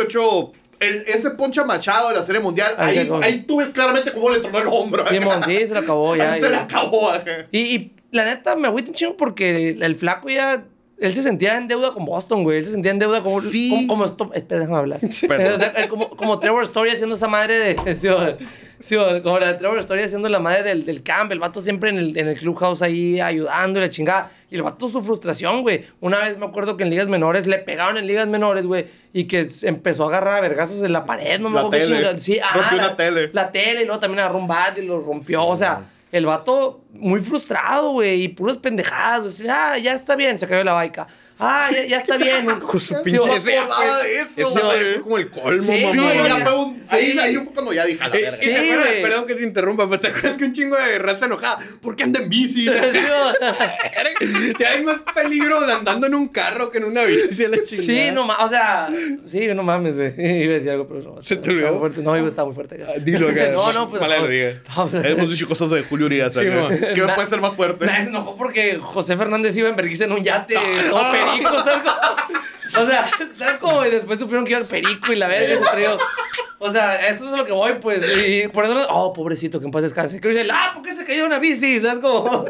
[0.78, 4.12] 2018, el- ese poncha Machado de la Serie Mundial, Ahí ahí, ahí tú ves claramente
[4.12, 5.04] cómo le tronó el hombro.
[5.04, 6.32] Simón, sí, se lo acabó ya.
[6.32, 7.10] Ahí se le acabó.
[7.52, 10.64] Y, y la neta, me agüita un chingo porque el, el flaco ya.
[11.00, 12.58] Él se sentía en deuda con Boston, güey.
[12.58, 13.40] Él se sentía en deuda como.
[13.40, 13.86] Sí.
[13.86, 15.00] Como, espera, déjame hablar.
[15.28, 15.54] Perdón.
[15.56, 17.96] O sea, él como, como Trevor Story haciendo esa madre de.
[17.96, 18.08] Sí,
[18.80, 21.32] sí, como la de Trevor Story haciendo la madre del, del camp.
[21.32, 24.30] El vato siempre en el, en el clubhouse ahí ayudando y la chingada.
[24.50, 25.84] Y el vato su frustración, güey.
[26.00, 28.86] Una vez me acuerdo que en ligas menores le pegaron en ligas menores, güey.
[29.12, 31.38] Y que empezó a agarrar a vergazos en la pared.
[31.40, 32.18] No me La acuerdo qué chingada.
[32.20, 33.30] Sí, Rompió la, una tele.
[33.32, 35.44] La tele y luego también agarró un bat y lo rompió.
[35.46, 35.82] o sea.
[36.10, 39.42] El vato muy frustrado, güey, y puras pendejadas.
[39.42, 39.50] güey.
[39.52, 41.06] Ah, ya está bien, se cayó la baica.
[41.40, 42.46] Ah, ya, ya está bien.
[42.60, 43.20] Con su Sí, pinche.
[43.20, 46.12] ese ya fue- acordaba de eso, fue como el colmo, Sí, Sí, mamá.
[46.14, 46.84] ya fue un.
[46.84, 46.94] Sí.
[46.96, 48.36] Ahí, ahí fue cuando ya dije a la Eh, verga.
[48.36, 48.88] ¿y te Sí, acuerdas?
[48.88, 49.02] güey.
[49.02, 51.58] Perdón que te interrumpa, pero te acuerdas que un chingo de raza enojada.
[51.80, 52.66] ¿Por qué anda en bici?
[54.58, 57.46] Te hay más peligro de andando en un carro que en una bici.
[57.46, 58.88] la Sí, no mames, o sea,
[59.26, 60.14] sí, no mames, güey.
[60.44, 61.22] Iba a decir algo, pero no.
[61.22, 61.88] ¿Se te olvidó?
[62.02, 62.84] No, iba a estar muy fuerte.
[62.86, 63.48] Ah, dilo acá.
[63.52, 64.00] No, no, pues.
[64.00, 64.26] Mala no,
[64.90, 66.32] pues, Hemos dicho cosas de Julio Urias.
[66.32, 66.40] Sí.
[66.40, 67.86] ¿Qué puede ser más fuerte?
[67.86, 70.54] Nadie se enojó porque José Fernández iba en vergüenza en un yate,
[70.90, 71.54] todo perico.
[72.76, 73.84] O sea, ¿sabes cómo?
[73.86, 75.98] Y después supieron que iba el perico y la verga se trajo.
[76.60, 78.16] O sea, eso es lo que voy, pues.
[78.26, 80.20] Y por eso, oh, pobrecito, que en paz descanse.
[80.20, 81.80] Que dice, ah, ¿por qué se cayó una bici?
[81.80, 82.44] ¿Sabes cómo?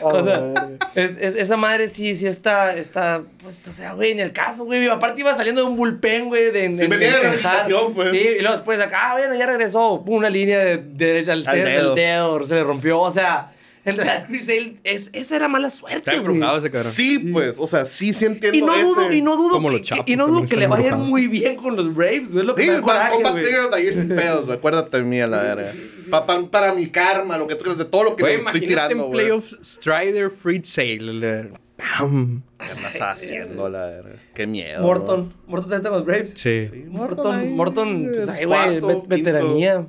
[0.00, 0.52] O sea,
[0.94, 4.64] es, es- esa madre sí, sí está, está, pues, o sea, güey, en el caso,
[4.66, 4.86] güey.
[4.88, 6.70] Aparte iba saliendo de un bullpen, güey, de...
[6.76, 8.10] Sí, venía de rehabilitación, pues.
[8.10, 9.94] Sí, y luego después acá, ah, bueno, ya regresó.
[10.06, 13.00] Una línea de, de- al, Al dedo, se le rompió.
[13.00, 13.52] O sea,
[13.90, 16.92] en realidad Chris Sale, es, esa era mala suerte, Está embrujado ese cabrón.
[16.92, 17.56] Sí, pues.
[17.58, 19.82] O sea, sí, sí entiendo Y no dudo, ese- y no dudo, Como que, los
[19.82, 21.10] Chapos que- y no dudo también que le están vaya a ir embrujados.
[21.10, 22.40] muy bien con los Braves, güey.
[22.40, 23.92] Es lo que Sí, me da coraje, güey.
[23.92, 24.58] Sin pedos, güey.
[24.58, 25.72] Acuérdate de mí a la verga.
[26.10, 28.42] Pa- pa- para mi karma, lo que tú crees de todo lo que Güey, le
[28.42, 29.26] estoy imagínate tirando, en güey.
[29.26, 31.50] playoffs Strider Free Sale.
[31.76, 32.42] Pam.
[32.58, 34.16] ¿Qué andas haciendo, la verga?
[34.34, 34.82] Qué miedo.
[34.82, 35.32] Morton.
[35.46, 36.32] Morton está con los Braves.
[36.34, 36.68] Sí.
[36.88, 39.08] Morton, ahí Morton, pues es ahí, güey, cuarto, vet- quinto.
[39.08, 39.86] veteranía.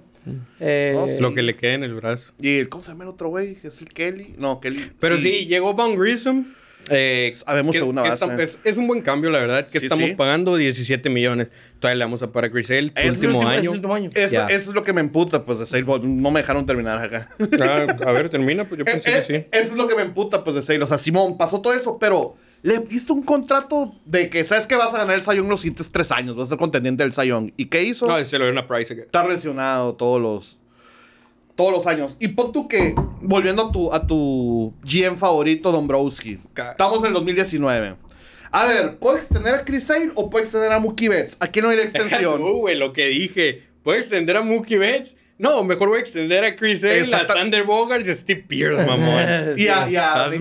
[0.59, 1.22] Eh, No, sí.
[1.22, 2.34] Lo que le queda en el brazo.
[2.39, 3.57] ¿Y el- cómo se llama el otro güey?
[3.63, 4.36] ¿Es el Kelly?
[4.38, 4.91] No, Kelly.
[4.99, 6.45] Pero sí, llegó Von Grissom.
[6.91, 8.26] Eh, Habemos que- segunda que base.
[8.26, 9.67] está- es, es un buen cambio, la verdad.
[9.67, 10.15] Que Sí, estamos sí.
[10.15, 11.49] pagando 17 millones.
[11.80, 13.72] Todavía le vamos a pagar a Chris Sale, su Es último último- es año.
[13.72, 14.09] último año.
[14.15, 16.03] Eso, es lo que me emputa, pues, de Sailboat.
[16.03, 17.30] No me dejaron terminar acá.
[17.61, 19.34] Ah, a ver, termina, pues yo pensé que eh, sí.
[19.51, 20.86] Eso es lo que me emputa, pues, de Sailor.
[20.86, 24.76] O sea, Simón, pasó todo eso, pero le diste un contrato de que sabes que
[24.76, 26.36] vas a ganar el Sayón los siguientes tres años.
[26.36, 27.53] Vas a ser contendiente del Sayón.
[27.57, 28.07] ¿Y qué hizo?
[28.07, 28.93] No, se lo dio una price.
[28.93, 29.03] acá.
[29.03, 30.60] Está lesionado todos los
[31.55, 32.16] todos los años.
[32.20, 36.39] Y pon tú que, volviendo a tu, a tu GM favorito, Dombrowski.
[36.55, 37.97] Estamos en el 2019.
[38.51, 41.36] A ver, ¿puedo extender a Chris Sale o puedo extender a Mookie Betts?
[41.41, 42.41] Aquí no hay la extensión.
[42.41, 43.64] Güey, lo que dije.
[43.84, 45.18] ¿Puedo extender a Mookie Betts?
[45.39, 48.85] No, mejor voy a extender a Chris Sale, a Sander Bogarts y a Steve Pierce,
[48.85, 49.53] mamón.
[49.57, 50.37] y a, y a Hazme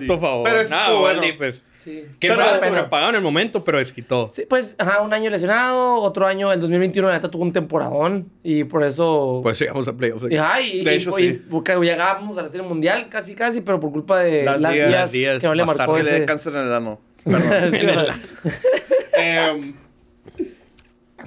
[0.00, 0.44] puto favor.
[0.44, 1.22] Pero no, estuvo bueno.
[1.36, 1.62] Pues.
[1.84, 2.04] Sí.
[2.18, 4.28] Que Pero- no en el momento, pero desquitó.
[4.32, 8.28] Sí, pues, ajá, un año lesionado, otro año, el 2021, la neta tuvo un temporadón.
[8.42, 9.40] Y por eso.
[9.42, 10.24] Pues sí, vamos a playoffs.
[10.30, 11.42] y, ajá, y, De y- hecho, y- sí.
[11.50, 14.88] porque llegábamos a la serie mundial casi, casi, pero por culpa de Las las, días-
[14.88, 15.94] días, las días que no le marcó.
[15.94, 16.26] Que le dé ese.
[16.26, 17.00] cáncer en el ano.
[17.24, 17.72] Perdón.
[17.78, 18.16] Sí, ¿verdad?
[19.12, 19.74] Em,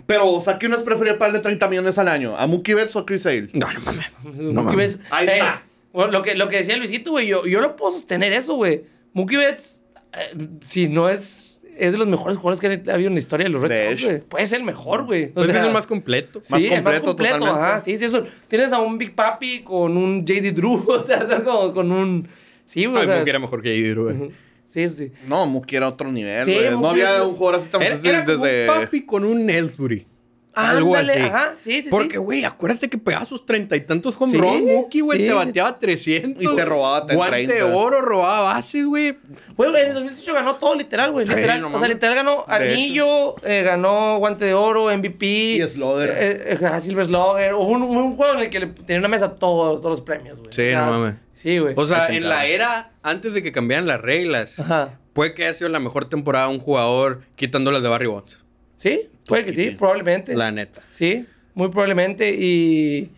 [0.05, 2.35] pero, o sea, ¿quién es preferible pagarle 30 millones al año?
[2.37, 3.47] ¿A Mookie Betts o a Chris Sale?
[3.53, 4.53] No, no mames.
[4.53, 5.63] Mookie Betts- Ahí eh, está.
[5.93, 8.83] lo, que, lo que decía Luisito, güey, yo, yo no puedo sostener eso, güey.
[9.13, 9.81] Mookie Betts,
[10.13, 11.47] eh, si no es.
[11.77, 13.97] Es de los mejores jugadores que ha habido en la historia de los De Red
[13.97, 14.21] Sox.
[14.29, 15.25] Puede ser el mejor, güey.
[15.25, 16.39] O Pues es sea, el más completo.
[16.43, 17.47] Sí, Más el más completo, totalmente.
[17.49, 18.23] ajá, sí, sí, eso.
[18.49, 21.39] Tienes a un Big Papi con un JD Drew, o sea, ¿sabes?
[21.43, 22.27] Como con un...
[22.67, 23.21] Sí, güey, o sea...
[23.21, 24.31] Era mejor que Idru, güey.
[24.71, 25.11] Sí, sí.
[25.27, 26.71] No, Mookie era otro nivel, Sí, güey.
[26.71, 28.09] No había es- un jugador así tan Era, desde...
[28.09, 30.07] era como un papi con un Ellsbury.
[30.53, 31.21] Algo Ándale, así.
[31.21, 31.87] ajá, sí, sí.
[31.89, 35.19] Porque, güey, acuérdate que pegaba sus treinta y tantos home Sí, runs, Mookie, güey.
[35.21, 35.27] sí.
[35.27, 36.43] Te bateaba 300.
[36.43, 37.73] Y te robaba te- Guante de 30.
[37.77, 39.17] oro, robaba bases, güey.
[39.55, 41.25] Güey, en el 2018 ganó todo, literal, güey.
[41.25, 41.61] Literal.
[41.61, 45.25] no o sea, literal ganó De anillo, eh, ganó guante de oro, MVP.
[45.25, 46.09] Y Slugger.
[46.17, 47.53] Eh, eh, Silver Slugger.
[47.53, 50.37] Hubo un, un juego en el que le tenía una mesa todo- todos los premios,
[50.39, 50.51] güey.
[50.51, 51.15] Sí, O sea, no mames.
[51.41, 51.73] Sí, güey.
[51.75, 54.99] O sea, en la era, antes de que cambiaran las reglas, Ajá.
[55.13, 58.37] puede que haya sido la mejor temporada de un jugador quitándolas de Barry Bonds.
[58.77, 60.35] Sí, puede que sí, probablemente.
[60.35, 60.81] La neta.
[60.91, 61.25] Sí,
[61.55, 62.31] muy probablemente.
[62.33, 63.09] Y.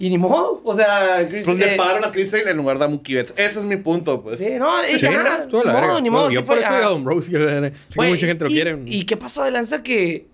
[0.00, 0.60] Y ni modo.
[0.64, 1.44] O sea, Chris.
[1.44, 3.34] Pues le eh, pagaron a Chris Sale en lugar de a Mookie Betts.
[3.36, 4.38] Ese es mi punto, pues.
[4.38, 6.24] Sí, no, y Sí, de la ni modo, ni modo.
[6.26, 8.78] Bueno, yo sí por eso a Don Rose, que que mucha gente lo y- quiere.
[8.86, 10.26] ¿Y qué pasó de lanza que.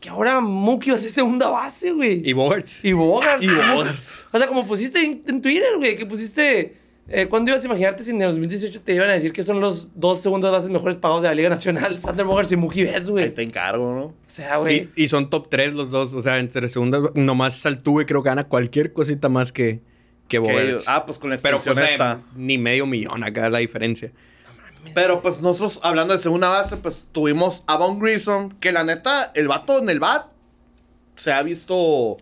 [0.00, 2.22] Que ahora Mookie va a ser segunda base, güey?
[2.28, 2.84] Y Bogarts.
[2.84, 3.42] Y Bogart.
[3.42, 3.74] Y ¿cómo?
[3.76, 3.98] Bogart.
[4.32, 6.76] O sea, como pusiste en, en Twitter, güey, que pusiste.
[7.08, 9.60] Eh, ¿Cuándo ibas a imaginarte si en el 2018 te iban a decir que son
[9.60, 11.98] los dos segundas bases mejores pagados de la Liga Nacional?
[12.02, 13.32] Sander Bogart y Mookie Betts, Ahí güey.
[13.34, 14.04] te encargo, ¿no?
[14.06, 14.90] O sea, güey.
[14.96, 16.12] Y, y son top 3 los dos.
[16.14, 19.80] O sea, entre segundas, nomás Altuve creo que gana cualquier cosita más que,
[20.28, 20.88] que Bogarts.
[20.88, 22.12] ah, pues con la Pero extensión pues, esta.
[22.14, 24.10] eh, ni medio millón acá la diferencia.
[24.94, 29.30] Pero pues nosotros, hablando de segunda base, pues tuvimos a Von Grissom, que la neta,
[29.34, 30.26] el vato en el bat
[31.16, 32.18] se ha visto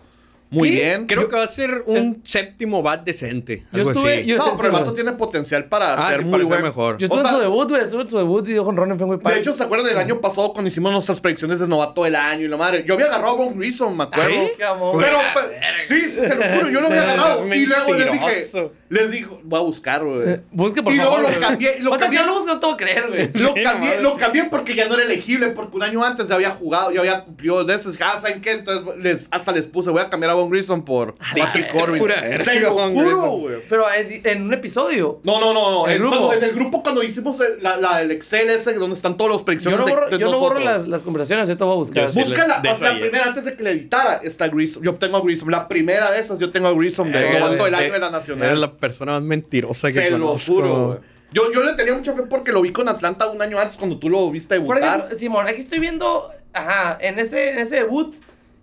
[0.54, 1.06] muy bien.
[1.06, 3.64] Creo Yo- que va a ser un séptimo bat decente.
[3.72, 4.26] Yo Algo estuve- así.
[4.26, 6.64] yo- no, pero el vato tiene potencial para Ah, ser sí, muy bueno.
[6.64, 6.98] mejor.
[6.98, 7.82] Yo estuve O sea, en su debut, güey.
[7.82, 9.36] Estuve en su debut y dio con Ron, fue muy padre.
[9.36, 12.44] De hecho, ¿se acuerdan del año pasado cuando hicimos nuestras predicciones de novato del año
[12.44, 12.84] y la madre?
[12.86, 14.30] Yo había agarrado a Von Grissom, me acuerdo.
[14.30, 14.52] ¿Sí?
[14.58, 17.54] Pero, pues, sí, se lo juro, yo lo había agarrado.
[17.54, 20.28] Y luego les dije, les dijo, voy a buscar, güey.
[20.28, 21.32] Eh, Busque, por Y luego favor.
[21.32, 22.20] lo cambié, lo o sea, cambié.
[22.20, 23.30] yo lo busco, no a creer, güey.
[23.34, 26.50] Lo cambié, lo cambié porque ya no era elegible, porque un año antes ya había
[26.50, 27.96] jugado, ya había cumplido de esos.
[28.00, 28.52] Ah, ¿saben qué?
[28.52, 31.98] Entonces les, hasta les puse, voy a cambiar a Grissom por Patrick Corbin.
[32.00, 33.56] pura verga, Se lo juro, güey.
[33.68, 35.20] Pero en, en un episodio.
[35.24, 35.86] No, no, no, no.
[35.86, 36.16] ¿El En, grupo?
[36.18, 39.30] cuando- en el grupo cuando hicimos el, la, la- el Excel ese donde están todos
[39.30, 41.64] los Yo predicciones no de, borro, de yo no borro las, las conversaciones, yo te
[41.64, 42.10] voy a buscar.
[42.10, 42.20] Sí.
[42.20, 43.00] Hecho, la ayer.
[43.00, 44.82] primera antes de que le editara está Grissom.
[44.82, 45.48] Yo tengo a Grissom.
[45.48, 47.82] La primera de esas yo tengo a Grissom de Eh, del eh, año de la
[47.84, 48.60] Eres Nacional.
[48.60, 50.98] la persona más mentirosa que Se lo juro, güey.
[51.32, 53.98] Yo, yo le tenía mucha fe porque lo vi con Atlanta un año antes cuando
[53.98, 54.98] tú lo viste Por debutar.
[54.98, 58.14] ejemplo, Simón, aquí estoy viendo, ajá, en ese, en ese debut,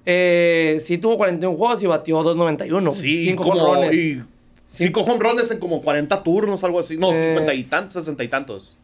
[0.05, 2.91] eh, sí tuvo 41 juegos y batió 2.91.
[2.93, 3.93] Sí, 5 como, jonrones.
[3.95, 4.21] y
[4.65, 6.97] cinco home runs en como 40 turnos, algo así.
[6.97, 7.19] No, Eh.
[7.19, 8.77] 50 y tantos, 60 y tantos.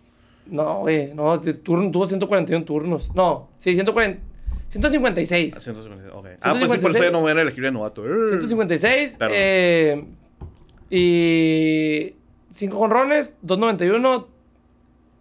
[0.46, 3.14] No, güey, no, turno, tuvo 141 turnos.
[3.16, 4.20] No, sí, 140,
[4.70, 5.54] 156.
[5.58, 6.28] Ah, 156, ok.
[6.42, 7.04] Ah, pues sí, por eso 156.
[7.04, 8.06] ya no era elegible novato.
[8.06, 8.28] Eh.
[8.30, 9.16] 156.
[9.18, 9.36] Perdón.
[9.38, 10.06] Eh,
[10.90, 12.14] y
[12.54, 14.26] 5 jonrones, 2.91,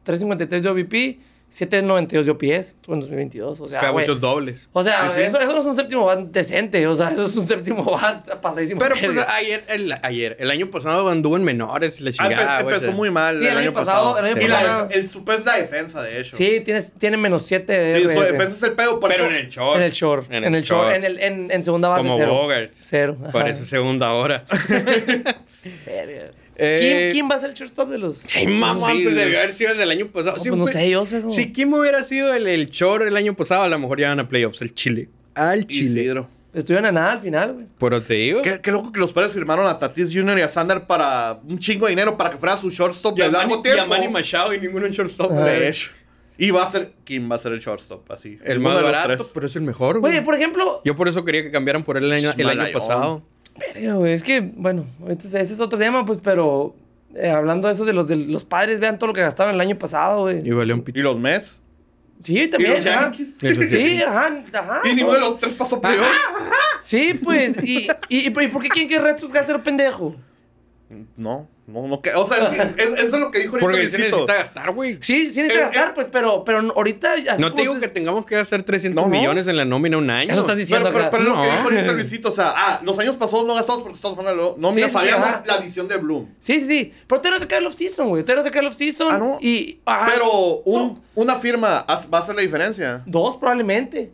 [0.04, 1.18] 3.53 de OVP,
[1.52, 2.76] 7.92 de OPS.
[2.88, 3.60] En 2022.
[3.60, 4.68] O sea, Pega muchos dobles.
[4.72, 5.20] O sea, Sí, sí.
[5.22, 6.86] Eso, eso no es un séptimo bat decente.
[6.86, 8.78] O sea, eso es un séptimo bat pasadísimo.
[8.80, 12.42] Pero pues ayer el, ayer, el año pasado anduvo en menores, la Ah, chingada.
[12.42, 14.18] empezó, güey, empezó muy mal Sí, el, año pasado.
[14.18, 16.36] el año y la, pasado- el super es la defensa, de hecho.
[16.36, 19.00] Sí, tienes, tiene menos 7 de Sí, su defensa es el pedo.
[19.00, 19.76] Por Pero eso- en el short.
[19.76, 20.32] En el short.
[20.32, 20.92] En el short.
[20.92, 22.32] En, el, en, en segunda base, Como cero.
[22.34, 22.70] Bogart.
[22.74, 23.16] Cero.
[23.46, 24.44] Eso segunda hora.
[26.58, 28.16] Eh, ¿Quién, ¿Quién va a ser el shortstop de los...?
[28.26, 30.36] Sí, mamá, Sí, pues es- haber sido el del año pasado.
[30.36, 31.34] No, Sí, pues no fue- sé, yo sé, güey.
[31.34, 34.20] Si Kim hubiera sido el, el short el año pasado, a lo mejor ya van
[34.20, 35.08] a playoffs, el Chile.
[35.34, 36.00] Al Chile.
[36.02, 36.28] Isidro.
[36.54, 37.66] Estuvieron a nada al final, güey.
[37.78, 38.40] Pero te digo.
[38.40, 40.38] Qué, qué loco que los padres firmaron a Tatis Jr.
[40.38, 43.48] y a Sander para un chingo de dinero para que fuera su shortstop de largo
[43.50, 43.82] Manny, y tiempo.
[43.82, 45.32] a Manny Machado y ninguno en shortstop.
[45.32, 45.44] Ajá.
[45.44, 45.90] De hecho.
[46.38, 46.92] Y va a ser.
[47.04, 48.10] ¿Quién va a ser el shortstop?
[48.10, 48.38] Así.
[48.42, 50.24] El más de barato, pero es el mejor, Güey, güey.
[50.24, 50.80] por ejemplo...
[50.84, 53.22] Yo por eso quería que cambiaran por él el año, el pasado.
[53.58, 54.12] Verga, güey.
[54.12, 56.74] Es que, bueno, ese es otro tema, pues, pero...
[57.14, 59.60] eh, hablando de eso de los, de los padres, vean todo lo que gastaron el
[59.60, 60.46] año pasado, güey.
[60.46, 61.00] Y valió un ¿Y pito.
[61.00, 61.60] los Mets?
[62.22, 62.74] Sí, también.
[62.74, 62.84] ¿Y los.
[62.94, 63.36] Yankees?
[63.42, 64.80] Y Sí, ajá, ajá.
[64.84, 66.08] Y ninguno de los tres pasó playoffs.
[66.80, 67.62] Sí, pues.
[67.62, 70.16] ¿Y, y, y por qué quieren que Red Sox gaste el pendejo?
[71.16, 72.00] No, no, no.
[72.00, 74.02] que- O sea, es que es- eso es lo que dijo ahorita Porque Luisito.
[74.02, 74.98] necesita gastar, güey.
[75.00, 75.92] Sí, sí necesitan Eh, gastar, eh.
[75.96, 77.14] pues, pero, pero ahorita.
[77.14, 79.16] así No te digo tú- que tengamos que gastar 300 No, no.
[79.18, 80.30] millones en la nómina un año.
[80.30, 81.52] Eso estás diciendo Pero, pero, pero es lo que No.
[81.54, 82.28] dijo ahorita Luisito.
[82.28, 84.86] O sea, ah, los años pasados no gastamos porque estamos jugando la nómina.
[84.86, 85.42] Sí, sí, sabíamos ajá.
[85.44, 86.28] la visión de Bloom.
[86.38, 86.92] Sí, sí, sí.
[87.08, 88.22] Pero todavía no se cae el off-season, güey.
[88.22, 89.08] Todavía no se cae el off-season.
[89.12, 89.38] Ah, ¿no?
[89.40, 89.80] Y.
[89.84, 90.06] ajá.
[90.14, 91.02] Pero un, No.
[91.16, 93.02] una firma va a hacer la diferencia.
[93.06, 94.12] Dos, probablemente.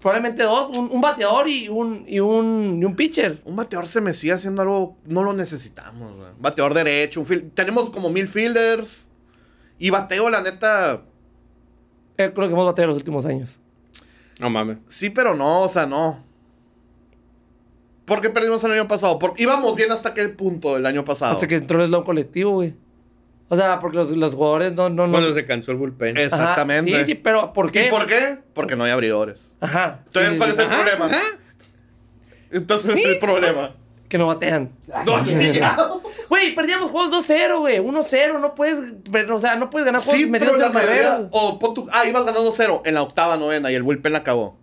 [0.00, 0.76] Probablemente dos.
[0.78, 3.42] Un, un bateador y un, y, un, y un pitcher.
[3.44, 4.96] Un bateador se me sigue haciendo algo.
[5.04, 6.30] No lo necesitamos, güey.
[6.38, 7.20] Bateador derecho.
[7.20, 9.10] Un fil- tenemos como mil fielders.
[9.78, 11.02] Y bateo, la neta.
[12.16, 13.58] Eh, creo que hemos bateado los últimos años.
[14.40, 14.78] No mames.
[14.86, 16.24] Sí, pero no, o sea, no.
[18.04, 19.18] ¿Por qué perdimos el año pasado?
[19.18, 21.32] Porque íbamos bien hasta aquel punto el año pasado.
[21.32, 22.74] Hasta que entró el slump colectivo, güey.
[23.52, 24.88] O sea, porque los, los jugadores no.
[24.88, 26.16] no, no Cuando se cansó el bullpen.
[26.16, 26.98] Ajá, Exactamente.
[27.00, 27.86] Sí, sí, pero ¿por qué?
[27.86, 28.38] ¿Y por qué?
[28.54, 29.52] Porque no hay abridores.
[29.60, 30.00] Ajá.
[30.06, 30.74] Entonces, Sí, ¿cuál sí, es el sí.
[30.76, 31.10] problema?
[32.52, 33.74] Entonces, ¿cuál es el problema?
[34.08, 34.70] Que no batean.
[35.06, 36.02] No.
[36.28, 37.78] Güey, perdíamos juegos 2-0, güey.
[37.78, 38.40] 1-0.
[38.40, 38.78] No puedes.
[39.10, 41.02] pero, O sea, no puedes ganar juegos Sí, pero metidos la en mayoría...
[41.02, 41.28] carreras.
[41.30, 44.56] O pon tu- ah, ibas ganando cero en la octava, novena y el bullpen acabó.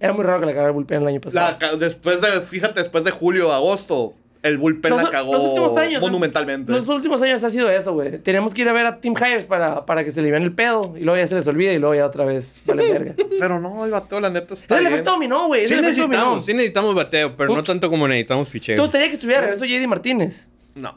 [0.00, 1.56] Era muy raro que la cagara el bullpen el año pasado.
[1.60, 5.76] La después de, fíjate, después de julio, agosto, el bullpen Los- la cagó los últimos
[5.76, 6.70] años, monumentalmente.
[6.70, 8.18] Los últimos años ha sido eso, güey.
[8.18, 10.52] Tenemos que ir a ver a Tim Hires para, para que se le vean el
[10.52, 13.14] pedo y luego ya se les olvida y luego ya otra vez vale verga.
[13.38, 14.92] Pero no, el bateo, la neta, Es está el bien.
[14.94, 15.64] efecto dominó, güey.
[15.64, 18.80] Es Sí el necesitamos, sí necesitamos bateo, pero no tanto como necesitamos ¿Te picheo.
[18.82, 20.48] gustaría que estuviera de regreso JD Martínez?
[20.74, 20.94] No.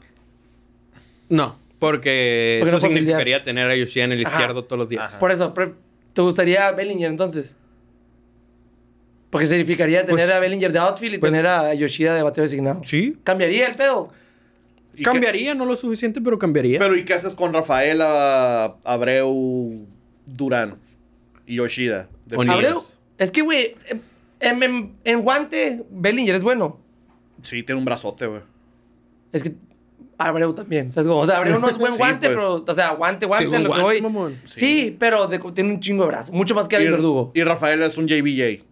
[1.28, 4.36] No, porque, Porque no eso puedo significaría tener a Yoshida en el Ajá.
[4.36, 5.04] izquierdo todos los días.
[5.10, 5.18] Ajá.
[5.18, 5.52] Por eso,
[6.12, 7.56] ¿te gustaría Bellinger entonces?
[9.32, 12.42] Porque significaría tener Pues- a Bellinger de outfield y pues- tener a Yoshida de bateo
[12.44, 12.82] designado.
[12.84, 13.16] Sí.
[13.24, 14.10] ¿Cambiaría el pedo?
[14.92, 16.78] ¿Y qué- Cambiaría, no lo suficiente, pero cambiaría.
[16.78, 19.86] Pero ¿y qué haces con Rafael a- Abreu,
[20.26, 20.74] Durán
[21.46, 22.08] y Yoshida?
[22.46, 22.82] Abreu.
[23.16, 23.74] Es que, güey,
[24.40, 26.78] en, en- en guante, Bellinger es bueno.
[27.40, 28.42] Sí, tiene un brazote, güey.
[29.32, 29.54] Es que
[30.18, 30.92] Abreu también.
[30.92, 31.08] ¿sabes?
[31.08, 31.20] cómo?
[31.20, 32.36] O sea, Abreu no es buen Sí, guante, pues.
[32.36, 34.02] pero, o sea, guante, guante, Sí, lo que guante, voy.
[34.02, 34.38] mamón.
[34.44, 36.32] Sí, pero de- tiene un chingo de brazo.
[36.32, 37.32] Mucho más que Alex Verdugo.
[37.34, 38.62] y Rafael es un JBJ.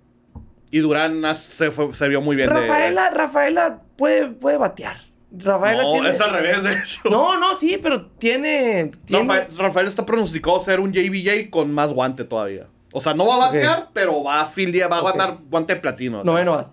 [0.70, 2.48] Y Durán se, fue- se vio muy bien.
[2.48, 4.98] de- Rafaela, Rafaela puede, puede batear.
[5.32, 6.10] Rafaela No, tiene...
[6.10, 7.00] es al revés, de hecho.
[7.10, 8.90] No, no, sí, pero tiene...
[9.04, 12.66] tiene- Rafael, Rafael está pronosticado ser un JBJ con más guante todavía.
[12.92, 15.16] O sea, no va a batear, pero va a fildear, va a Ok.
[15.16, 16.24] ganar guante de platino.
[16.24, 16.72] Noveno bat.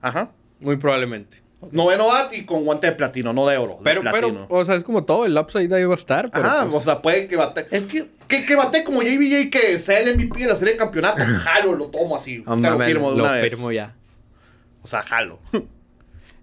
[0.00, 0.30] Ajá.
[0.58, 1.42] Muy probablemente.
[1.72, 3.74] Noveno bat y con guante de platino, no de oro.
[3.76, 4.46] de Pero, platino.
[4.48, 6.30] pero, o sea, es como todo, el upside ahí va a estar.
[6.30, 7.66] Pero Ajá, pues, o sea, puede que bate.
[7.70, 8.08] Es que...
[8.28, 11.22] Que, que bate como JBJ que sea el MVP de la serie de campeonato.
[11.42, 12.42] jalo, lo tomo así.
[12.46, 13.50] ah, te lo firmo de lo una vez.
[13.52, 13.94] firmo ya.
[14.82, 15.38] O sea, jalo.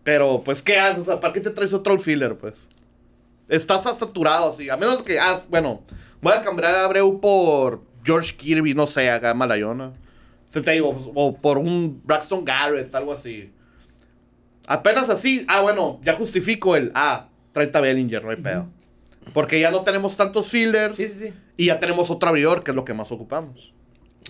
[0.04, 1.00] Pero, pues, ¿qué haces?
[1.00, 2.70] O sea, ¿para qué te traes otro filler, pues?
[3.50, 4.70] Estás saturado, así.
[4.70, 5.82] A menos que, ah, bueno,
[6.22, 9.94] voy a cambiar a Abreu por George Kirby, no sé, acá Malayona.
[10.52, 13.52] Te, te digo, o por un Braxton Garrett, algo así.
[14.68, 18.68] Apenas así, ah, bueno, ya justifico el, ah, tráete a Bellinger, no hay pedo.
[19.34, 20.98] Porque ya no tenemos tantos fielders.
[20.98, 21.34] Sí, sí, sí.
[21.56, 23.74] Y ya tenemos otro abridor, que es lo que más ocupamos.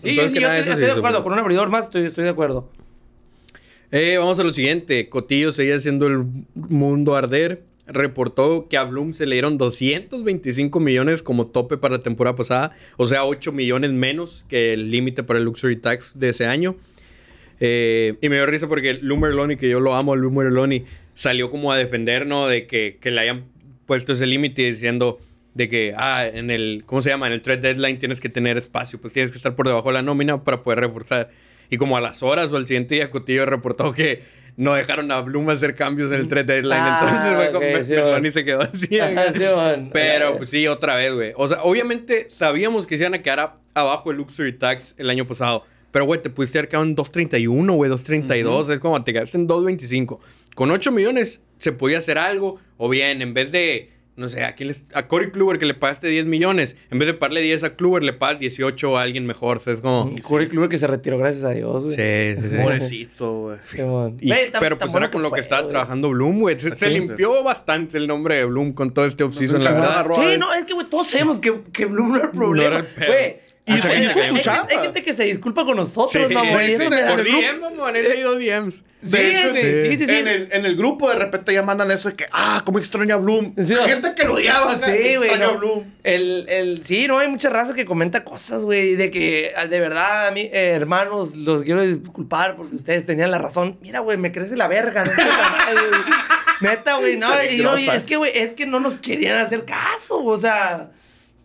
[0.01, 1.23] Sí, Entonces, sí, yo estoy, eso sí, estoy de acuerdo.
[1.23, 2.69] Con un abridor más estoy, estoy de acuerdo.
[3.91, 5.09] Eh, vamos a lo siguiente.
[5.09, 6.23] Cotillo seguía haciendo el
[6.53, 7.63] mundo arder.
[7.87, 12.75] Reportó que a Bloom se le dieron 225 millones como tope para la temporada pasada.
[12.97, 16.75] O sea, 8 millones menos que el límite para el Luxury Tax de ese año.
[17.59, 21.49] Eh, y me dio risa porque Lumer Loney, que yo lo amo, Lumer Loney, salió
[21.49, 22.47] como a defender, ¿no?
[22.47, 23.45] De que, que le hayan
[23.85, 25.19] puesto ese límite diciendo
[25.53, 27.25] de que, ah, en el, ¿cómo se llama?
[27.27, 29.93] En el trade deadline tienes que tener espacio, pues tienes que estar por debajo de
[29.95, 31.31] la nómina para poder reforzar.
[31.69, 34.21] Y como a las horas o al siguiente día, Cotillo reportó que
[34.55, 36.79] no dejaron a Bloom hacer cambios en el trade deadline.
[36.81, 38.99] Ah, Entonces fue como ok, sí, Merloni se quedó así.
[38.99, 39.39] Ajá, sí.
[39.93, 41.33] Pero pues sí, otra vez, güey.
[41.35, 45.09] O sea, obviamente sabíamos que se iban a quedar a- abajo el Luxury Tax el
[45.09, 45.63] año pasado.
[45.97, 48.71] Pero, güey, te pudiste haber quedado en 2.31, güey, 2.32.
[48.71, 50.19] Es como te quedaste en 2.25.
[50.53, 52.59] Con 8 millones se podía hacer algo.
[52.77, 55.73] O bien, en vez de, no sé, a, quién les- a Corey Kluber que le
[55.73, 59.25] pagaste 10 millones, en vez de pagarle 10 a Kluber, le pagas 18 a alguien
[59.25, 59.57] mejor.
[59.57, 60.13] O sea, es como...
[60.15, 61.95] Y Corey Kluber que se retiró, gracias a Dios, güey.
[61.95, 62.55] Sí, sí, sí.
[62.61, 63.57] Pobrecito, güey.
[63.65, 63.77] Sí,
[64.59, 65.71] pero pues era con lo que fue, estaba güey.
[65.71, 66.59] trabajando Bloom, güey.
[66.59, 70.15] Se, se limpió bastante el nombre de Bloom con todo este offseason, la nunca verdad.
[70.15, 72.67] Sí, no, es que, güey, todos sabemos que, que Bloom no era el No problema.
[72.67, 73.46] era el pedo.
[73.67, 73.89] Y hizo su
[74.35, 74.67] hay- chamba.
[74.69, 76.29] hay gente que se disculpa con nosotros, Sí, eso
[76.89, 78.83] da- Por DM, mamón, he leído DMs.
[79.01, 80.15] Sí, De hecho, güey, sí, sí, sí.
[80.15, 83.15] En el, en el grupo de repente ya mandan eso de que, ah, cómo extraña
[83.15, 83.53] a Bloom.
[83.63, 83.85] Sí, no.
[83.85, 85.57] Gente que lo odiaba, Sí, güey, extraña a no.
[85.57, 85.83] Bloom.
[86.03, 90.27] El, el, sí, no, hay mucha raza que comenta cosas, güey, de que de verdad,
[90.27, 93.77] a mí, eh, hermanos, los quiero disculpar porque ustedes tenían la razón.
[93.81, 95.03] Mira, güey, me crece la verga.
[95.05, 95.11] no.
[96.61, 99.63] Neta, güey, no, y no, y es que, güey, es que no nos querían hacer
[99.65, 100.89] caso, o sea,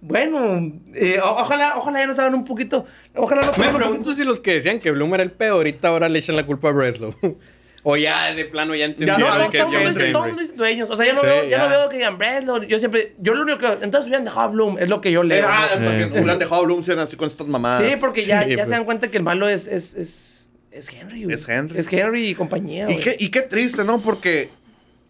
[0.03, 2.85] bueno, eh, ojalá, ojalá ya nos hagan un poquito,
[3.15, 5.89] ojalá nos Me pregunto poquito- si los que decían que Bloom era el peor, ahorita
[5.89, 7.15] ahora le echan la culpa a Breslow.
[7.85, 10.13] o ya de plano ya entendieron Ya No, no, que todo el decían mundo dice,
[10.13, 10.91] todo el mundo dice dueños.
[10.91, 11.59] O sea, ya no, Sí, veo, ya ya.
[11.65, 12.63] no veo que digan Breslow.
[12.65, 13.67] Yo siempre, yo lo único que.
[13.67, 15.45] Entonces hubieran dejado a Bloom, es lo que yo leo.
[15.45, 15.85] Eh, ah, ¿no?
[15.87, 17.81] también hubieran dejado a Bloom siendo así con estas mamadas.
[17.89, 20.89] Sí, porque ya, Sí, ya se dan cuenta que el malo es, es, es, es
[20.93, 21.25] Henry.
[21.25, 21.35] güey.
[21.35, 21.79] Es Henry.
[21.79, 22.91] Es Henry y compañía.
[22.91, 24.01] Y qué, y qué triste, ¿no?
[24.01, 24.49] Porque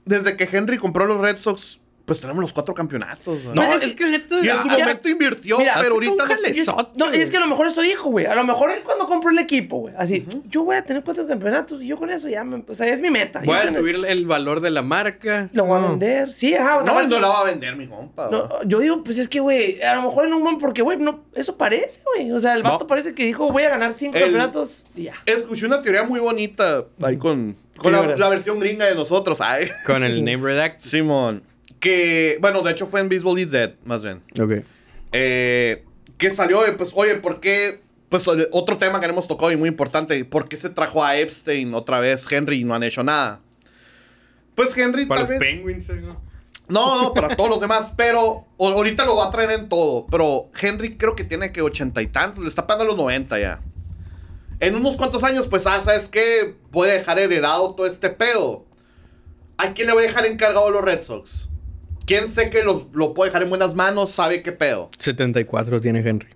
[0.04, 3.42] desde que Henry compró los Red Sox, pues tenemos los cuatro campeonatos.
[3.42, 3.54] güey.
[3.54, 4.34] No, Pues es es, que- que neta.
[4.42, 7.66] y en su momento invirtió, Mira, pero ahorita no No, es que a lo mejor
[7.68, 8.26] eso dijo, güey.
[8.26, 9.94] A lo mejor él cuando compró el equipo, güey.
[9.96, 12.62] Así, yo voy a tener cuatro campeonatos y yo con eso ya me.
[12.68, 13.40] O sea, es mi meta.
[13.40, 15.48] Voy Yo a tener- subir el valor de la marca.
[15.52, 15.88] Lo voy a No.
[15.90, 16.32] vender.
[16.32, 16.78] Sí, ajá.
[16.78, 18.28] O sea, No, va- no la va a vender, mi compa.
[18.30, 20.98] no, yo digo, pues es que, güey, a lo mejor en un momento, porque, güey,
[20.98, 22.32] no, eso parece, güey.
[22.32, 22.86] O sea, el vato No.
[22.86, 25.14] parece que dijo, voy a ganar cinco El- campeonatos y ya.
[25.26, 29.40] Escuché una teoría muy bonita ahí con, con la versión gringa de nosotros.
[29.40, 29.70] Ay.
[29.86, 30.80] Con el name redact.
[30.80, 31.42] Simón.
[31.82, 34.22] Que, bueno, de hecho fue en Baseball is Dead, más bien.
[34.40, 34.64] Ok.
[35.10, 35.84] Eh,
[36.16, 37.82] que salió, pues, oye, ¿por qué?
[38.08, 41.74] Pues otro tema que hemos tocado y muy importante, ¿por qué se trajo a Epstein
[41.74, 43.40] otra vez Henry y no han hecho nada?
[44.54, 45.54] Pues Henry Para tal los vez...
[45.56, 45.88] Penguins.
[45.88, 46.20] eh, ¿no?
[46.68, 50.06] No, no, para todos los demás, pero o- ahorita lo va a traer en todo.
[50.10, 53.60] Pero Henry creo que tiene que ochenta y tantos, le está pagando los 90 ya.
[54.60, 56.54] en unos cuantos años, pues, ah, ¿sabes qué?
[56.70, 58.64] Voy a dejar heredado todo este pedo.
[59.58, 61.48] ¿A quién le voy a dejar encargado a los Red Sox?
[62.06, 64.10] ¿Quién sé que lo, lo puede dejar en buenas manos?
[64.12, 64.90] ¿Sabe qué pedo?
[64.98, 66.28] 74 tiene Henry.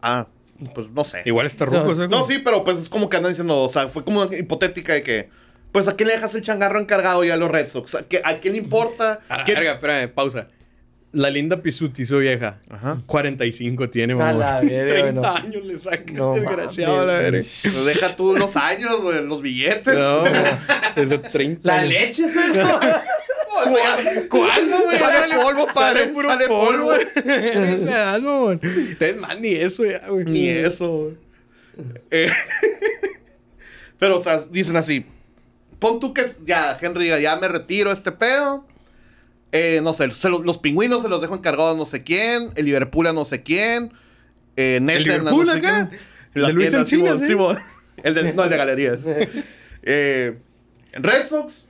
[0.00, 0.26] Ah,
[0.74, 1.22] pues no sé.
[1.24, 2.10] Igual está So- ruco, ¿sabes?
[2.10, 5.02] No, sí, pero pues es como que andan diciendo, o sea, fue como hipotética de
[5.02, 5.28] que,
[5.70, 7.94] pues, ¿a quién le dejas el changarro encargado ya a los Red Sox?
[7.94, 9.20] ¿A, qué- a quién le importa?
[9.28, 10.48] A la ¿Quién- verga, espérame, pausa.
[11.12, 12.60] La linda Pisuti, su vieja.
[12.70, 13.02] Ajá.
[13.04, 14.32] 45 tiene, A mamá.
[14.32, 15.28] la verga, 30 no.
[15.36, 17.42] años le saca, No desgraciado, la verga.
[17.62, 18.90] Pues deja tú los años,
[19.24, 19.98] los billetes.
[19.98, 21.90] No, es de 30 La años.
[21.92, 22.24] leche,
[24.28, 24.98] ¿Cuándo, güey?
[24.98, 26.00] Sale polvo, padre.
[26.00, 26.86] Sale puro Sale polvo.
[26.86, 26.94] polvo.
[29.00, 30.24] Eres más, ni eso ya, güey.
[30.24, 31.14] Ni eso, güey.
[32.10, 32.30] Eh,
[33.98, 35.06] pero, o sea, dicen así.
[35.78, 38.66] Pon tú que es- ya, Henry, ya me retiro este pedo.
[39.52, 42.50] Eh, no sé, se lo- los pingüinos se los dejo encargados a no sé quién.
[42.56, 43.92] El Liverpool a no sé quién.
[44.56, 45.90] Eh, a Liverpool no acá?
[46.34, 47.20] El La de Luis Encinas.
[48.02, 49.00] El de, no, el de galerías.
[49.82, 50.38] eh,
[50.94, 51.66] Red Sox.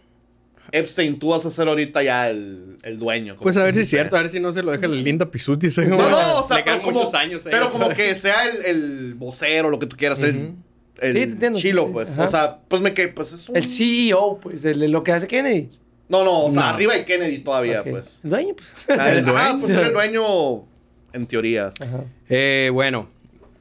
[0.72, 3.36] Epstein, tú vas a ser ahorita ya el, el dueño.
[3.40, 5.30] Pues a ver si es cierto, a ver si no se lo deja la linda
[5.30, 5.68] Pisuti.
[5.86, 7.52] No, no, o sea, Le quedan pero como, muchos años ahí.
[7.52, 10.54] pero como que sea el, el vocero, lo que tú quieras, el, Ujú.
[11.00, 12.10] el Sí, te entiendo, chilo, sí, sí, pues.
[12.12, 12.24] ajá.
[12.24, 13.56] O sea, pues me que, pues es un...
[13.56, 15.68] El CEO, pues, de lo que hace Kennedy.
[16.08, 16.68] No, no, o sea, No.
[16.68, 18.20] arriba hay Kennedy todavía, pues.
[18.24, 18.72] El dueño, pues.
[18.98, 19.38] Ah, El el dueño.
[19.40, 20.64] Ah, pues era el dueño,
[21.12, 21.72] en teoría.
[21.80, 22.04] Ajá.
[22.28, 23.08] Eh, bueno,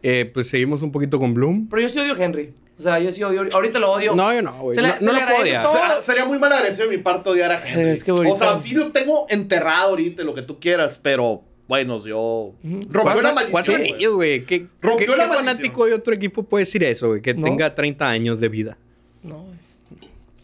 [0.03, 1.67] eh, pues seguimos un poquito con Bloom.
[1.69, 2.53] Pero yo sí odio a Henry.
[2.79, 3.43] O sea, yo sí odio.
[3.53, 4.15] Ahorita lo odio.
[4.15, 4.75] No, yo no, güey.
[4.75, 6.01] Se le- No, se no le lo puedo agradece todo.
[6.01, 7.91] Sería muy mal agradecido de mi parte odiar a Henry.
[7.91, 11.43] Es que ahorita- O sea, sí lo tengo enterrado ahorita, lo que tú quieras, pero,
[11.67, 12.53] bueno, yo...
[12.89, 13.51] Rompió la maldición.
[13.51, 13.91] Cuatro güey.
[13.91, 14.45] anillos, güey.
[14.45, 15.45] ¿Qué, Rompió qué- la qué maldición.
[15.45, 17.21] fanático de otro equipo puede decir eso, güey?
[17.21, 17.43] Que No.
[17.43, 18.77] tenga 30 años de vida.
[19.21, 19.57] No, güey.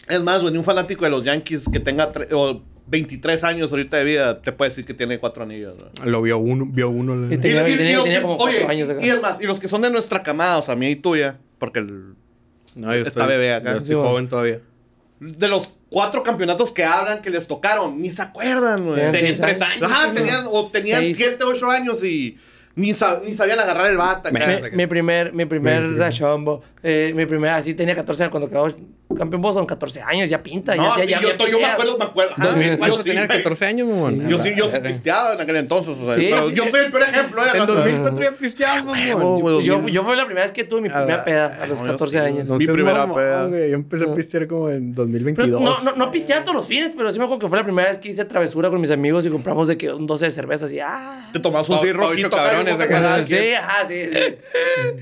[0.07, 3.71] Es más, güey, ni un fanático de los Yankees que tenga tre- o 23 años
[3.71, 5.73] ahorita de vida te puede decir que tiene cuatro anillos.
[5.77, 6.09] güey.
[6.09, 7.15] Lo vio uno, vio uno.
[7.15, 9.03] la- Y Tenía- como cuatro oye, años acá.
[9.05, 11.39] Y es más, y los que son de nuestra camada, o sea, mía y tuya,
[11.59, 12.15] porque el-
[12.75, 13.71] No, yo Está estoy, bebé acá.
[13.71, 14.61] yo estoy Sí, joven todavía.
[15.19, 19.09] de los cuatro campeonatos que hablan que les tocaron, ni se acuerdan, güey.
[19.11, 19.84] Tenían tres años.
[19.91, 21.17] Ajá, tenían, o tenían Seis.
[21.17, 22.38] 7, 8 años y
[22.77, 24.31] ni, sab- ni sabían agarrar el bata.
[24.31, 24.39] Me-.
[24.71, 25.95] Mi, mi primer, mi primer.
[25.97, 28.73] Rachambo, eh, mi primer, así tenía 14 años cuando quedó
[29.17, 31.97] campeón Boston, 14 años, ya pinta, No, ya, sí, ya, yo, ya yo me acuerdo,
[31.97, 32.33] me acuerdo.
[32.37, 33.37] ajá, 2004 yo sí, tenías güey.
[33.39, 34.29] 14 años, mamón.
[34.29, 35.97] Yo sí, yo sí pisteaba en aquel entonces.
[35.97, 36.27] O sea, Sí.
[36.29, 37.73] pero yo soy el peor ejemplo, eh, En raza.
[37.73, 39.39] 2004 ya pisteabas, mamón.
[39.41, 39.93] güey, Yo, 2000.
[39.93, 42.11] yo fue la primera vez que tuve mi primera peda, a los no, yo 14
[42.11, 42.47] sí, años.
[42.47, 43.49] No Mi primera peda.
[43.49, 45.61] Yo empecé a pistear como en Pero 2022.
[45.61, 47.87] no, no, no pisteaba todos los fines, pero sí me acuerdo que fue la primera
[47.89, 50.71] vez que hice travesura con mis amigos y compramos de que un 12 de cervezas
[50.71, 51.29] y ah.
[51.33, 53.26] Te tomas un Pa- sí pa' ocho rojito acá, acá.
[53.26, 54.19] Sí, ajá, sí, sí.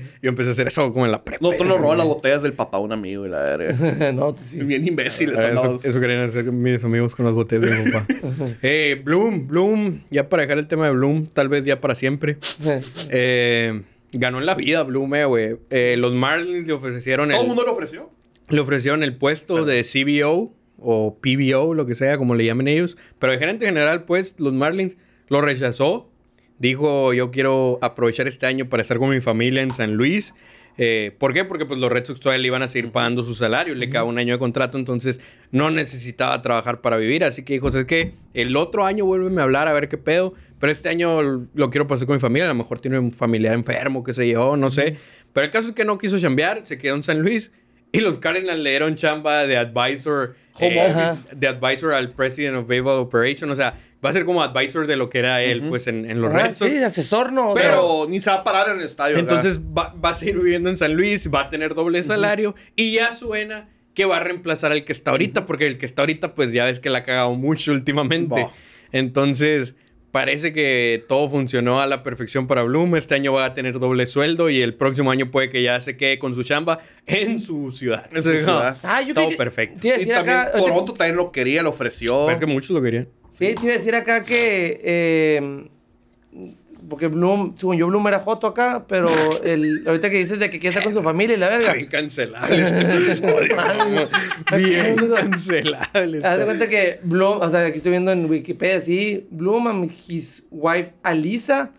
[0.22, 1.38] Yo empecé a hacer eso como en la prepa.
[1.42, 4.12] Nosotros nos roban las botellas del papá a un amigo y la verga.
[4.12, 4.58] no, sí.
[4.60, 5.38] Bien imbéciles.
[5.38, 5.84] Eso, andados.
[5.84, 8.06] eso querían hacer mis amigos con las botellas de mi papá.
[8.62, 12.38] eh, Bloom, Bloom, ya para dejar el tema de Bloom, tal vez ya para siempre.
[13.10, 13.82] Eh,
[14.12, 15.56] ganó en la vida Bloom, eh, güey.
[15.70, 18.10] Eh, los Marlins le ofrecieron Todo el el, mundo lo ofreció.
[18.48, 22.96] le ofrecieron el puesto de CBO o PBO, lo que sea, como le llamen ellos.
[23.18, 24.96] Pero el gerente general, pues, los Marlins
[25.28, 26.10] lo rechazó.
[26.58, 30.34] Dijo, yo quiero aprovechar este año para estar con mi familia en San Luis.
[30.78, 31.44] Eh, ¿Por qué?
[31.44, 33.74] Porque pues los Red Sox todavía le iban a seguir pagando su salario.
[33.74, 35.20] Le quedaba un año de contrato, entonces
[35.50, 37.24] no necesitaba trabajar para vivir.
[37.24, 40.34] Así que dijo, es que el otro año vuélveme a hablar a ver qué pedo.
[40.58, 42.46] Pero este año lo quiero pasar con mi familia.
[42.46, 44.96] A lo mejor tiene un familiar enfermo que se llevó, no sé.
[45.32, 47.50] Pero el caso es que no quiso chambear, se quedó en San Luis.
[47.92, 50.36] Y los Cardinals le dieron chamba de advisor.
[50.54, 51.28] Home eh, office.
[51.34, 53.50] De advisor al President of Baseball Operation.
[53.50, 56.20] O sea, va a ser como advisor de lo que era él, pues, en, en
[56.20, 56.70] los Ah, Red Sox.
[56.70, 57.54] sí, asesor, ¿no?
[57.54, 59.16] Pero ni se va a parar en el estadio.
[59.18, 62.92] Entonces va, va a seguir viviendo en San Luis, va a tener doble salario y
[62.92, 66.34] ya suena que va a reemplazar al que está ahorita, porque el que está ahorita,
[66.34, 68.34] pues ya ves que la ha cagado mucho últimamente.
[68.42, 68.52] Va.
[68.92, 69.74] Entonces,
[70.10, 72.96] parece que todo funcionó a la perfección para Bloom.
[72.96, 75.96] Este año va a tener doble sueldo y el próximo año puede que ya se
[75.96, 78.08] quede con su chamba en su ciudad.
[78.14, 78.76] En su ciudad.
[78.82, 79.80] Ah, yo todo que- perfecto.
[79.80, 80.52] Te Y también acá.
[80.56, 82.30] Toronto también lo quería, lo ofreció.
[82.30, 83.08] Es que muchos lo querían.
[83.38, 84.80] Sí, te iba a decir acá que.
[84.82, 85.68] eh,
[86.88, 89.08] porque Bloom, según yo, Bloom era Joto acá, pero
[89.42, 91.72] el, ahorita que dices de que quiere estar con su familia y la verga.
[91.72, 93.56] Bien cancelable este episodio.
[94.56, 96.24] bien cancelable.
[96.24, 99.92] Haz de cuenta que Bloom, o sea, aquí estoy viendo en Wikipedia, sí, Bloom and
[100.08, 101.72] his wife Alisa,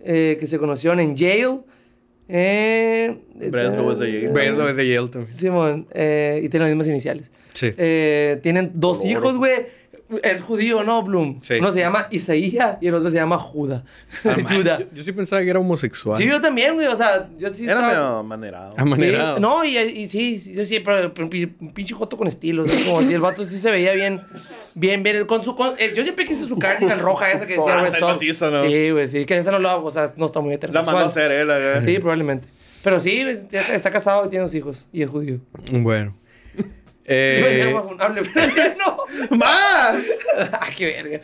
[0.00, 1.60] eh, que se conocieron en Yale.
[2.28, 4.28] Eh, es de Yale.
[4.28, 5.36] Beso es de Yale también.
[5.36, 7.30] Simón, eh, y tienen las mismas iniciales.
[7.52, 7.72] Sí.
[7.76, 9.81] Eh, tienen dos hijos, güey.
[10.22, 11.40] Es judío, ¿no, Bloom?
[11.42, 11.54] Sí.
[11.60, 13.84] Uno se llama Isaías y el otro se llama Juda.
[14.24, 14.78] Ah, Juda.
[14.80, 16.16] Yo, yo sí pensaba que era homosexual.
[16.16, 16.86] Sí, yo también, güey.
[16.86, 18.74] O sea, yo sí Era estaba- medio manerado.
[18.76, 19.36] Amanerado.
[19.36, 21.30] Sí, no, y, y sí, yo sí, pero, pero un
[21.74, 22.62] pinche- joto con estilo.
[22.64, 24.20] o sea, como si el vato sí se veía bien,
[24.74, 25.26] bien, bien.
[25.26, 27.94] Con su, con- eh, yo siempre quise su cardigan roja, esa que decía Ah, Red
[27.94, 28.52] está Sox.
[28.52, 28.64] ¿no?
[28.66, 30.86] Sí, güey, sí, que esa no lo hago, o sea, no está muy La heterosexual.
[30.86, 31.50] mandó a hacer él.
[31.50, 31.80] acá.
[31.84, 32.48] Sí, probablemente.
[32.84, 34.88] Pero sí, está casado y tiene dos hijos.
[34.92, 35.38] Y es judío.
[35.70, 36.14] Bueno.
[37.04, 39.36] Iba a ser Eh, más funable, pero no.
[39.36, 40.06] ¡Más!
[40.52, 41.20] ah, qué verga.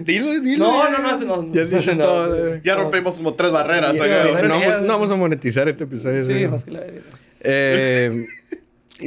[0.00, 0.64] dilo, dilo.
[0.66, 1.52] No, no, no, no.
[1.52, 1.64] Ya
[1.94, 2.28] no, todo.
[2.28, 2.46] no.
[2.54, 2.60] eh.
[2.64, 3.94] Ya rompimos como tres barreras.
[3.94, 6.24] No, no, vamos, a monetizar este episodio.
[6.24, 6.50] Sí, ¿no?
[6.50, 7.00] más que la verga.
[7.40, 8.24] Eh,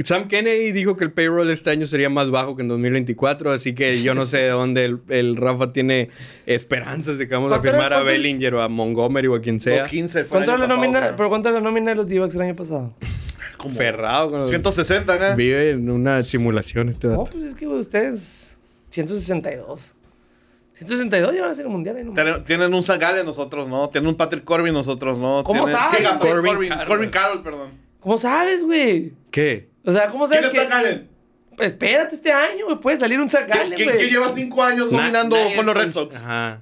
[0.04, 3.74] Sam Kennedy dijo que el payroll este año sería más bajo que en 2024, así
[3.74, 6.10] que yo no sé de dónde el, el Rafa tiene
[6.46, 9.42] esperanzas de que vamos a ¿Cuánto era- firmar a Bellinger o a Montgomery o a
[9.42, 9.84] quien sea.
[9.84, 11.16] Los 15 fue el ¿Cuánto la pasado, nómina?
[11.16, 12.94] ¿Pero cuánto la nómina de los D-backs el año pasado?
[13.58, 15.36] Como Ferrado con los- 160, ¿eh?
[15.36, 17.32] Vive en una simulación este No, dato.
[17.32, 18.58] pues es que ustedes.
[18.90, 19.94] 162.
[20.76, 21.96] 162 ya van a ser el mundial.
[21.98, 22.24] ahí nomás.
[22.24, 23.90] Tienen, tienen un Zagale nosotros, ¿no?
[23.90, 25.44] Tienen un Patrick Corbin nosotros, ¿no?
[25.44, 26.08] ¿Cómo Tienen- sabes?
[26.20, 26.88] Corbin Corbin, Carroll.
[26.88, 27.70] Corbin Carroll, perdón.
[28.00, 29.14] ¿Cómo sabes, güey?
[29.32, 29.70] ¿Qué?
[29.84, 30.70] O sea, ¿cómo ¿Quién sabes es que...?
[30.70, 31.06] Zagale?
[31.60, 32.80] Espérate este año, güey.
[32.80, 33.98] Puede salir un ¿Quién, quién- güey.
[33.98, 36.16] quién lleva cinco años Na- dominando con los Red Sox?
[36.16, 36.62] Ajá.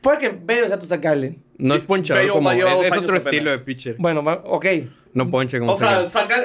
[0.00, 1.42] Puede que Bello sea tu Zach Gallen.
[1.58, 2.52] No es ponchador Bello como...
[2.52, 3.32] lleva Es, dos es años otro apenas.
[3.32, 3.96] estilo de pitcher.
[3.98, 4.66] Bueno, va- ok.
[5.12, 6.02] No poncha como O sea,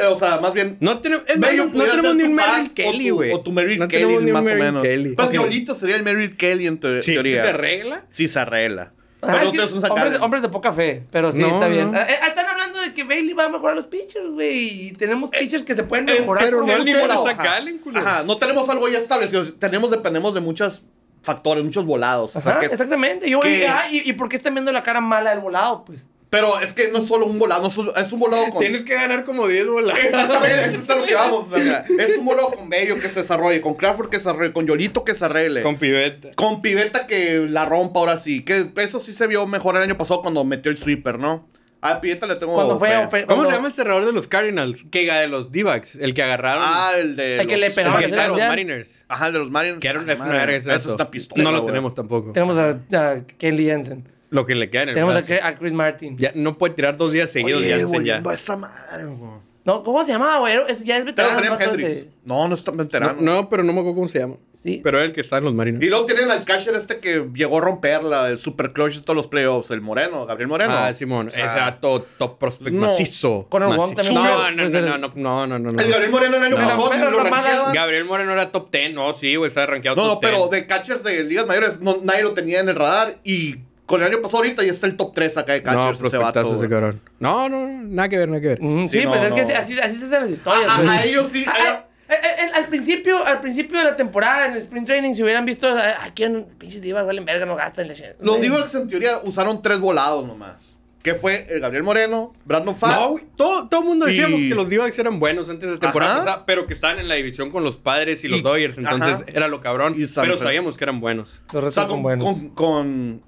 [0.10, 0.78] o sea, más bien...
[0.80, 3.08] No tenemos, es más, Bello no, no pudiera tenemos ser ni un Merrill o Kelly,
[3.10, 3.32] tu- güey.
[3.34, 4.84] O tu Merrill no tenemos Kelly, un más o Merrill menos.
[4.84, 5.10] Kelly.
[5.16, 5.34] Pues Ok.
[5.34, 7.42] Yolito sería el Merrill Kelly en te- Sí, teoría.
[7.42, 8.06] ¿sí se arregla?
[8.10, 8.92] Sí se arregla.
[9.22, 11.92] Ah, Pero es que hombres, hombres de poca fe, pero sí, No, está bien.
[11.92, 11.98] no.
[11.98, 14.88] Ah, eh, están hablando de que Bailey va a mejorar los pitchers, güey.
[14.88, 16.44] Y tenemos pitchers que se pueden Es- mejorar.
[16.46, 17.24] pero no es ni Ajá.
[17.24, 17.38] Zach
[17.84, 18.06] culero.
[18.06, 19.52] Ajá, no tenemos algo ya establecido.
[19.54, 20.84] Tenemos, dependemos de muchos
[21.26, 22.36] factores, muchos volados.
[22.36, 23.30] O sea, Ajá, que es- exactamente.
[23.30, 25.84] Yo, que- y, ah, y, ¿y por qué están viendo la cara mala del volado?
[25.86, 26.08] Pues.
[26.30, 28.60] Pero es que no es solo un volado, no es un volado con...
[28.60, 30.04] Tienes que ganar como 10 dólares.
[30.06, 31.52] Exactamente, eso es a lo que vamos.
[31.52, 34.52] o sea, es un volado con Bello que se desarrolle, con Crawford que se arregle,
[34.52, 35.62] con Yolito que se arregle.
[35.62, 36.32] Con pibeta.
[36.36, 38.44] Con Piveta que la rompa ahora sí.
[38.44, 41.48] Que eso sí se vio mejor el año pasado cuando metió el sweeper, ¿no?
[41.92, 42.54] A Piveta le tengo.
[42.56, 42.96] Cuando fue fe.
[42.96, 44.86] a oper- ¿Cómo cuando- se llama el cerrador de los Cardinals?
[44.92, 46.64] Que de los D-backs, el que agarraron.
[46.66, 47.40] Ah, el de.
[47.42, 48.50] El que le los- pegaron el al que tercer está en los.
[48.50, 49.06] Mariners.
[49.08, 49.80] Ajá, el de los Marines.
[49.80, 50.92] Que era, Ah, es una verga Eso eso.
[50.92, 51.44] está pistola.
[51.44, 51.68] No lo güey.
[51.74, 52.32] tenemos tampoco.
[52.32, 54.08] Tenemos a, a Kenley Jensen.
[54.32, 55.34] Lo que le queda en el Tenemos a, brazo.
[55.34, 56.18] Cri- a Chris Martin.
[56.18, 57.94] Ya no puede tirar dos días seguidos Oye, Jansen ya.
[57.98, 59.32] volviendo a esa madre, güey.
[59.66, 60.58] No, ¿cómo se llamaba, güey?
[60.68, 61.42] Es- ya es veterano.
[61.42, 61.60] ¿no?
[61.60, 63.16] Ese- No, no está veterano.
[63.20, 64.36] No, no, pero no me acuerdo cómo se llama.
[64.54, 64.80] Sí.
[64.84, 65.84] Pero es el que está en los Mariners.
[65.84, 69.16] Y luego tienen al catcher este que llegó a romperla, el super clutch de todos
[69.18, 70.72] los playoffs, el Moreno, Gabriel Moreno.
[70.74, 71.28] Ah, Simón.
[71.28, 72.82] O sea, Ese top prospect no.
[72.82, 73.48] macizo.
[73.50, 73.96] Conor Wong macizo.
[73.96, 75.82] también No, pues, no, el- no, no, no, no, no, no.
[75.82, 77.74] El Gabriel Moreno el año No.
[77.74, 78.94] Gabriel Moreno era top 10.
[78.94, 80.52] No, sí, güey, está rankeado No, top no, pero 10.
[80.52, 83.56] de catchers de ligas mayores no, nadie lo tenía en el radar y
[83.86, 86.18] con el año pasado ahorita ya está el top 3 acá de No, catchers ese
[86.18, 86.34] vato.
[86.34, 87.02] prospectazo ese cabrón.
[87.20, 88.62] No, no, no, nada que ver, nada que ver.
[88.62, 89.60] Mm, sí, Sí, pues no, es que no.
[89.60, 90.68] así, así se hacen las historias.
[90.70, 90.90] A, pues.
[90.90, 91.44] a- a ellos sí.
[91.48, 94.86] Ah, a- ah, eh, eh, al principio, al principio de la temporada, en el sprint
[94.88, 97.88] training, si hubieran visto ah, aquí en pinches divas, valen verga, no gastan.
[97.88, 98.16] leche.
[98.20, 98.40] los.
[98.42, 100.80] D-backs en teoría usaron tres volados nomás.
[101.04, 103.00] Que fue el Gabriel Moreno, Brandon Pfaadt.
[103.00, 103.24] No, güey.
[103.38, 106.16] Todo, todo el mundo decíamos Y- que los D-backs eran buenos antes de la temporada
[106.18, 108.80] pasada, pero que estaban en la división con los padres y los Y- Dodgers.
[108.80, 109.24] Entonces ajá.
[109.28, 109.94] era lo cabrón.
[109.96, 111.42] Pero sabíamos que eran buenos.
[111.54, 112.26] Los o retos sea, son con, buenos.
[112.26, 113.22] con, con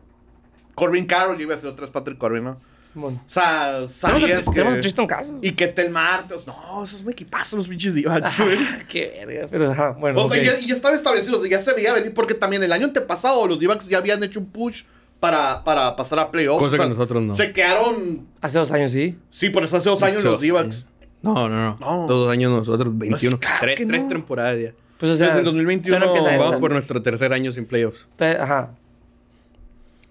[0.78, 2.58] Corbin Carroll, yo iba a decir otra vez Patrick Corbin, ¿no?
[2.96, 4.56] O sea, Tenemos, sabías a, que...
[4.56, 5.36] tenemos a Tristan Casas.
[5.42, 6.46] Y que Tel Martes.
[6.46, 8.58] No, eso es un equipazo los pinches D-backs, güey.
[8.88, 10.24] Qué verga, pero ajá, bueno.
[10.24, 10.46] O sea, ok.
[10.46, 12.86] ya, y ya estaba establecido, o sea, ya se veía venir, porque también el año
[12.86, 14.84] antepasado los D-backs ya habían hecho un push
[15.20, 16.60] para, para pasar a playoffs.
[16.60, 17.34] Cosa O sea, que nosotros no.
[17.34, 19.18] Se quedaron, Hace dos años sí.
[19.32, 20.86] sí, por eso hace dos años Hace los D-backs.
[21.24, 21.78] No, no, no.
[21.80, 22.08] No.
[22.08, 23.40] Dos años nosotros, 21.
[23.40, 24.74] claro tres, temporadas ya.
[25.00, 25.28] Pues o sea.
[25.28, 28.08] Desde el 2021 todavía no empieza Vamos por nuestro tercer año sin playoffs.
[28.16, 28.72] Te- Ajá.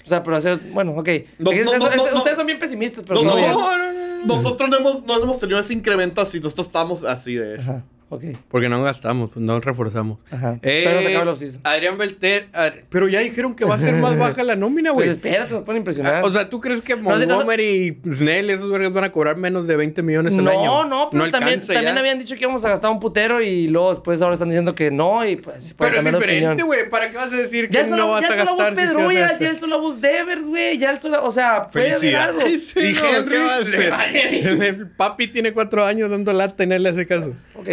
[0.07, 0.55] O sea, pero hace.
[0.57, 1.09] Bueno, ok.
[1.39, 2.16] No, Es- no, es- no, es- no, no.
[2.19, 3.53] ustedes son bien pesimistas, pero No, todo no, bien.
[3.53, 4.37] no, no, no.
[4.37, 7.59] Nosotros no hemos, no hemos tenido ese incremento así, nosotros estamos así de...
[7.61, 8.23] Ajá, ok.
[8.49, 10.19] Porque no gastamos, pues no reforzamos.
[10.31, 10.59] Ajá.
[10.62, 11.61] Eh, Pero se acaba el offseason.
[11.65, 12.47] Adrián Belter.
[12.53, 15.11] Ad- Pero ya dijeron que va a ser más baja la nómina, Pues güey.
[15.11, 16.16] espérate, nos pueden impresionar.
[16.16, 17.27] Ah, o sea, ¿tú crees que No, no, no.
[17.27, 20.65] Montgomery y Snell, esos vergas van a cobrar menos de 20 millones al año?
[20.65, 23.91] no, no, pero también, también habían dicho que íbamos a gastar un putero y luego
[23.91, 26.89] después ahora están diciendo que no y pues Pero es diferente, güey.
[26.91, 28.74] ¿Para qué vas a decir Ya que no solo, vas ya a gastar?
[28.74, 29.41] si sí a Pedroia, gastar?
[29.41, 32.41] ya el solo bus Devers, güey, ya el solo, o sea, puede algo.
[32.41, 32.77] Felicidades.
[32.77, 33.91] Y no, Henry ¿qué va a le hacer?
[33.91, 34.69] vale.
[34.69, 37.33] El papi tiene cuatro años dando lata nadie le hace caso.
[37.55, 37.69] Ok.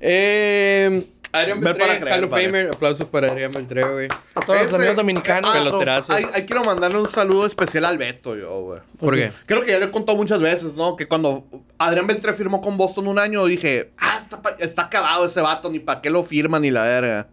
[0.00, 2.30] Eh, Adrián Beltré, Hall of.
[2.30, 2.68] Famer.
[2.68, 4.08] Aplausos para Adrián Beltré, güey.
[4.36, 5.50] A todos los amigos dominicanos.
[5.52, 6.12] Ah, Peloterazo.
[6.12, 8.80] Ahí, ahí quiero mandarle un saludo especial al Beto, yo, güey.
[8.98, 9.32] ¿Por qué?
[9.46, 10.94] Creo que ya lo he contado muchas veces, ¿no?
[10.96, 11.44] Que cuando
[11.78, 15.68] Adrián Beltré firmó con Boston un año, dije, ah, está, pa- está acabado ese vato,
[15.70, 17.26] ni para qué lo firma ni la verga.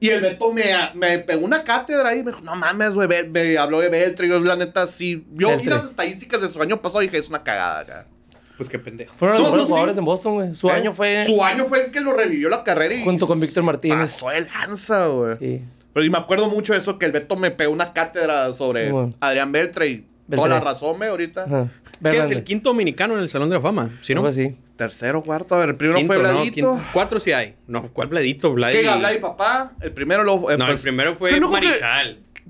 [0.00, 0.64] Y el Beto me,
[0.94, 4.28] me pegó una cátedra y me dijo, no mames, güey, me habló de Beltré.
[4.28, 5.24] Yo, la neta, sí.
[5.32, 8.06] Yo vi las estadísticas de su año pasado y dije, es una cagada, acá.
[8.58, 9.14] Pues qué pendejo.
[9.16, 9.70] Fueron los No, mejores no, sí.
[9.70, 10.54] jugadores en Boston, güey.
[10.54, 10.72] Su ¿Eh?
[10.72, 11.24] año fue.
[11.24, 13.02] Su año fue el que lo revivió la carrera y.
[13.04, 13.98] Junto con Víctor Martínez.
[14.14, 15.36] Pasó el lanza, güey.
[15.38, 15.62] Sí.
[15.94, 18.90] Pero y me acuerdo mucho de eso, que el Beto me pegó una cátedra sobre
[18.92, 19.12] Bueno.
[19.20, 19.94] Adrián Beltre y
[20.26, 20.36] Beltré.
[20.36, 21.44] toda la razón, güey, ahorita.
[21.44, 21.68] Ajá.
[21.68, 22.36] ¿Qué es Verlander.
[22.38, 23.90] el quinto dominicano en el Salón de la Fama?
[24.00, 24.26] ¿Sí, no?
[24.26, 24.54] Así.
[24.76, 26.54] Tercero, cuarto, a ver, el primero Quinto, fue no, Bladito.
[26.54, 26.80] quinto.
[26.92, 27.54] Cuatro sí hay.
[27.66, 28.52] No, ¿cuál Bladito?
[28.52, 28.74] Bladi.
[28.76, 29.72] ¿Qué Bladi, papá?
[29.80, 30.34] El primero lo.
[30.52, 31.72] eh, No, pues, el primero fue no creo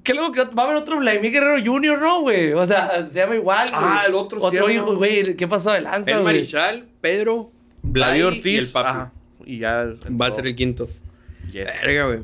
[0.02, 2.52] que- luego que va a haber otro Vladimir Guerrero Jr., ¿no, güey?
[2.52, 3.68] O sea, se llama igual.
[3.70, 3.80] güey.
[3.82, 5.34] Ah, el otro sí, Otro hijo, güey.
[5.36, 6.24] ¿Qué pasó de lanza, El güey?
[6.34, 7.50] Marichal, Pedro,
[7.82, 8.44] Vladi Ortiz.
[8.46, 8.88] y el papi.
[8.88, 9.12] ajá,
[9.44, 9.86] Y ya.
[10.20, 10.88] Va a ser el quinto.
[11.52, 11.82] Yes.
[11.86, 12.18] Verga, güey.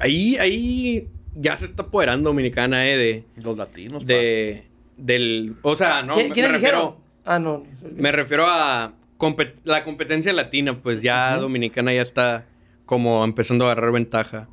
[0.00, 3.24] Ahí, ahí ya se está apoderando Dominicana, eh, de...
[3.42, 4.06] Los latinos.
[4.06, 4.64] de
[4.96, 5.54] del...
[5.62, 6.80] O sea, no, ¿Quién- me, ¿Quiénes me dijeron?
[6.80, 7.00] refiero...
[7.24, 7.64] Ah, no.
[7.94, 12.46] Me refiero a compet- la competencia latina, pues ya Dominicana ya está
[12.86, 14.48] como empezando a agarrar ventaja.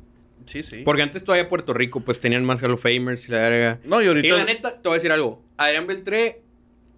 [0.46, 0.82] Sí, sí.
[0.84, 3.78] Porque antes todavía Puerto Rico, pues tenían más Hall of Famers y la verga.
[3.84, 4.26] No, y ahorita.
[4.26, 5.42] Y la neta, te voy a decir algo.
[5.56, 6.40] Adrián Beltré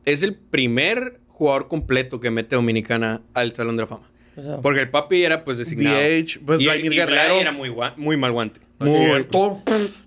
[0.04, 4.10] es el primer jugador completo que mete Dominicana al Salón de la Fama.
[4.36, 5.96] O sea, Porque el papi era pues designado.
[5.98, 7.34] DH, pues y, Vladimir y Guerrero.
[7.34, 8.60] Era muy, muy mal guante.
[8.78, 9.60] Muy Muy cierto.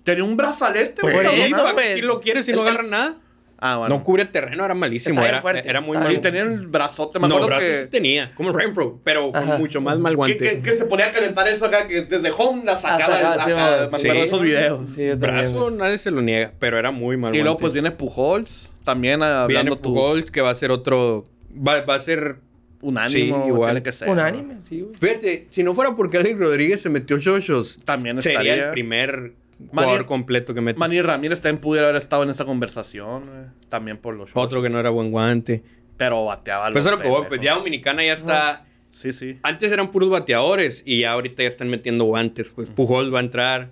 [0.04, 1.14] Tenía un brazalete, güey.
[1.14, 2.00] Por Sí, eso, ¿para pues.
[2.00, 3.16] qué lo quieres si no agarra nada?
[3.64, 3.96] Ah, bueno.
[3.96, 5.22] No cubre terreno, era malísimo.
[5.22, 5.68] Era, fuerte.
[5.70, 6.12] era muy Ah, mal.
[6.14, 7.20] Sí, tenía el brazote.
[7.20, 9.56] Me no, acuerdo brazos que, sí tenía, como Renfro, pero con Ajá.
[9.58, 10.36] mucho más mal que, guante.
[10.38, 13.14] que, que se ponía a calentar eso acá, que desde home la sacaba.
[13.14, 13.72] Hasta acá, acá, sí, me man.
[13.84, 14.08] acuerdo Sí.
[14.08, 14.90] de esos videos.
[14.90, 15.20] Sí, yo también,
[15.52, 15.74] Brazo güey.
[15.76, 17.60] nadie se lo niega, pero era muy mal Y luego guante.
[17.60, 21.26] pues viene Pujols, también hablando Viene Pujols, que va a ser otro...
[21.56, 22.38] Va, va a ser...
[22.80, 23.70] unánimo, Sí, igual.
[23.70, 24.08] tiene que ser.
[24.08, 24.96] Unánime, sí, güey.
[24.98, 28.64] Fíjate, si no fuera porque Alex Rodríguez se metió chochos, También sería estaría.
[28.66, 29.34] el primer
[29.68, 30.78] jugador completo que mete.
[30.78, 34.44] Manny Ramírez también pudiera haber estado en esa conversación, güey, también por los shows.
[34.44, 35.62] Otro que no era buen guante.
[35.96, 38.64] Pero bateaba Pues eso lo que pues ya Dominicana ya está...
[38.90, 39.38] Sí, sí.
[39.42, 42.52] Antes eran puros bateadores y ya ahorita ya están metiendo guantes.
[42.54, 43.70] Pues Pujol va a entrar.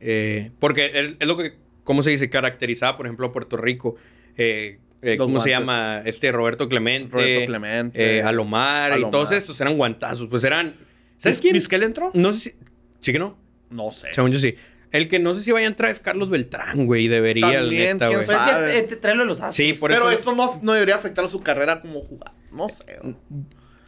[0.00, 1.54] eh, porque es, es lo que,
[1.84, 2.30] ¿cómo se dice?
[2.30, 3.96] Caracterizaba, por ejemplo, a Puerto Rico.
[4.38, 6.00] Eh, eh, ¿Cómo se llama?
[6.06, 7.10] Este Roberto Clemente.
[7.12, 8.18] Roberto Clemente.
[8.18, 9.10] eh, Alomar, y Alomar.
[9.10, 10.26] todos estos eran guantazos.
[10.28, 10.74] Pues eran.
[11.18, 11.52] ¿Sabes ¿Mis- quién?
[11.54, 12.10] ¿Miskel entró?
[12.14, 12.54] No sé si.
[13.00, 13.36] ¿Sí que no?
[13.68, 14.08] No sé.
[14.12, 14.54] Según yo sí.
[14.92, 17.08] El que no sé si vaya a entrar es Carlos Beltrán, güey.
[17.08, 18.28] Debería, la También, neta, quién güey.
[18.28, 18.86] Pero es sabe.
[18.86, 19.56] que eh, tráelo los astros.
[19.56, 20.20] Sí, por Pero eso.
[20.20, 22.36] eso no, no debería afectar a su carrera como jugador.
[22.52, 22.84] No sé.
[23.02, 23.16] güey.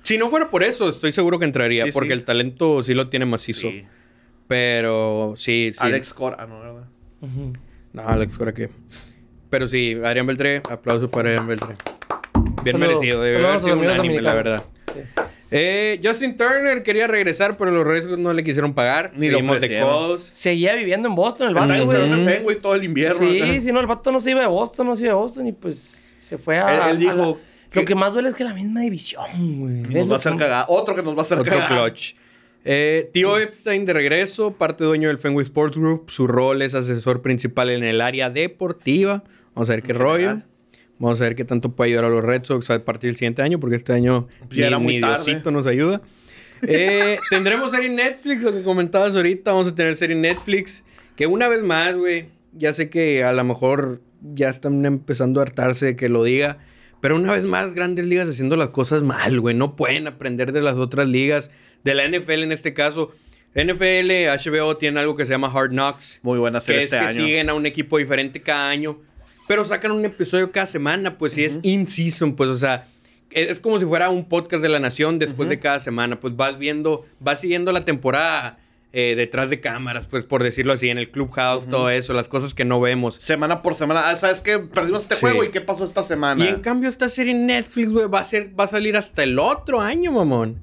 [0.03, 1.85] Si no fuera por eso, estoy seguro que entraría.
[1.85, 2.13] Sí, porque sí.
[2.15, 3.69] el talento sí lo tiene macizo.
[3.69, 3.85] Sí.
[4.49, 5.79] pero sí, sí.
[5.81, 6.87] Alex Cora, ¿no?
[7.93, 8.69] No, Alex, ¿para qué?
[9.51, 11.77] Pero sí, Adrián Beltré, aplauso para Adrián Beltré.
[12.65, 14.65] Bien merecido, debe Saludos haber sido amigos unánime, la verdad.
[14.93, 15.01] Sí.
[15.57, 19.13] Eh, Justin Turner quería regresar, pero los Redskins no le quisieron pagar.
[19.15, 20.19] Ni lo ofrecieron.
[20.33, 23.17] Seguía viviendo en Boston el vato, en Fenway todo el invierno.
[23.19, 25.47] Sí, sí, no, el vato no se iba de Boston, no se iba de Boston
[25.47, 26.91] y pues se fue a.
[26.91, 29.25] Él- él a dijo la- que- Lo que más duele es que la misma división,
[29.61, 29.75] güey.
[29.83, 30.65] Nos Es va a hacer que- cagar.
[30.69, 32.15] Otro que nos va a hacer Otro clutch.
[32.65, 36.11] Eh, tío Epstein de regreso, parte dueño del Fenway Sports Group.
[36.11, 39.23] Su rol es asesor principal en el área deportiva.
[39.55, 40.29] Vamos a ver qué rollo.
[40.31, 40.47] general.
[40.99, 43.43] Vamos a ver qué tanto puede ayudar a los Red Sox a partir del siguiente
[43.43, 45.01] año, porque este año Ya ni, muy ni.
[45.01, 46.01] Diosito nos ayuda.
[46.63, 49.53] Eh, tendremos serie Netflix, lo que comentabas ahorita.
[49.53, 50.85] Vamos a tener serie Netflix.
[51.17, 55.43] Que una vez más, güey, ya sé que a lo mejor ya están empezando a
[55.45, 56.59] hartarse de que lo diga.
[57.01, 59.55] Pero una vez más, grandes ligas haciendo las cosas mal, güey.
[59.55, 61.51] No pueden aprender de las otras ligas,
[61.83, 63.13] de la NFL en este caso.
[63.55, 64.11] NFL,
[64.45, 66.21] HBO tienen algo que se llama Hard Knocks.
[66.23, 67.27] Muy buena Que serie es este que año.
[67.27, 69.01] siguen a un equipo diferente cada año.
[69.47, 72.87] Pero sacan un episodio cada semana, pues si es in-season, pues o sea,
[73.31, 76.19] es como si fuera un podcast de la nación después de cada semana.
[76.21, 78.59] Pues vas viendo, vas siguiendo la temporada
[78.93, 82.55] eh, detrás de cámaras, pues por decirlo así, en el clubhouse, todo eso, las cosas
[82.55, 83.17] que no vemos.
[83.17, 84.09] Semana por semana.
[84.09, 84.61] Ah, ¿Sabes qué?
[84.61, 85.21] Perdimos este Sí.
[85.23, 86.43] juego y qué pasó esta semana.
[86.45, 89.39] Y en cambio esta serie Netflix, güey, va a ser, va a salir hasta el
[89.41, 90.61] otro año, mamón.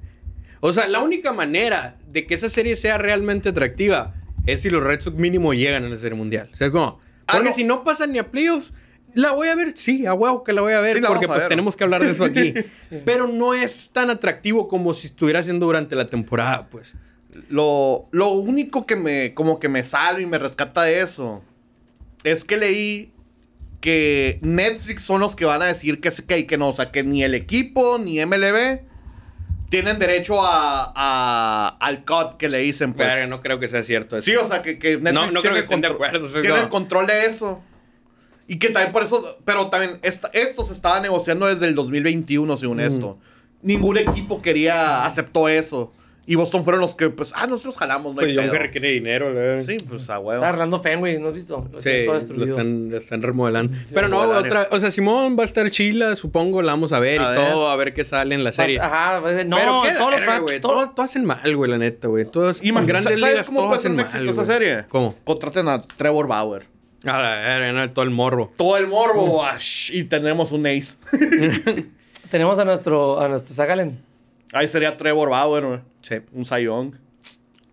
[0.62, 4.14] O sea, la única manera de que esa serie sea realmente atractiva
[4.46, 6.50] es si los Red Sox mínimo llegan a la serie mundial.
[6.54, 7.00] O sea, es como,
[7.32, 7.56] porque no.
[7.56, 8.72] si no pasan ni a playoffs,
[9.14, 11.28] la voy a ver, sí, a huevo que la voy a ver, Sí, porque a
[11.28, 11.48] pues ver.
[11.50, 12.54] tenemos que hablar de eso aquí.
[13.06, 16.96] Pero no es tan atractivo como si estuviera haciendo durante la temporada, pues.
[17.50, 21.42] Lo, lo único que me, como que me salva y me rescata de eso
[22.24, 23.12] es que leí
[23.80, 27.04] que Netflix son los que van a decir que, que, que no, o sea, que
[27.04, 28.82] ni el equipo ni MLB
[29.72, 33.28] tienen derecho a, a- al cut que le dicen, pues.
[33.28, 34.26] No creo que sea cierto eso.
[34.26, 36.30] Sí, o sea, que, que Netflix No, no creo que estén de control, acuerdo, o
[36.30, 36.62] sea, tiene no.
[36.64, 37.64] el control de eso.
[38.48, 42.58] Y que también por eso, pero también esta- esto se estaba negociando desde el 2021,
[42.58, 42.82] según Mm.
[42.82, 43.18] esto.
[43.62, 45.94] Ningún equipo quería, aceptó eso.
[46.28, 48.56] Y Boston fueron los que, pues, ah, nosotros jalamos, no hay Pues John pedo.
[48.56, 49.64] Henry tiene dinero, verdad.
[49.64, 50.42] Sí, pues a huevo.
[50.44, 51.68] Está Orlando Fenway, ¿no has visto?
[51.72, 52.46] Lo Sí, tiene todo lo destruido.
[52.52, 53.76] están, lo están remodelando.
[53.94, 54.46] Pero no, remodelar.
[54.46, 57.38] otra, o sea, Simón va a estar chila, supongo, la vamos a ver A y
[57.40, 57.50] ver.
[57.52, 58.80] todo, a ver qué sale en la serie.
[58.80, 61.56] Ajá, pues, no, Pero qué todos los verga, fans, güey, todo- todos, todos hacen mal,
[61.56, 62.26] güey, la neta, güey.
[62.26, 64.60] Todos Imagínate, grandes ¿Sabes ligas, cómo todos puede ser hacen un mal, éxito esa güey.
[64.70, 64.86] serie?
[64.90, 65.16] ¿Cómo?
[65.24, 66.64] Contraten a Trevor Bauer.
[67.04, 68.54] A la verga, no, todo el morbo.
[68.58, 68.90] Todo el Mm.
[68.92, 70.98] morbo, ash, y tenemos un ace.
[72.30, 74.00] Tenemos a nuestro, a nuestro Zagalen.
[74.54, 75.80] Ahí sería Trevor Bauer, güey.
[76.02, 76.98] Sí, un sayón.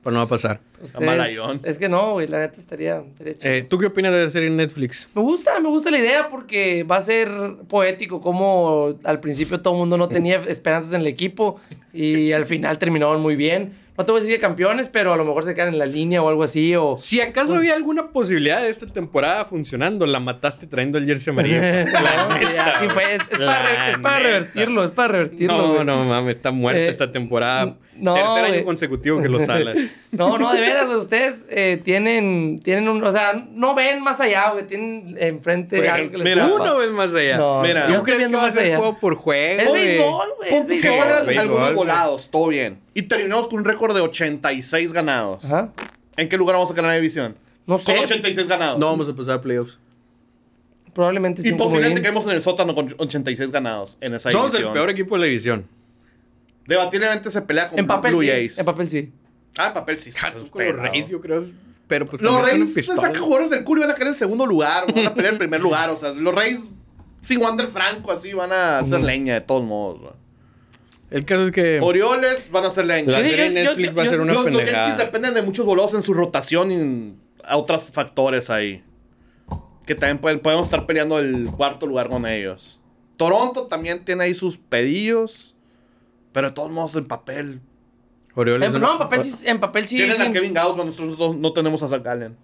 [0.03, 0.61] pero no va a pasar.
[0.83, 1.61] Ustedes- malayón.
[1.65, 3.53] Es que no, güey, la neta estaría, estaría chido.
[3.53, 5.09] Eh, ¿Tú qué opinas de la serie en Netflix?
[5.15, 7.29] Me gusta, me gusta la idea porque va a ser
[7.69, 11.61] poético como al principio todo el mundo no tenía esperanzas en el equipo
[11.93, 13.73] y al final terminaron muy bien.
[13.99, 15.85] No te voy a decir que campeones, pero a lo mejor se quedan en la
[15.87, 16.75] línea o algo así.
[16.77, 16.97] O...
[16.99, 21.61] Si acaso había alguna posibilidad de esta temporada funcionando, la mataste trayendo el jersey amarillo.
[22.79, 25.57] Sí, pues, es, para, re- es para revertirlo, es para revertirlo.
[25.59, 25.85] No, güey.
[25.85, 27.77] no, mames, está muerta Eh, esta temporada.
[27.97, 28.65] no, Tercer año güey.
[28.65, 29.77] consecutivo que lo salas.
[30.11, 34.51] No, no, de veras, ustedes eh, tienen, tienen un, o sea, no ven más allá,
[34.53, 36.47] güey, tienen enfrente Güey, algo que les mira.
[36.47, 37.37] Uno vez más allá.
[37.37, 38.77] No, Mira, yo ¿Tú estoy crees que va a ser allá.
[38.79, 39.75] juego por juego?
[39.75, 42.79] Es béisbol, güey, tú que volados, todo bien.
[42.99, 45.45] Y terminamos con un récord de 86 ganados.
[45.45, 45.73] Ajá.
[46.17, 47.37] ¿En qué lugar vamos a ganar la división?
[47.67, 48.79] No Con sé, 86 ganados.
[48.81, 49.79] No vamos a pasar a playoffs.
[50.95, 54.51] probablemente sí y posiblemente quedemos en el sótano con 86 ganados en esa Somos el
[54.63, 54.75] división.
[54.75, 55.67] peor equipo de la división.
[56.67, 58.59] Debatiblemente se pelea con En papel Blue sí, Jays.
[58.59, 59.13] en papel sí.
[59.57, 60.11] Ah, en papel sí.
[60.51, 60.77] Con los.
[60.77, 61.45] Reyes, yo creo.
[61.87, 64.45] Pero pues Los Reyes se sacan jugadores del culo y van a quedar en segundo
[64.45, 64.93] lugar.
[64.93, 65.89] Van a pelear en primer lugar.
[65.91, 66.61] O sea, los Reyes
[67.21, 70.01] sin Wander Franco así van a hacer leña de todos modos.
[70.01, 70.13] güey.
[71.11, 73.11] El caso es que Orioles van a hacer leña.
[73.13, 74.97] la Yo- yo- yo- Netflix yo- va a yo- ser una los, los Yankees pendejada.
[75.05, 77.15] dependen de muchos bolos en su rotación y
[77.45, 78.83] a otros factores ahí.
[79.87, 82.79] Que también pueden, podemos estar peleando el cuarto lugar con ellos.
[83.17, 85.55] Toronto también tiene ahí sus pedillos.
[86.33, 87.61] Pero de todos modos en papel.
[88.35, 89.97] Orioles En, no, en papel sí, en papel sí.
[89.97, 90.23] Tienen sí.
[90.23, 92.37] a Kevin Gauss, nosotros no, no tenemos a Zach Gallen.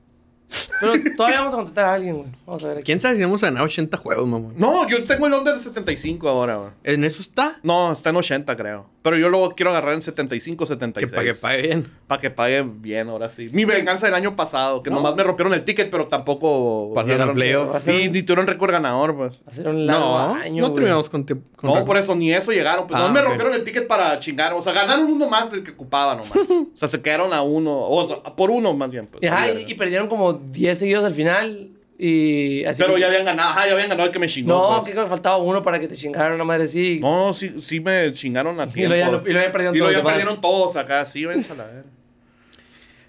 [0.80, 2.28] Pero todavía vamos a contratar a alguien, güey.
[2.46, 2.76] Vamos a ver.
[2.78, 2.84] aquí.
[2.84, 4.54] ¿Quién sabe si vamos a ganar 80 juegos, mamón?
[4.56, 6.70] No, yo tengo el under de 75 ahora, güey.
[6.84, 7.58] ¿En eso está?
[7.62, 8.86] No, está en 80, creo.
[9.02, 11.12] Pero yo lo quiero agarrar en 75, Que 76.
[11.12, 11.90] pague, pague bien.
[12.06, 13.48] Para que pague bien, ahora sí.
[13.50, 16.92] Mi venganza del año pasado, que nomás me rompieron el ticket, pero tampoco.
[16.94, 17.88] Pasaron playoffs.
[17.88, 19.40] Y ni tuvieron récord ganador, pues.
[19.56, 21.86] Largo No, año, no terminamos con, te- con No, récord.
[21.86, 22.86] por eso ni eso llegaron.
[22.86, 24.52] Pues Ah, nomás me rompieron el ticket para chingar.
[24.52, 26.32] O sea, ganaron uno más del que ocupaba nomás.
[26.50, 27.74] o sea, se quedaron a uno.
[27.74, 29.06] O sea, por uno más bien.
[29.06, 31.70] Pues, Y, ajá, y perdieron como 10 seguidos al final.
[32.06, 33.50] Y así pero que- ya habían ganado.
[33.50, 34.52] Ajá, ya habían ganado el que me chingó.
[34.52, 34.86] No, pues.
[34.86, 36.98] que creo que faltaba uno para que te chingaran una madre así.
[37.00, 38.94] No, sí, sí me chingaron a y tiempo.
[38.94, 40.12] lo ya, y lo ya perdieron Y todos ya los demás.
[40.12, 41.06] perdieron todos acá.
[41.06, 41.84] Sí, vence a la ver.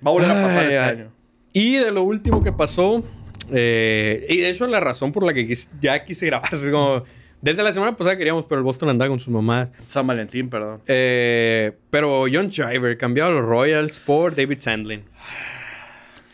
[0.06, 0.90] Va a volver a pasar Ay, este ay.
[0.92, 1.12] año.
[1.52, 3.04] Y de lo último que pasó,
[3.52, 7.04] eh, y de hecho la razón por la que ya quise grabar, es como,
[7.42, 9.70] desde la semana pasada queríamos, pero el Boston andaba con sus mamás.
[9.88, 10.82] San Valentín, perdón.
[10.88, 15.04] Eh, pero John Driver cambiado a los Royals por David Sandlin.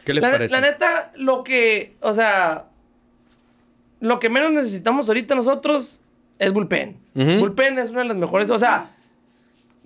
[0.06, 0.54] ¿Qué les La, parece?
[0.54, 2.66] la neta, lo que, o sea,
[4.00, 6.00] lo que menos necesitamos ahorita nosotros
[6.40, 6.98] es bullpen.
[7.14, 8.92] Bullpen es una de las mejores, o sea,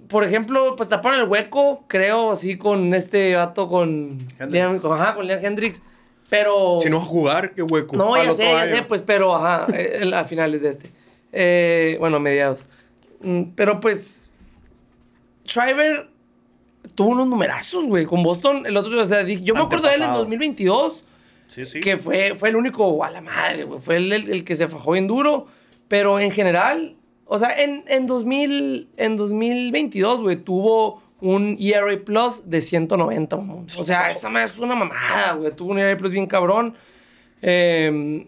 [0.08, 4.28] por ejemplo, pues taparon el hueco, creo, así con este vato, con.
[4.50, 5.82] Liam, con- ajá, con Liam Hendricks,
[6.30, 6.78] pero...
[6.82, 7.96] si no a jugar, qué hueco.
[7.98, 8.76] No, ya sé, ya año.
[8.78, 10.92] sé, pues, pero ajá, eh, el- a finales de este.
[11.34, 12.68] Eh, bueno, mediados.
[13.22, 14.30] Mm, Pero pues,
[15.46, 16.08] Shriver
[16.94, 19.04] tuvo unos numerazos, güey, con Boston el otro día.
[19.04, 20.20] O sea, yo me acuerdo de él en Antepasado.
[20.20, 21.04] 2022,
[21.48, 21.80] Sí, sí.
[21.80, 24.68] que fue, fue el único, a la madre, güey, fue el, el- el que se
[24.68, 25.48] fajó bien duro.
[25.88, 26.96] Pero en general,
[27.26, 33.68] o sea, en, en, 2000, en 2022, güey, tuvo un ERA Plus de 190, mamón.
[33.78, 35.52] O sea, esa madre es una mamada, güey.
[35.56, 36.76] Tuvo un ERA Plus bien cabrón.
[37.42, 37.88] Eh,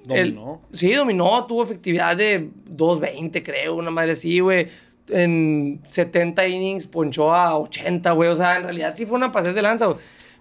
[0.09, 0.61] el- Dominó.
[0.71, 1.45] sí, dominó.
[1.47, 3.75] Tuvo efectividad de 2.20, creo.
[3.75, 4.67] Una madre así, güey.
[5.09, 8.29] En 70 innings ponchó a 80, güey.
[8.29, 9.97] O sea, en realidad sí fue una pasez de lanza, güey.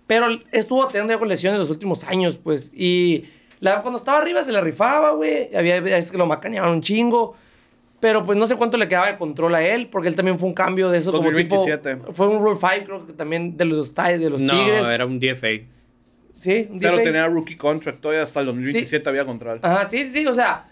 [0.06, 2.70] Pero estuvo teniendo ya con lesiones los últimos años, pues.
[2.74, 3.24] Y
[3.60, 5.54] la- cuando estaba arriba se le rifaba, güey.
[5.56, 7.34] Había veces que lo macaneaban un chingo.
[7.98, 10.46] Pero pues no sé cuánto le quedaba de control a él, porque él también fue
[10.48, 11.56] un cambio de eso como tipo...
[11.56, 12.12] 2027.
[12.12, 14.84] Fue un Rule 5, creo que también de los, Tigers, de los no, Tigres.
[14.86, 15.64] era un DFA.
[16.34, 17.02] Sí, un Pero DFA.
[17.04, 19.66] tenía rookie contract todavía hasta el 2027 había contrato.
[19.66, 20.68] Ajá, sí, sí, sí, o sea,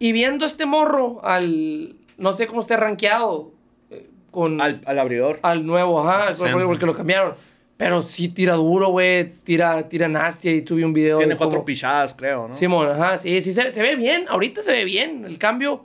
[0.00, 3.52] y viendo este morro al, no sé cómo esté rankeado
[3.90, 5.40] eh, con al, Al, al abridor.
[5.62, 6.60] nuevo, ajá, al Sam.
[6.66, 7.34] porque lo cambiaron.
[7.76, 11.18] Pero sí tira duro, güey, tira, tira nasty y tuve un video.
[11.18, 12.54] Tiene cuatro cómo- pichadas, creo, ¿no?
[12.54, 15.84] Simón, ajá, sí, sí, se, se ve bien, ahorita se ve bien el cambio.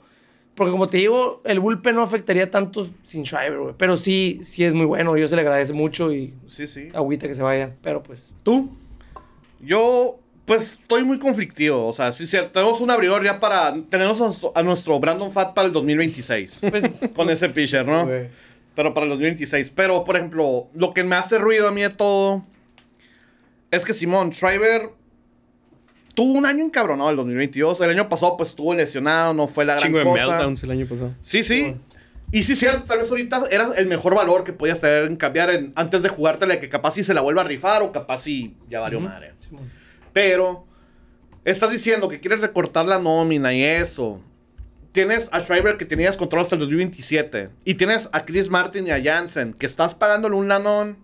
[0.54, 3.74] Porque como te digo, el bullpen no afectaría tanto sin Shriver, güey.
[3.78, 6.66] Pero sí, sí es muy bueno, yo se le agradece mucho y sí.
[6.66, 6.88] sí.
[6.92, 7.74] agüita que se vaya.
[7.82, 8.70] Pero pues, ¿Tú?
[9.60, 10.18] Yo,
[10.56, 11.86] pues, estoy muy conflictivo.
[11.86, 13.74] O sea, sí, sí, tenemos un abridor ya para...
[13.88, 16.60] Tenemos a nuestro, a nuestro Brandon Fat para el 2026.
[16.70, 18.06] pues con ese pitcher, ¿no?
[18.74, 19.70] Pero para el 2026.
[19.74, 22.44] Pero, por ejemplo, lo que me hace ruido a mí de todo
[23.70, 24.90] es que Simón Schreiber
[26.14, 27.80] tuvo un año encabronado el 2022.
[27.80, 30.28] El año pasado, pues, estuvo lesionado, no fue la gran Chingo de cosa.
[30.28, 31.14] meltdowns el año pasado.
[31.22, 31.76] Sí, sí.
[32.30, 35.50] Y sí, cierto, tal vez ahorita era el mejor valor que podías tener en cambiar
[35.50, 38.54] en- antes de jugártela, que capaz si se la vuelva a rifar o capaz si
[38.70, 39.32] ya valió madre.
[39.38, 39.81] Simón.
[40.12, 40.66] Pero
[41.44, 44.20] estás diciendo que quieres recortar la nómina y eso.
[44.92, 47.50] Tienes a Schreiber que tenías control hasta el 2027.
[47.64, 50.98] Y tienes a Chris Martin y a Jansen que estás pagándole un lanón.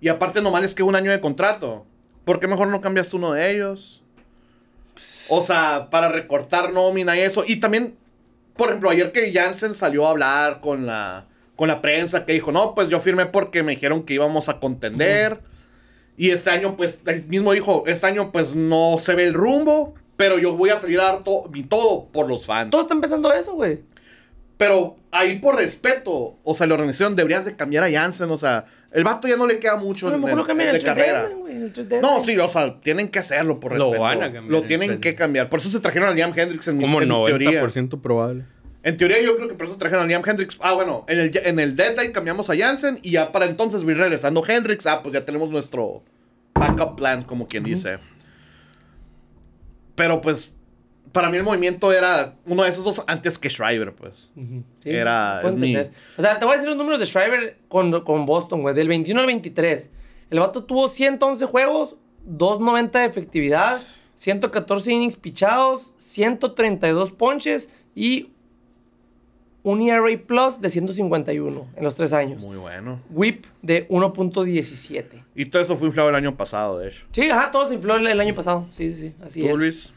[0.00, 1.84] Y aparte nomás les queda un año de contrato.
[2.24, 4.02] ¿Por qué mejor no cambias uno de ellos?
[5.28, 7.44] O sea, para recortar nómina y eso.
[7.46, 7.96] Y también,
[8.56, 11.26] por ejemplo, ayer que Jansen salió a hablar con la
[11.56, 14.60] con la prensa que dijo, no, pues yo firmé porque me dijeron que íbamos a
[14.60, 15.40] contender.
[16.16, 19.94] Y este año, pues, él mismo dijo, este año, pues, no se ve el rumbo,
[20.16, 22.70] pero yo voy a salir a dar to- mi todo por los fans.
[22.70, 23.80] Todo está empezando eso, güey.
[24.56, 28.64] Pero ahí por respeto, o sea, la organización deberías de cambiar a Jansen, o sea,
[28.90, 30.82] el vato ya no le queda mucho A lo en- mejor en- lo de el
[30.84, 31.28] carrera.
[31.28, 34.02] deadline, el No, sí, o sea, tienen que hacerlo por Lo respeto.
[34.02, 35.50] van a cambiar Lo el tienen que cambiar.
[35.50, 37.60] Por eso se trajeron a Liam Hendricks en, mi- Como en teoría.
[37.62, 38.44] 90% probable.
[38.86, 40.56] En teoría yo creo que por eso trajeron a Liam Hendricks.
[40.60, 43.94] Ah, bueno, en el, en el deadline cambiamos a Jansen y ya para entonces voy
[43.94, 44.86] regresando Hendricks.
[44.86, 46.04] Ah, pues ya tenemos nuestro
[46.54, 47.98] backup plan, como quien dice.
[49.94, 50.52] Pero pues,
[51.12, 54.30] para mí el movimiento era uno de esos dos antes que Schreiber, pues.
[54.36, 54.62] Ujú.
[54.82, 55.90] Sí, Era- mi- entender.
[56.16, 58.74] O sea, te voy a decir los números de Shriver con, con Boston, güey.
[58.74, 59.90] Del 21 al 23.
[60.30, 63.80] El vato tuvo 111 juegos, 290 de efectividad,
[64.16, 68.30] 114 innings pichados, 132 ponches y
[69.66, 72.40] un ERA plus de 151 en los tres años.
[72.40, 73.00] Muy bueno.
[73.10, 75.24] Whip de 1.17.
[75.34, 77.04] Y todo eso fue inflado el año pasado, de hecho.
[77.10, 78.68] Sí, ajá, todo se infló el, el año pasado.
[78.70, 79.14] Sí, sí, sí.
[79.24, 79.58] Así ¿Tú, es.
[79.58, 79.92] Luis?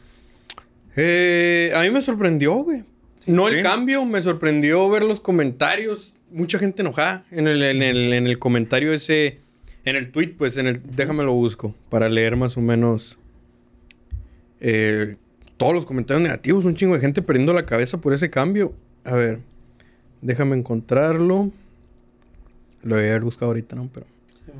[0.95, 2.83] Eh, a mí me sorprendió, güey.
[3.27, 3.55] No Sí.
[3.55, 6.15] el cambio, me sorprendió ver los comentarios.
[6.31, 9.37] Mucha gente enojada en el, en el, en el comentario ese,
[9.85, 13.19] en el tweet, pues, en el, déjame lo busco para leer más o menos
[14.61, 15.15] eh,
[15.57, 16.65] todos los comentarios negativos.
[16.65, 18.73] Un chingo de gente perdiendo la cabeza por ese cambio.
[19.03, 19.39] A ver,
[20.21, 21.51] déjame encontrarlo.
[22.83, 23.89] Lo voy a haber buscado ahorita, ¿no?
[23.93, 24.05] Pero,
[24.45, 24.51] Sí,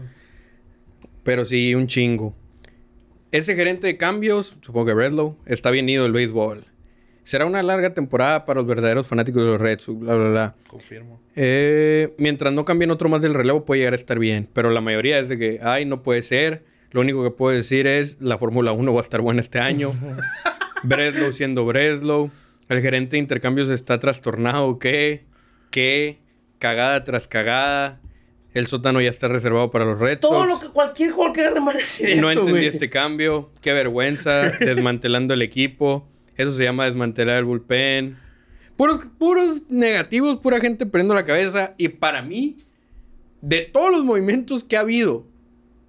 [1.24, 2.34] pero sí, un chingo.
[3.32, 6.66] Ese gerente de cambios, supongo que Redlow, está bien ido el béisbol.
[7.24, 10.56] Será una larga temporada para los verdaderos fanáticos de los Reds, bla, bla, bla.
[10.68, 11.22] Confirmo.
[11.36, 14.50] Eh, mientras no cambien otro más del relevo, puede llegar a estar bien.
[14.52, 16.64] Pero la mayoría es de que, ay, no puede ser.
[16.90, 19.94] Lo único que puedo decir es, la Fórmula 1 va a estar buena este año.
[20.84, 22.32] Breslow siendo Breslow.
[22.68, 24.80] El gerente de intercambios está trastornado.
[24.80, 25.26] ¿Qué?
[25.72, 26.20] ¿Qué?
[26.58, 28.00] Cagada tras cagada.
[28.54, 30.50] El sótano ya está reservado para los Red Todo Sox.
[30.50, 32.66] lo que cualquier jugador que mal decir No eso, entendí güey.
[32.68, 33.52] este cambio.
[33.62, 34.50] Qué vergüenza.
[34.60, 36.08] Desmantelando el equipo.
[36.36, 38.18] Eso se llama desmantelar el bullpen.
[38.76, 41.76] Puros, puros negativos, pura gente perdiendo la cabeza.
[41.78, 42.58] Y para mí,
[43.42, 45.26] de todos los movimientos que ha habido,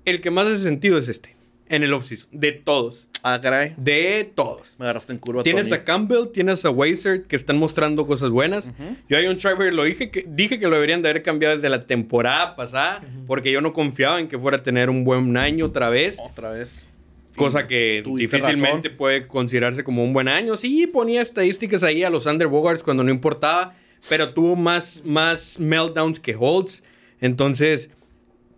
[0.04, 1.36] el que más hace sentido es este.
[1.68, 2.28] En el offseason.
[2.32, 3.06] De todos.
[3.22, 3.74] Ah, caray.
[3.76, 4.74] De todos.
[4.78, 5.80] Me agarraste en curva, Tienes Tony.
[5.80, 8.70] a Campbell, tienes a Weiser que están mostrando cosas buenas.
[9.08, 11.68] Yo hay un Trevor, lo dije que, dije que lo deberían de haber cambiado desde
[11.68, 15.66] la temporada pasada, porque yo no confiaba en que fuera a tener un buen año
[15.66, 16.18] otra vez.
[16.20, 16.88] Otra vez.
[17.36, 18.98] Cosa que difícilmente razón.
[18.98, 20.56] puede considerarse como un buen año.
[20.56, 23.74] Sí, ponía estadísticas ahí a los Under Bogarts cuando no importaba,
[24.08, 26.82] pero tuvo más, más meltdowns que holds.
[27.20, 27.90] Entonces,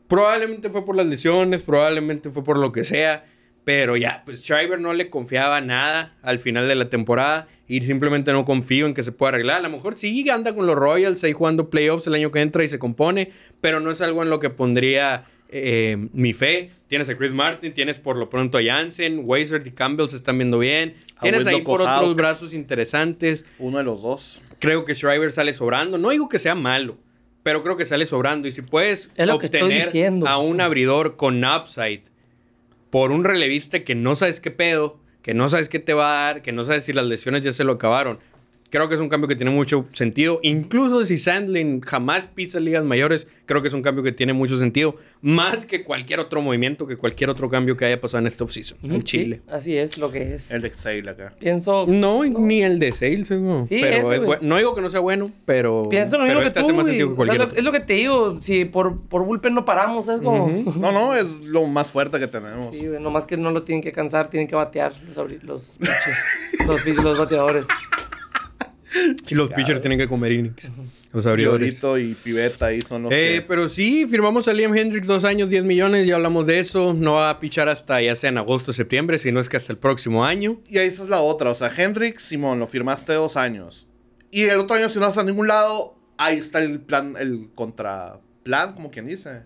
[0.09, 3.25] probablemente fue por las lesiones, probablemente fue por lo que sea.
[3.65, 8.33] Pero ya, pues Schreiber no le confiaba nada al final de la temporada y simplemente
[8.33, 9.59] no confío en que se pueda arreglar.
[9.59, 12.65] A lo mejor sí anda con los Royals ahí jugando playoffs el año que entra
[12.65, 13.31] y se compone,
[13.61, 16.71] pero no es algo en lo que pondría eh, mi fe.
[16.89, 20.39] Tienes a Chris Martin, tienes por lo pronto a Jansen, Weiser y Campbell se están
[20.39, 20.97] viendo bien.
[21.21, 23.45] Tienes ahí por otros brazos interesantes.
[23.59, 24.43] Uno de los dos.
[24.59, 25.99] Creo que Schreiber sale sobrando.
[25.99, 26.99] No digo que sea malo,
[27.43, 28.49] pero creo que sale sobrando.
[28.49, 30.27] Y si puedes Es lo que estoy obtener diciendo.
[30.27, 32.03] a un abridor con upside
[32.93, 36.25] por un relevista que no sabes qué pedo, que no sabes qué te va a
[36.27, 38.19] dar, que no sabes si las lesiones ya se lo acabaron.
[38.73, 40.41] Creo que es un cambio que tiene mucho sentido.
[40.43, 44.59] Incluso si Sandlin jamás pisa ligas mayores, creo que es un cambio que tiene mucho
[44.59, 44.97] sentido.
[45.21, 48.79] Más que cualquier otro movimiento, que cualquier otro cambio que haya pasado en esta offseason.
[48.83, 49.43] En Chile.
[49.45, 50.51] sí, así es lo que es.
[50.51, 51.35] El de Sale acá.
[51.39, 51.85] Pienso.
[51.87, 53.31] No, ni el de Sales.
[53.31, 53.67] no.
[53.67, 54.21] Sí, pero es güey.
[54.21, 55.89] bu- no digo que no sea bueno, pero.
[55.91, 57.73] Pienso lo mismo pero que este tú, hace más que O sea, lo- es lo
[57.73, 58.41] que te digo.
[58.41, 60.49] Si por, por bullpen no paramos, es como.
[60.81, 62.75] No, no, es lo más fuerte que tenemos.
[62.75, 65.77] Sí, nomás que no lo tienen que cansar, tienen que batear los, los,
[66.67, 67.67] los, los bateadores.
[69.29, 70.71] Y los pitchers tienen que comer innings.
[71.13, 71.79] Los abridores.
[71.81, 73.43] Fiorito y Piveta ahí son los Eh, que...
[73.43, 76.95] pero sí, firmamos a Liam Hendricks dos años, 10 millones, ya hablamos de eso.
[76.95, 79.73] No va a pichar hasta ya sea en agosto o septiembre, sino es que hasta
[79.73, 80.61] el próximo año.
[80.67, 81.51] Y ahí esa es la otra.
[81.51, 83.87] O sea, Hendrix, Simón, lo firmaste dos años.
[84.31, 87.51] Y el otro año, si no vas a ningún lado, ahí está el plan, el
[87.55, 89.43] contraplan, como quien dice.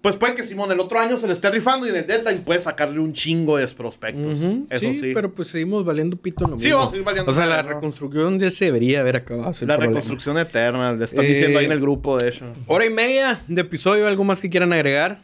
[0.00, 2.42] Pues puede que Simón el otro año se le esté rifando y en el deadline
[2.42, 4.38] puede sacarle un chingo de prospectos.
[4.70, 5.10] Eso sí.
[5.12, 6.78] pero pues seguimos valiendo pito en lo Sí, mismo.
[6.78, 9.50] vamos a seguir valiendo O sea, la reconstrucción ya se debería haber acabado.
[9.50, 9.76] La problema.
[9.86, 12.44] reconstrucción eterna, le están Eh, diciendo ahí en el grupo, de hecho.
[12.68, 15.18] Hora y media de episodio, ¿algo más que quieran agregar?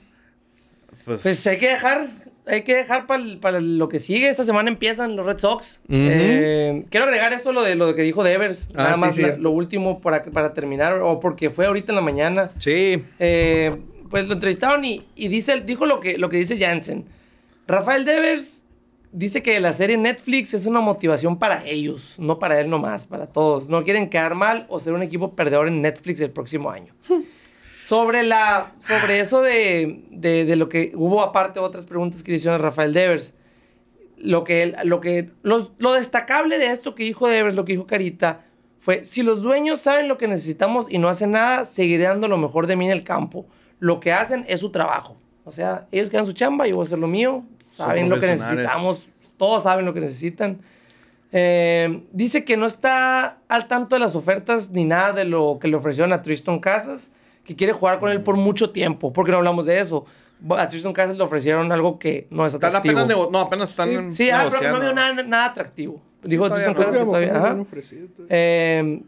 [1.05, 2.09] Pues, Pues hay que dejar,
[2.44, 4.28] hay que dejar para lo que sigue.
[4.28, 5.82] Esta semana empiezan los Red Sox.
[5.88, 8.70] Eh, quiero agregar eso lo de lo que dijo Devers.
[8.74, 11.96] Ah, Nada sí, más la- lo último para, para terminar, o porque fue ahorita en
[11.96, 12.51] la mañana.
[12.59, 13.05] Sí.
[13.20, 13.72] Eh,
[14.10, 17.05] pues lo entrevistaron y, y dice, dijo lo que, lo que dice Jansen.
[17.66, 18.64] Rafael Devers
[19.12, 23.26] dice que la serie Netflix es una motivación para ellos, no para él nomás, para
[23.26, 23.68] todos.
[23.68, 26.94] No quieren quedar mal o ser un equipo perdedor en Netflix el próximo año.
[27.85, 32.36] sobre, la, sobre eso de, de, de lo que hubo aparte otras preguntas que le
[32.39, 33.35] hicieron a Rafael Devers.
[34.16, 37.72] Lo, que, él- lo, que, lo, lo destacable de esto que dijo Devers, lo que
[37.72, 38.44] dijo Carita,
[38.81, 42.36] fue, si los dueños saben lo que necesitamos y no hacen nada, seguiré dando lo
[42.39, 43.47] mejor de mí en el campo.
[43.80, 45.16] Lo que hacen es su trabajo.
[45.44, 48.28] O sea, ellos quedan su chamba, yo voy a hacer lo mío, saben lo que
[48.28, 50.59] necesitamos, todos saben lo que necesitan.
[51.32, 55.68] Eh, dice que no está al tanto de las ofertas ni nada de lo que
[55.68, 57.10] le ofrecieron a Tristan Casas,
[57.44, 60.06] que quiere jugar con él por mucho tiempo, porque no hablamos de eso.
[60.51, 62.98] A Tristan Casas le ofrecieron algo que no es Están atractivo.
[63.01, 66.01] apenas, nego- no, apenas están Sí, ah, pero no vio nada, nada atractivo.
[66.22, 66.78] Dijo Tristan no.
[66.78, 67.55] Casas que todavía- ajá.
[67.60, 68.09] ofrecido.
[68.28, 69.02] Eh,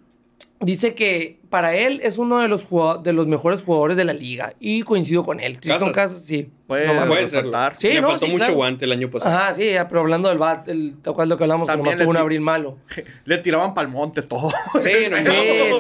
[0.60, 2.66] dice que para él es uno de los,
[3.02, 4.54] de los mejores jugadores de la liga.
[4.60, 5.58] Y coincido con él.
[5.60, 6.24] Tristan Casas.
[6.24, 6.50] Sí.
[6.66, 7.06] Puede- No.
[7.06, 7.46] Puede ser.
[7.78, 8.54] Sí, Le no, faltó sí, mucho claro.
[8.56, 9.34] guante el año pasado.
[9.36, 11.66] Ajá, sí, pero hablando del bat, el, ¿te acuerdas lo que hablamos?
[11.66, 12.78] También nomás tuvo un abril malo.
[13.24, 14.50] Le tiraban pa'l monte todo.
[14.80, 15.30] Sí, no, Sí,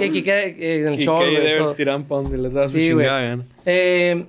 [0.00, 1.18] sí, que queda eh, en el Y show.
[1.20, 1.74] que güey, debe todo.
[1.74, 3.38] tirar pa' donde les da su Sí, chingada.
[3.64, 4.24] Eh,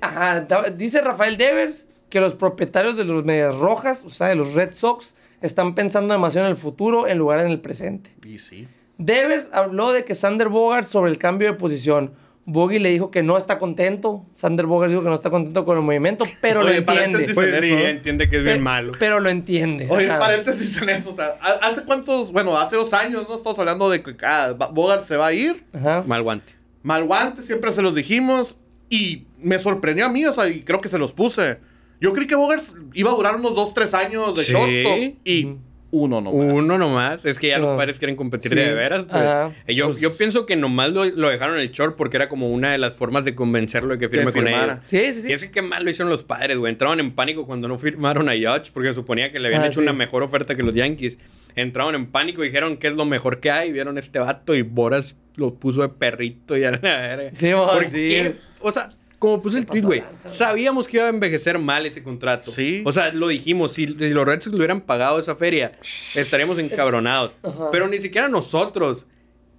[0.00, 0.46] ajá,
[0.76, 4.72] dice Rafael Devers que los propietarios de los Medias Rojas, o sea, de los Red
[4.72, 8.10] Sox, están pensando demasiado en el futuro en lugar en el presente.
[8.24, 8.68] Y sí.
[8.98, 12.12] Devers habló de que Sander Bogart sobre el cambio de posición.
[12.46, 14.26] Bogey le dijo que no está contento.
[14.34, 17.00] Sander Bogart dijo que no está contento con el movimiento, pero lo Oye, entiende.
[17.00, 17.34] paréntesis.
[17.34, 17.90] Pues en sí, eso, ¿eh?
[17.90, 18.92] entiende que es bien Pe- malo.
[18.98, 19.86] Pero lo entiende.
[19.90, 20.18] Oye, ajá.
[20.18, 21.10] paréntesis en eso.
[21.10, 22.32] O sea, ¿ha- ¿hace cuántos?
[22.32, 23.34] Bueno, hace dos años, ¿no?
[23.34, 25.64] Estamos hablando de que ah, Bogart se va a ir.
[25.72, 26.04] Ajá.
[26.06, 26.52] Mal guante.
[26.82, 28.58] Mal guante, siempre se los dijimos.
[28.90, 31.56] Y me sorprendió a mí, o sea, y creo que se los puse.
[31.98, 32.62] Yo creí que Bogart
[32.92, 34.52] iba a durar unos dos, tres años de Sí.
[34.52, 34.98] shortstop.
[35.24, 35.58] Y Ujú.
[35.94, 36.52] Uno nomás.
[36.52, 37.24] Uno nomás.
[37.24, 38.56] Es que ya los padres quieren competir Sí.
[38.58, 39.04] de veras.
[39.04, 39.22] pues.
[39.22, 39.52] Ajá.
[39.68, 42.50] Yo, Pues- yo pienso que nomás lo, lo dejaron en el short porque era como
[42.50, 44.78] una de las formas de convencerlo de que Que firme con ellos.
[44.86, 45.28] Sí, sí, sí.
[45.28, 46.72] Y es que qué mal lo hicieron los padres, güey.
[46.72, 49.80] Entraron en pánico cuando no firmaron a Judge porque suponía que le habían Ah, hecho
[49.80, 49.82] sí.
[49.82, 51.18] una mejor oferta que los Yankees.
[51.56, 53.70] Entraron en pánico y dijeron que es lo mejor que hay.
[53.70, 57.30] Vieron este vato y Boras lo puso de perrito y a la verga.
[57.34, 58.08] Sí, Porque, sí.
[58.08, 58.36] ¿qué?
[58.60, 58.88] O sea,
[59.18, 60.02] como puse el tweet, güey.
[60.26, 62.50] Sabíamos que iba a envejecer mal ese contrato.
[62.50, 62.82] Sí.
[62.84, 63.72] O sea, lo dijimos.
[63.72, 65.72] Si, si los Red Sox le hubieran pagado esa feria,
[66.14, 67.32] estaríamos encabronados.
[67.42, 67.70] Ajá.
[67.70, 69.06] Pero ni siquiera nosotros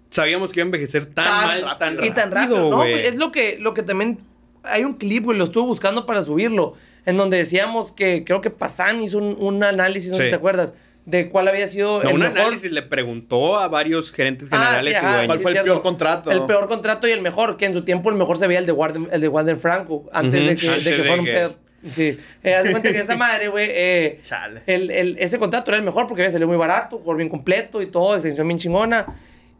[0.09, 1.77] sabíamos que iba a envejecer tan, Tan mal, rápido.
[1.77, 2.83] tan Y tan rápido, ¿no?
[2.83, 4.19] Es lo que, lo que también...
[4.63, 6.73] Hay un clip, güey, lo estuve buscando para subirlo,
[7.05, 10.27] en donde decíamos que creo que Pasan hizo un, un análisis, no sé Sí.
[10.27, 10.73] si te acuerdas,
[11.05, 12.39] de cuál había sido No, el un mejor...
[12.39, 15.25] análisis le preguntó a varios gerentes Ah, generales sí, ajá.
[15.27, 15.71] ¿Cuál fue el cierto.
[15.71, 16.31] peor contrato?
[16.31, 18.65] El peor contrato y el mejor, que en su tiempo el mejor se veía el
[18.65, 21.25] de Warden, el de Warden Franco, antes de que, antes de que de fuera un
[21.27, 21.55] pedo.
[21.91, 22.17] Sí.
[22.43, 24.19] Eh, haz de cuenta que esa madre, güey, eh,
[24.65, 27.79] el, el- ese contrato era el mejor porque había salido muy barato, jugador bien completo
[27.83, 29.05] y todo, extensión bien chingona.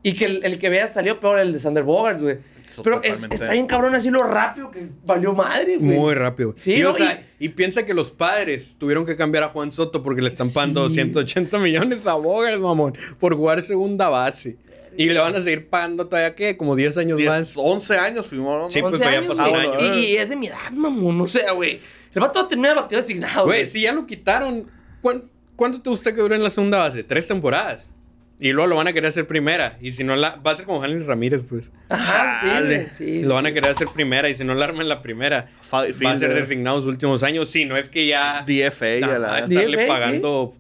[0.08, 2.38] Y que el, el que había salido peor el de Sander Bogarts, güey.
[2.84, 5.98] Pero es, está bien cabrón así lo rápido que valió madre, güey.
[5.98, 6.54] Muy rápido.
[6.58, 7.50] Sí, y, o sea, y...
[7.50, 10.96] piensa que los padres tuvieron que cambiar a Juan Soto porque le están pagando Sí.
[10.96, 14.58] 180 millones a Bogart, mamón, por jugar segunda base.
[14.98, 16.56] Y le van a seguir pagando todavía, ¿qué?
[16.56, 17.54] Como 10 años 10, más.
[17.58, 18.70] 11 años firmó.
[18.70, 19.96] Sí, pues, 11 todavía años, pasó un año.
[19.96, 21.20] Y, y es de mi edad, mamón.
[21.22, 21.82] O sea, güey.
[22.14, 23.68] El vato va a terminar el bateo designado, Güey, güey.
[23.70, 24.68] si ya lo quitaron,
[25.02, 25.24] ¿cuán-
[25.56, 27.04] ¿cuánto te gusta que dure en la segunda base?
[27.04, 27.92] Tres temporadas.
[28.40, 29.78] Y luego lo van a querer hacer primera.
[29.82, 30.36] Y si no la...
[30.46, 31.72] Va a ser como Jalín Ramírez, pues.
[31.88, 32.88] Ajá, sí.
[32.92, 33.54] Sí, lo van a sí.
[33.56, 34.28] querer hacer primera.
[34.30, 37.50] Y si no la arman la primera, Fa- va a ser designado los últimos años.
[37.50, 38.44] Si no es que ya...
[38.46, 39.06] DFA.
[39.06, 40.56] Ajá, a la- estarle DFA, pagando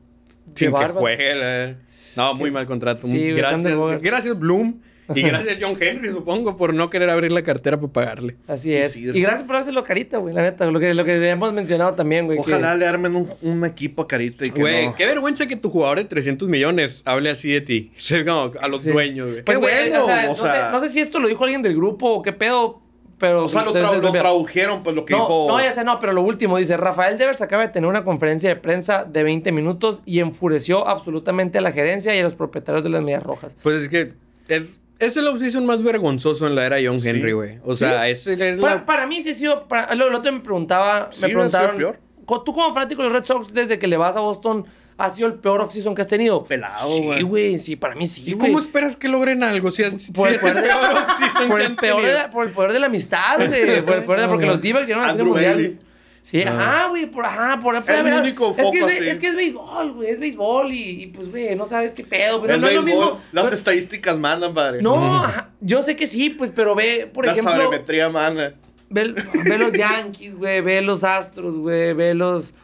[0.56, 1.35] Qué sin que juegue.
[1.35, 1.76] la-
[2.15, 3.07] No, muy mal contrato.
[3.07, 4.80] Sí, gracias, gracias Bloom.
[5.14, 8.38] Y gracias John Henry, supongo, por no querer abrir la cartera para pagarle.
[8.48, 8.94] Así Y es.
[8.94, 9.10] sí.
[9.14, 10.65] Y gracias por hacerlo carita, güey, la neta.
[10.65, 12.38] Lo que, lo que hemos mencionado también, güey.
[12.38, 14.95] que- Ojalá le armen un, un equipo a Carita y que Güey, no.
[14.95, 17.91] qué vergüenza que tu jugador de 300 millones hable así de ti.
[17.98, 18.90] O sea, como a los Sí.
[18.90, 19.44] dueños, güey.
[19.44, 21.44] Pues, Qué güey, bueno, o sea, o no, sé, no sé si esto lo dijo
[21.44, 22.82] alguien del grupo o qué pedo,
[23.18, 23.45] pero...
[23.45, 25.45] O sea, lo, tra- tradujeron, pues lo que No, dijo.
[25.49, 28.49] no, ya sé, no, pero lo último dice, Rafael Devers acaba de tener una conferencia
[28.49, 32.84] de prensa de 20 minutos y enfureció absolutamente a la gerencia y a los propietarios
[32.84, 33.56] de las medias rojas.
[33.64, 34.14] Pues es que
[34.49, 37.09] es, es el offseason más vergonzoso en la era John Sí.
[37.09, 37.59] Henry, güey.
[37.63, 38.85] O sea, es, es Para, la...
[38.85, 41.39] para mí sí ha sido, para, lo, lo otro me preguntaba, Sí, me ha sido
[41.39, 41.99] preguntaron, peor.
[42.45, 44.65] tú como fanático de los Red Sox desde que le vas a Boston,
[44.97, 46.45] ¿ha sido el peor offseason que has tenido?
[46.45, 47.22] Pelado, Sí, güey.
[47.23, 48.38] güey, sí, para mí sí, ¿Y güey.
[48.51, 49.69] cómo esperas que logren algo?
[49.72, 51.95] Si, si Por el, es el poder de, peor offseason por que el han peor
[51.97, 52.23] de tenido.
[52.23, 53.49] la, por el poder de la amistad, güey.
[53.81, 55.80] Por el poder de- porque los D-backs llegaron a Andrew mundial.
[56.26, 59.07] Sí, ajá, güey, por ajá, por Es mi único es que es, sí.
[59.10, 62.41] es que es béisbol, güey, es béisbol y, y, pues, güey, no sabes qué pedo,
[62.41, 63.22] pero El no es lo mismo.
[63.31, 64.81] Las Pero- estadísticas mandan, padre.
[64.81, 68.53] no, ajá, yo sé que sí, pues, pero ve, por la ejemplo, sabermetría manda.
[68.89, 72.56] ve, ve los Yankees, güey, ve los Astros, güey, ve los,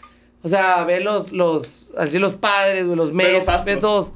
[0.42, 4.12] o sea, ve los, los, así los padres, güey, los Mets, ve todos.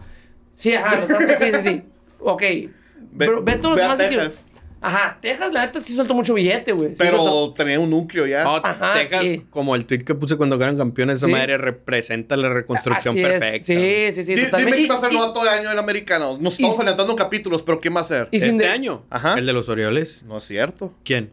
[0.56, 1.82] Sí, ajá, los Astros, sí, sí, sí.
[2.20, 2.42] Ok.
[2.42, 2.72] Ve-
[3.20, 4.46] Pero ve todos ve los demás equipos.
[4.86, 5.02] Texas.
[5.02, 6.90] Ajá, Texas, la neta, sí suelto mucho billete, güey.
[6.90, 8.44] Sí Pero suelto- tenía un núcleo ya.
[8.44, 9.46] No, Ajá, Texas, sí.
[9.50, 11.32] como el tweet que puse cuando quedaron campeones, esa Sí.
[11.32, 13.28] madre representa la reconstrucción Así es.
[13.30, 13.66] perfecta.
[13.66, 13.76] Sí,
[14.14, 14.58] sí, sí, totalmente.
[14.58, 16.38] Dime quién va a Y- ser novato de año del americano.
[16.40, 18.28] Nos estamos adelantando capítulos, pero ¿quién va a ser?
[18.32, 19.36] y sin Este de- año, Ajá.
[19.38, 20.24] el de los Orioles.
[20.28, 20.94] No es cierto.
[21.04, 21.32] ¿Quién?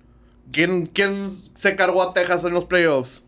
[0.51, 3.23] ¿Quién, ¿Quién se cargó a Texas en los playoffs?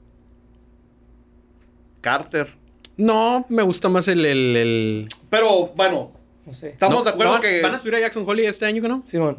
[2.00, 2.48] Carter.
[2.96, 4.24] No, me gusta más el...
[4.24, 6.12] el, el- Pero bueno,
[6.46, 6.70] No sé.
[6.70, 8.88] estamos No, de acuerdo no, que ¿Van a subir a Jackson Holly este año que
[8.88, 9.02] no?
[9.06, 9.38] Simón.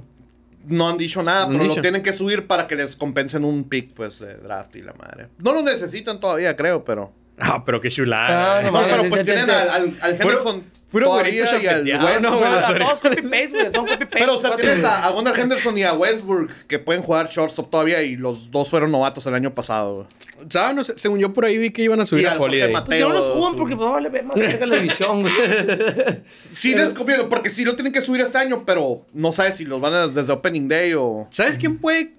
[0.68, 3.64] No han dicho nada, No pero lo tienen que subir para que les compensen un
[3.66, 5.28] pick pues de draft y la madre.
[5.38, 7.12] No lo necesitan todavía, creo, pero.
[7.38, 8.60] Ah, pero qué chulada.
[8.60, 10.64] Ah, no pero pues tienen al, al, al Henderson
[11.04, 12.30] puro chapeteado, West- ¿no?
[12.30, 12.88] O güey, sea, los a Orioles.
[12.88, 13.66] todos copy paste, güey.
[13.74, 14.08] Son copy paste.
[14.20, 17.70] Pero o sea, tienes a, a Gunnar Henderson y a Westbrook que pueden jugar shortstop
[17.70, 19.96] todavía y los dos fueron novatos el año pasado.
[19.96, 20.08] güey.
[20.50, 20.76] ¿Sabes?
[20.76, 22.58] No sé, según yo por ahí vi que iban a subir Y a al Jorge
[22.64, 22.74] Holiday.
[22.74, 22.86] Mateo.
[22.86, 25.34] Pues que no lo Mateo, suban su- porque pues, vale más cerca la división, güey.
[26.50, 29.66] Sí les conviene, porque sí lo tienen que subir este año, pero no sabes si
[29.66, 31.28] los van a desde Opening Day o...
[31.30, 32.14] ¿Sabes quién puede?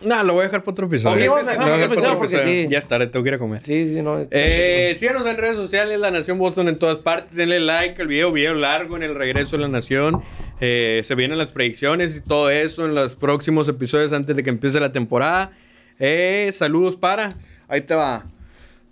[0.00, 1.16] No, lo voy a dejar para otro episodio.
[1.16, 2.66] Sí, Lo vamos a dejar para otro episodio porque sí.
[2.70, 3.62] Ya es tarde, tengo que ir a comer.
[3.62, 4.26] Sí, sí, no.
[4.30, 7.36] Eh, síganos en redes sociales, La Nación Boston en todas partes.
[7.36, 10.22] Denle like al video, video largo en el regreso de La Nación.
[10.60, 14.50] Eh, se vienen las predicciones y todo eso en los próximos episodios antes de que
[14.50, 15.50] empiece la temporada.
[15.98, 17.30] Eh, saludos para.
[17.66, 18.24] Ahí te va.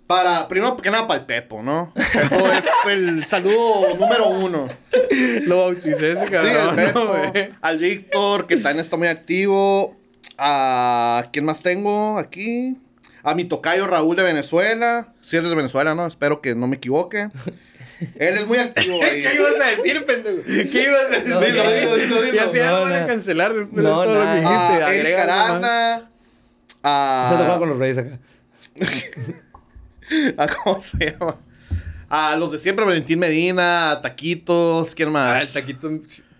[0.07, 1.93] Para, primero que nada para el Pepo, ¿no?
[1.95, 4.65] Pepo es el saludo número uno.
[5.43, 6.75] Lo bauticé ese Sí, el cabrón.
[6.77, 6.99] Pepo.
[6.99, 7.49] ¿no, güey?
[7.61, 9.97] al Víctor, que también está muy activo.
[10.37, 12.77] A ¿quién más tengo aquí?
[13.23, 15.13] A mi tocayo Raúl de Venezuela.
[15.21, 16.05] Si eres de Venezuela, ¿no?
[16.07, 17.29] Espero que no me equivoque.
[18.19, 19.23] Él es muy activo ahí.
[19.23, 20.43] ¿Qué ibas a decir, pendejo?
[20.45, 21.27] ¿Qué ibas a decir?
[21.29, 22.35] No, Dilo, dilo, dilo, dilo.
[22.35, 24.53] Y al final No, lo van a cancelar después No, de todo lo que dijiste.
[24.83, 25.17] A Eric.
[25.19, 25.97] Aranda.
[27.29, 28.19] Se tocaba con los reyes acá.
[30.37, 31.37] a- ¿Cómo se llama?
[32.09, 35.31] A los de siempre, Valentín Medina, a Taquitos, ¿quién más?
[35.33, 35.89] Ah, el taquito.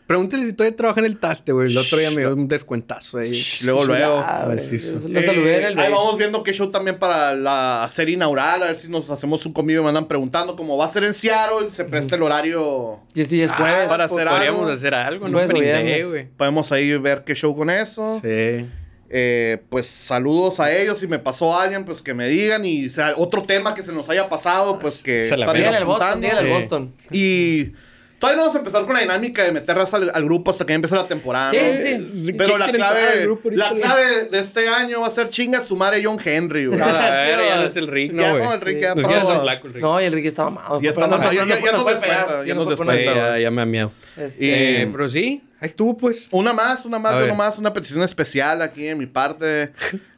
[0.07, 1.69] Pregúntale si todavía trabaja en el Taste, güey.
[1.69, 3.43] El otro día me dio un descuentazo ahí.
[3.65, 4.17] Luego, luego.
[4.25, 4.55] Ah, güey.
[4.55, 4.99] Macizo.
[5.05, 8.63] Lo saludé en el Eh, ahí vamos viendo qué show también para la serie inaugural.
[8.63, 9.83] A ver si nos hacemos un convivio.
[9.83, 10.55] Me andan preguntando.
[10.55, 13.01] Como va a ser en Seattle, se presta el horario.
[13.13, 13.83] Y sí, es jueves.
[13.85, 14.71] Ah, para pues hacer podríamos algo.
[14.71, 15.45] hacer algo, ¿no?
[15.45, 16.27] Güey.
[16.37, 18.19] Podemos ahí ver qué show con eso.
[18.21, 18.65] Sí.
[19.09, 20.99] Eh, pues saludos a ellos.
[20.99, 22.63] Si me pasó alguien, pues que me digan.
[22.65, 25.23] Y sea otro tema que se nos haya pasado, pues que.
[25.23, 25.47] Se la
[25.83, 26.47] Boston, Sí.
[26.49, 26.93] Boston.
[27.11, 27.71] Y
[28.19, 30.65] todavía no vamos a empezar con la dinámica de meter raza al, al grupo hasta
[30.65, 31.51] que empiece la temporada.
[31.51, 31.81] Sí, ¿no?
[32.25, 32.33] sí.
[32.37, 36.01] Pero ¿Qué la clave, la clave de este año va a ser chinga su madre
[36.03, 36.65] John Henry.
[36.67, 36.79] güey.
[36.81, 38.43] A la verga, Sí, ya no es el Rick, Ya ¿no, güey?
[38.43, 39.43] no, el Rick ya Nos pasó.
[39.63, 39.75] Rick.
[39.81, 40.81] No, y el Ricky estaba mamado.
[40.81, 43.13] Ya está mamado, ya- no, ya no nos descuenta, ya nos descuenta.
[43.15, 43.91] ya, ya me ha miado.
[44.15, 46.27] Este, Eh, pero sí, ahí estuvo, pues.
[46.31, 47.31] Una más, una más, A de ver.
[47.31, 49.71] nomás, una petición especial aquí de mi parte.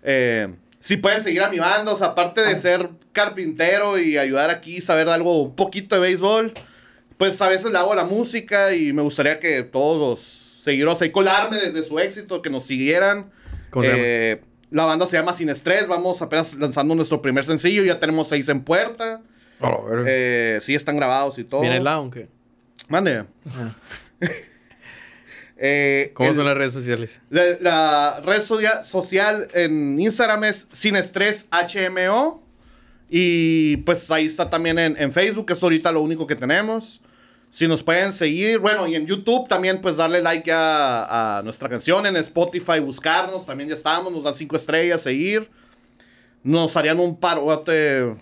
[0.04, 0.48] Eh,
[0.80, 4.80] si pueden seguir a mi banda, o sea, aparte de ser carpintero y ayudar aquí,
[4.82, 6.54] saber algo, un poquito de béisbol,
[7.20, 11.12] pues a veces le hago la música y me gustaría que todos los seguidores ahí
[11.12, 13.30] colarme desde su éxito, que nos siguieran.
[13.84, 14.42] Eh,
[14.72, 18.48] La banda se llama Sin Estrés, vamos apenas lanzando nuestro primer sencillo, ya tenemos seis
[18.50, 19.22] en puerta.
[19.62, 19.86] Oh.
[20.08, 21.62] Eh, sí, están grabados y todo.
[21.62, 22.28] ¿Viene el lado o qué?
[22.88, 23.26] Mande.
[25.62, 27.22] Eh, ¿Cómo el- son las redes sociales?
[27.30, 32.42] La, la red socia- social en Instagram es Sin Estrés HMO.
[33.10, 37.02] Y pues ahí está también en, en Facebook, que es ahorita lo único que tenemos.
[37.52, 41.68] Si nos pueden seguir, bueno, y en YouTube también, pues darle like a, a nuestra
[41.68, 42.06] canción.
[42.06, 45.50] En Spotify, buscarnos, también ya estamos, nos dan cinco estrellas, seguir.
[46.44, 48.16] Nos harían un parote.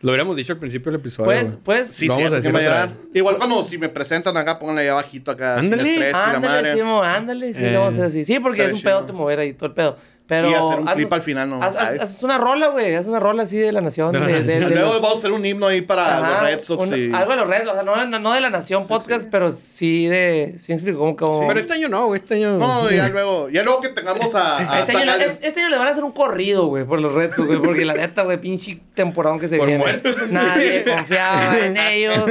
[0.00, 1.26] Lo hubiéramos dicho al principio del episodio.
[1.26, 1.88] Pues, pues.
[1.88, 2.92] Sí, Vamos sí, a otra llegar.
[3.14, 5.84] Igual cuando si me presentan acá, pónganle ahí abajito acá, Ándale.
[5.84, 6.74] Sin Estrés y la Ándale, madre.
[6.74, 8.24] Simo, ándale, sí, Eh, lo vamos a hacer así.
[8.24, 9.96] Sí, porque es un pedo te mover ahí todo el pedo.
[10.32, 10.50] Pero.
[10.50, 11.62] Y hacer un haznos- clip al final, ¿no?
[11.62, 11.98] Haz, haz- Ay.
[12.00, 12.94] haz una rola, güey.
[12.94, 14.12] Haz una rola así de la nación.
[14.12, 14.60] De De, la de- nación.
[14.64, 16.86] de Luego los- vamos a hacer un himno ahí para Ajá, los Red Sox.
[16.90, 17.14] un- y...
[17.14, 17.70] Algo de los Red Sox.
[17.70, 20.54] O sea, no, no, no de la nación podcast, pero sí de.
[20.58, 20.98] Sí, me explico.
[21.00, 22.20] Como, como- Pero este año no, güey.
[22.20, 22.56] Este año.
[22.56, 25.68] No, ya luego, ya luego que tengamos a, a Este año, sacar- este- este año
[25.68, 27.58] le van a hacer un corrido, güey, por los Red Sox, güey.
[27.60, 29.82] Porque la neta, güey, pinche temporada que se Por viene.
[29.82, 30.16] muertos.
[30.30, 32.24] Nadie confiaba en ellos.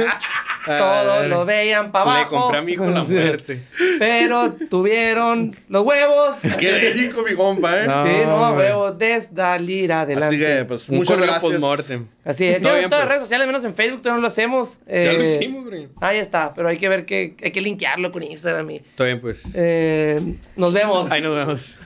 [0.64, 2.40] Todos lo veían para Le abajo.
[2.40, 3.62] compré a mi hijo la muerte.
[3.98, 6.36] Pero tuvieron los huevos.
[6.58, 7.86] Qué rico, mi compa, ¿eh?
[7.86, 8.06] No.
[8.06, 10.26] Sí, no, huevos de salir adelante.
[10.26, 11.40] Así que, pues, Un muchas gracias.
[11.40, 12.06] post-mortem.
[12.24, 12.62] Así es.
[12.62, 13.08] Ya en todas las pues.
[13.08, 14.78] redes sociales, menos en Facebook, todavía no lo hacemos.
[14.86, 15.88] Ya lo Eh, hicimos, güey.
[16.00, 19.20] Ahí está, pero hay que ver que hay que linkearlo con Instagram y Está bien,
[19.20, 19.52] pues.
[19.56, 20.16] eh,
[20.56, 21.10] nos vemos.
[21.10, 21.76] Ahí nos vemos.